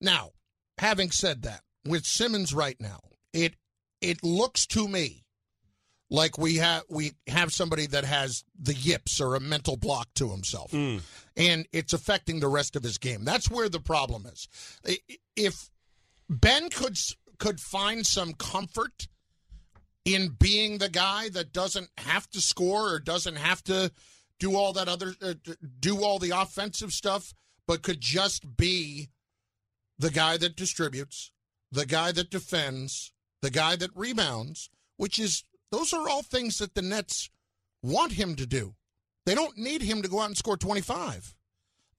Now, 0.01 0.31
having 0.77 1.11
said 1.11 1.41
that, 1.43 1.61
with 1.85 2.05
Simmons 2.05 2.53
right 2.53 2.79
now, 2.79 2.99
it 3.33 3.55
it 4.01 4.23
looks 4.23 4.65
to 4.67 4.87
me 4.87 5.25
like 6.09 6.37
we 6.37 6.55
have 6.55 6.83
we 6.89 7.13
have 7.27 7.51
somebody 7.53 7.85
that 7.87 8.03
has 8.05 8.43
the 8.59 8.73
yips 8.73 9.19
or 9.19 9.35
a 9.35 9.39
mental 9.39 9.77
block 9.77 10.07
to 10.15 10.29
himself, 10.29 10.71
Mm. 10.71 11.01
and 11.37 11.67
it's 11.71 11.93
affecting 11.93 12.39
the 12.39 12.47
rest 12.47 12.75
of 12.75 12.83
his 12.83 12.97
game. 12.97 13.23
That's 13.23 13.49
where 13.49 13.69
the 13.69 13.79
problem 13.79 14.25
is. 14.25 14.47
If 15.35 15.69
Ben 16.29 16.69
could 16.69 16.97
could 17.39 17.59
find 17.59 18.05
some 18.05 18.33
comfort 18.33 19.07
in 20.15 20.29
being 20.39 20.77
the 20.77 20.89
guy 20.89 21.29
that 21.29 21.53
doesn't 21.53 21.89
have 21.97 22.29
to 22.31 22.41
score 22.41 22.93
or 22.93 22.99
doesn't 22.99 23.35
have 23.35 23.63
to 23.63 23.91
do 24.39 24.55
all 24.55 24.73
that 24.73 24.87
other 24.87 25.13
uh, 25.21 25.33
do 25.79 26.03
all 26.03 26.17
the 26.17 26.31
offensive 26.31 26.91
stuff, 26.91 27.33
but 27.67 27.83
could 27.83 28.01
just 28.01 28.57
be 28.57 29.09
the 29.97 30.09
guy 30.09 30.37
that 30.37 30.55
distributes, 30.55 31.31
the 31.71 31.85
guy 31.85 32.11
that 32.11 32.31
defends, 32.31 33.13
the 33.41 33.51
guy 33.51 33.75
that 33.75 33.91
rebounds, 33.95 34.69
which 34.97 35.19
is 35.19 35.43
those 35.71 35.93
are 35.93 36.09
all 36.09 36.23
things 36.23 36.57
that 36.57 36.73
the 36.73 36.81
Nets 36.81 37.29
want 37.83 38.13
him 38.13 38.35
to 38.35 38.45
do. 38.45 38.75
They 39.25 39.35
don't 39.35 39.57
need 39.57 39.81
him 39.81 40.01
to 40.01 40.07
go 40.07 40.21
out 40.21 40.27
and 40.27 40.37
score 40.37 40.57
25. 40.57 41.35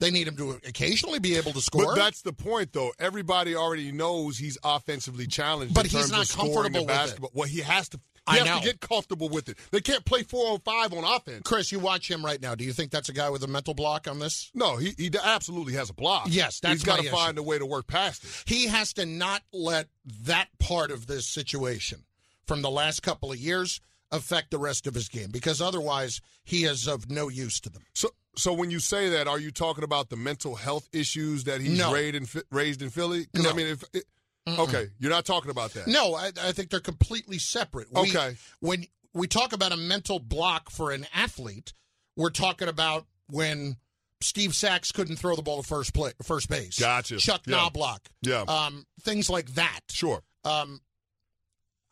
They 0.01 0.11
need 0.11 0.27
him 0.27 0.37
to 0.37 0.53
occasionally 0.67 1.19
be 1.19 1.37
able 1.37 1.53
to 1.53 1.61
score. 1.61 1.85
But 1.85 1.95
that's 1.97 2.23
the 2.23 2.33
point, 2.33 2.73
though. 2.73 2.93
Everybody 2.99 3.55
already 3.55 3.93
knows 3.93 4.39
he's 4.39 4.59
offensively 4.65 5.27
challenged. 5.27 5.75
But 5.75 5.85
in 5.85 5.91
he's 5.91 6.11
terms 6.11 6.13
not 6.13 6.31
of 6.31 6.37
comfortable 6.37 6.81
with 6.81 6.83
it. 6.83 6.87
basketball. 6.87 7.31
Well, 7.35 7.49
he 7.49 7.61
has 7.61 7.89
to. 7.91 8.01
He 8.31 8.37
I 8.37 8.39
has 8.39 8.47
know. 8.47 8.59
to 8.61 8.65
get 8.65 8.81
comfortable 8.81 9.29
with 9.29 9.49
it. 9.49 9.59
They 9.71 9.81
can't 9.81 10.05
play 10.05 10.23
four 10.23 10.53
on 10.53 10.61
five 10.61 10.93
on 10.93 11.05
offense. 11.05 11.43
Chris, 11.45 11.73
you 11.73 11.79
watch 11.79 12.11
him 12.11 12.25
right 12.25 12.41
now. 12.41 12.55
Do 12.55 12.65
you 12.65 12.73
think 12.73 12.91
that's 12.91 13.09
a 13.09 13.13
guy 13.13 13.31
with 13.31 13.43
a 13.43 13.47
mental 13.47 13.75
block 13.75 14.07
on 14.09 14.19
this? 14.19 14.51
No, 14.55 14.77
he, 14.77 14.95
he 14.97 15.11
absolutely 15.23 15.73
has 15.75 15.91
a 15.91 15.95
block. 15.95 16.27
Yes, 16.29 16.61
that's 16.61 16.75
he's 16.75 16.85
got 16.85 16.97
to 16.97 17.07
issue. 17.07 17.11
find 17.17 17.39
a 17.39 17.43
way 17.43 17.59
to 17.59 17.67
work 17.67 17.87
past 17.87 18.25
it. 18.25 18.31
He 18.47 18.67
has 18.69 18.93
to 18.95 19.07
not 19.07 19.43
let 19.53 19.89
that 20.25 20.49
part 20.59 20.91
of 20.91 21.07
this 21.07 21.27
situation 21.27 22.05
from 22.47 22.63
the 22.63 22.71
last 22.71 23.03
couple 23.03 23.33
of 23.33 23.39
years 23.39 23.81
affect 24.13 24.51
the 24.51 24.59
rest 24.59 24.87
of 24.87 24.95
his 24.95 25.09
game 25.09 25.31
because 25.31 25.61
otherwise 25.61 26.21
he 26.45 26.65
is 26.65 26.87
of 26.87 27.11
no 27.11 27.29
use 27.29 27.59
to 27.61 27.71
them. 27.71 27.83
So, 27.95 28.11
So 28.37 28.53
when 28.53 28.71
you 28.71 28.79
say 28.79 29.09
that, 29.11 29.27
are 29.29 29.39
you 29.39 29.51
talking 29.51 29.85
about 29.85 30.09
the 30.09 30.17
mental 30.17 30.55
health 30.55 30.89
issues 30.93 31.45
that 31.45 31.61
he's 31.61 31.79
No. 31.79 31.93
raised 31.93 32.15
in, 32.15 32.43
raised 32.51 32.81
in 32.83 32.91
Philly? 32.91 33.27
'Cause, 33.27 33.45
I 33.45 33.49
No. 33.51 33.55
mean, 33.55 33.67
if 33.67 33.85
it, 33.93 34.05
okay, 34.49 34.89
you're 34.99 35.11
not 35.11 35.25
talking 35.27 35.51
about 35.51 35.75
that. 35.75 35.89
No, 35.89 36.15
I, 36.15 36.31
I 36.41 36.53
think 36.53 36.71
they're 36.71 36.81
completely 36.81 37.39
separate. 37.39 37.93
We- 37.93 38.01
Okay. 38.11 38.37
when 38.61 38.87
we 39.13 39.27
talk 39.27 39.53
about 39.53 39.73
a 39.73 39.77
mental 39.77 40.21
block 40.21 40.71
for 40.71 40.93
an 40.93 41.07
athlete, 41.13 41.73
we're 42.17 42.31
talking 42.31 42.69
about 42.69 43.07
when 43.27 43.77
Steve 44.23 44.55
Sax 44.55 44.93
couldn't 44.93 45.17
throw 45.17 45.35
the 45.35 45.43
ball 45.43 45.63
to 45.63 45.67
first 45.67 45.93
play, 45.93 46.13
first 46.23 46.49
base. 46.49 46.79
Gotcha. 46.79 47.19
Chuck 47.19 47.43
Yeah. 47.47 47.57
Knobloch. 47.57 48.09
Yeah. 48.23 48.43
Um, 48.43 48.87
things 49.03 49.29
like 49.29 49.55
that. 49.55 49.81
Sure. 49.91 50.23
Um, 50.45 50.83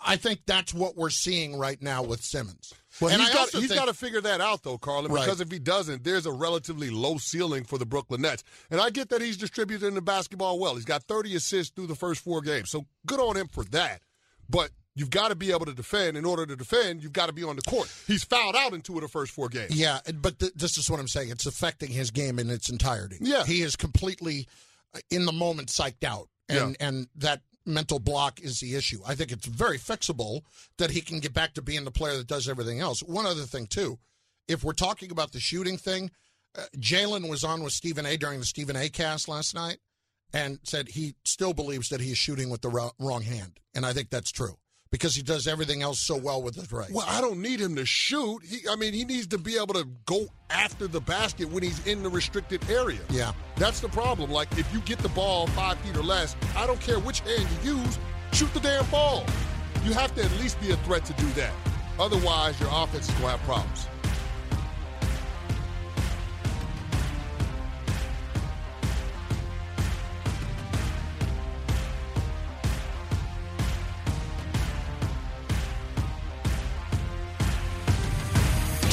I 0.00 0.16
think 0.16 0.42
that's 0.46 0.72
what 0.72 0.94
we're 0.96 1.10
seeing 1.10 1.56
right 1.56 1.80
now 1.82 2.02
with 2.04 2.22
Simmons. 2.22 2.72
Well, 3.00 3.10
and 3.10 3.20
he's 3.20 3.30
I 3.30 3.34
got 3.34 3.48
he's 3.50 3.68
think- 3.68 3.74
got 3.80 3.86
to 3.86 3.94
figure 3.94 4.20
that 4.20 4.40
out 4.40 4.62
though, 4.62 4.78
Carlin. 4.78 5.12
Right. 5.12 5.24
Because 5.24 5.40
if 5.40 5.50
he 5.50 5.58
doesn't, 5.58 6.04
there's 6.04 6.26
a 6.26 6.32
relatively 6.32 6.90
low 6.90 7.18
ceiling 7.18 7.64
for 7.64 7.78
the 7.78 7.86
Brooklyn 7.86 8.22
Nets. 8.22 8.42
And 8.70 8.80
I 8.80 8.90
get 8.90 9.08
that 9.10 9.20
he's 9.20 9.36
distributing 9.36 9.94
the 9.94 10.02
basketball 10.02 10.58
well. 10.58 10.74
He's 10.74 10.84
got 10.84 11.04
30 11.04 11.34
assists 11.36 11.72
through 11.74 11.86
the 11.88 11.94
first 11.94 12.22
four 12.22 12.40
games, 12.40 12.70
so 12.70 12.86
good 13.06 13.20
on 13.20 13.36
him 13.36 13.48
for 13.48 13.64
that. 13.64 14.00
But 14.50 14.70
you've 14.94 15.10
got 15.10 15.28
to 15.28 15.34
be 15.36 15.50
able 15.52 15.66
to 15.66 15.74
defend. 15.74 16.16
In 16.16 16.24
order 16.24 16.44
to 16.46 16.56
defend, 16.56 17.02
you've 17.02 17.12
got 17.12 17.26
to 17.26 17.32
be 17.32 17.44
on 17.44 17.54
the 17.56 17.62
court. 17.62 17.88
He's 18.06 18.24
fouled 18.24 18.56
out 18.56 18.72
in 18.72 18.80
two 18.80 18.96
of 18.96 19.02
the 19.02 19.08
first 19.08 19.32
four 19.32 19.48
games. 19.48 19.76
Yeah, 19.78 20.00
but 20.14 20.38
th- 20.38 20.54
this 20.54 20.76
is 20.78 20.90
what 20.90 20.98
I'm 20.98 21.06
saying. 21.08 21.30
It's 21.30 21.46
affecting 21.46 21.90
his 21.90 22.10
game 22.10 22.38
in 22.38 22.50
its 22.50 22.68
entirety. 22.68 23.18
Yeah. 23.20 23.44
he 23.44 23.62
is 23.62 23.76
completely 23.76 24.48
uh, 24.94 25.00
in 25.10 25.24
the 25.26 25.32
moment 25.32 25.68
psyched 25.68 26.02
out, 26.04 26.28
and 26.48 26.76
and 26.80 27.06
that 27.16 27.42
mental 27.68 27.98
block 27.98 28.40
is 28.40 28.60
the 28.60 28.74
issue. 28.74 29.00
I 29.06 29.14
think 29.14 29.30
it's 29.30 29.46
very 29.46 29.78
fixable 29.78 30.42
that 30.78 30.90
he 30.90 31.00
can 31.00 31.20
get 31.20 31.34
back 31.34 31.54
to 31.54 31.62
being 31.62 31.84
the 31.84 31.90
player 31.90 32.16
that 32.16 32.26
does 32.26 32.48
everything 32.48 32.80
else. 32.80 33.02
One 33.02 33.26
other 33.26 33.44
thing 33.44 33.66
too, 33.66 33.98
if 34.48 34.64
we're 34.64 34.72
talking 34.72 35.10
about 35.10 35.32
the 35.32 35.40
shooting 35.40 35.76
thing, 35.76 36.10
uh, 36.56 36.62
Jalen 36.76 37.28
was 37.28 37.44
on 37.44 37.62
with 37.62 37.72
Stephen 37.72 38.06
A. 38.06 38.16
during 38.16 38.40
the 38.40 38.46
Stephen 38.46 38.76
A. 38.76 38.88
cast 38.88 39.28
last 39.28 39.54
night, 39.54 39.78
and 40.32 40.58
said 40.64 40.88
he 40.88 41.14
still 41.24 41.52
believes 41.52 41.90
that 41.90 42.00
he 42.00 42.12
is 42.12 42.18
shooting 42.18 42.50
with 42.50 42.62
the 42.62 42.90
wrong 42.98 43.22
hand, 43.22 43.60
and 43.74 43.84
I 43.84 43.92
think 43.92 44.10
that's 44.10 44.32
true 44.32 44.58
because 44.90 45.14
he 45.14 45.22
does 45.22 45.46
everything 45.46 45.82
else 45.82 46.00
so 46.00 46.16
well 46.16 46.42
with 46.42 46.54
his 46.54 46.72
right. 46.72 46.90
Well, 46.90 47.06
I 47.08 47.20
don't 47.20 47.40
need 47.40 47.60
him 47.60 47.76
to 47.76 47.84
shoot. 47.84 48.40
He, 48.44 48.68
I 48.68 48.76
mean, 48.76 48.92
he 48.92 49.04
needs 49.04 49.26
to 49.28 49.38
be 49.38 49.56
able 49.56 49.74
to 49.74 49.86
go 50.06 50.26
after 50.50 50.86
the 50.86 51.00
basket 51.00 51.50
when 51.50 51.62
he's 51.62 51.86
in 51.86 52.02
the 52.02 52.08
restricted 52.08 52.68
area. 52.70 53.00
Yeah. 53.10 53.32
That's 53.56 53.80
the 53.80 53.88
problem. 53.88 54.30
Like, 54.30 54.48
if 54.58 54.72
you 54.72 54.80
get 54.80 54.98
the 54.98 55.10
ball 55.10 55.46
five 55.48 55.78
feet 55.78 55.96
or 55.96 56.02
less, 56.02 56.36
I 56.56 56.66
don't 56.66 56.80
care 56.80 56.98
which 56.98 57.20
hand 57.20 57.46
you 57.62 57.76
use, 57.76 57.98
shoot 58.32 58.52
the 58.54 58.60
damn 58.60 58.86
ball. 58.90 59.24
You 59.84 59.92
have 59.92 60.14
to 60.16 60.24
at 60.24 60.30
least 60.38 60.60
be 60.60 60.70
a 60.70 60.76
threat 60.78 61.04
to 61.06 61.12
do 61.14 61.26
that. 61.32 61.52
Otherwise, 61.98 62.58
your 62.60 62.68
offense 62.72 63.08
is 63.08 63.14
going 63.16 63.24
to 63.24 63.30
have 63.30 63.40
problems. 63.42 63.86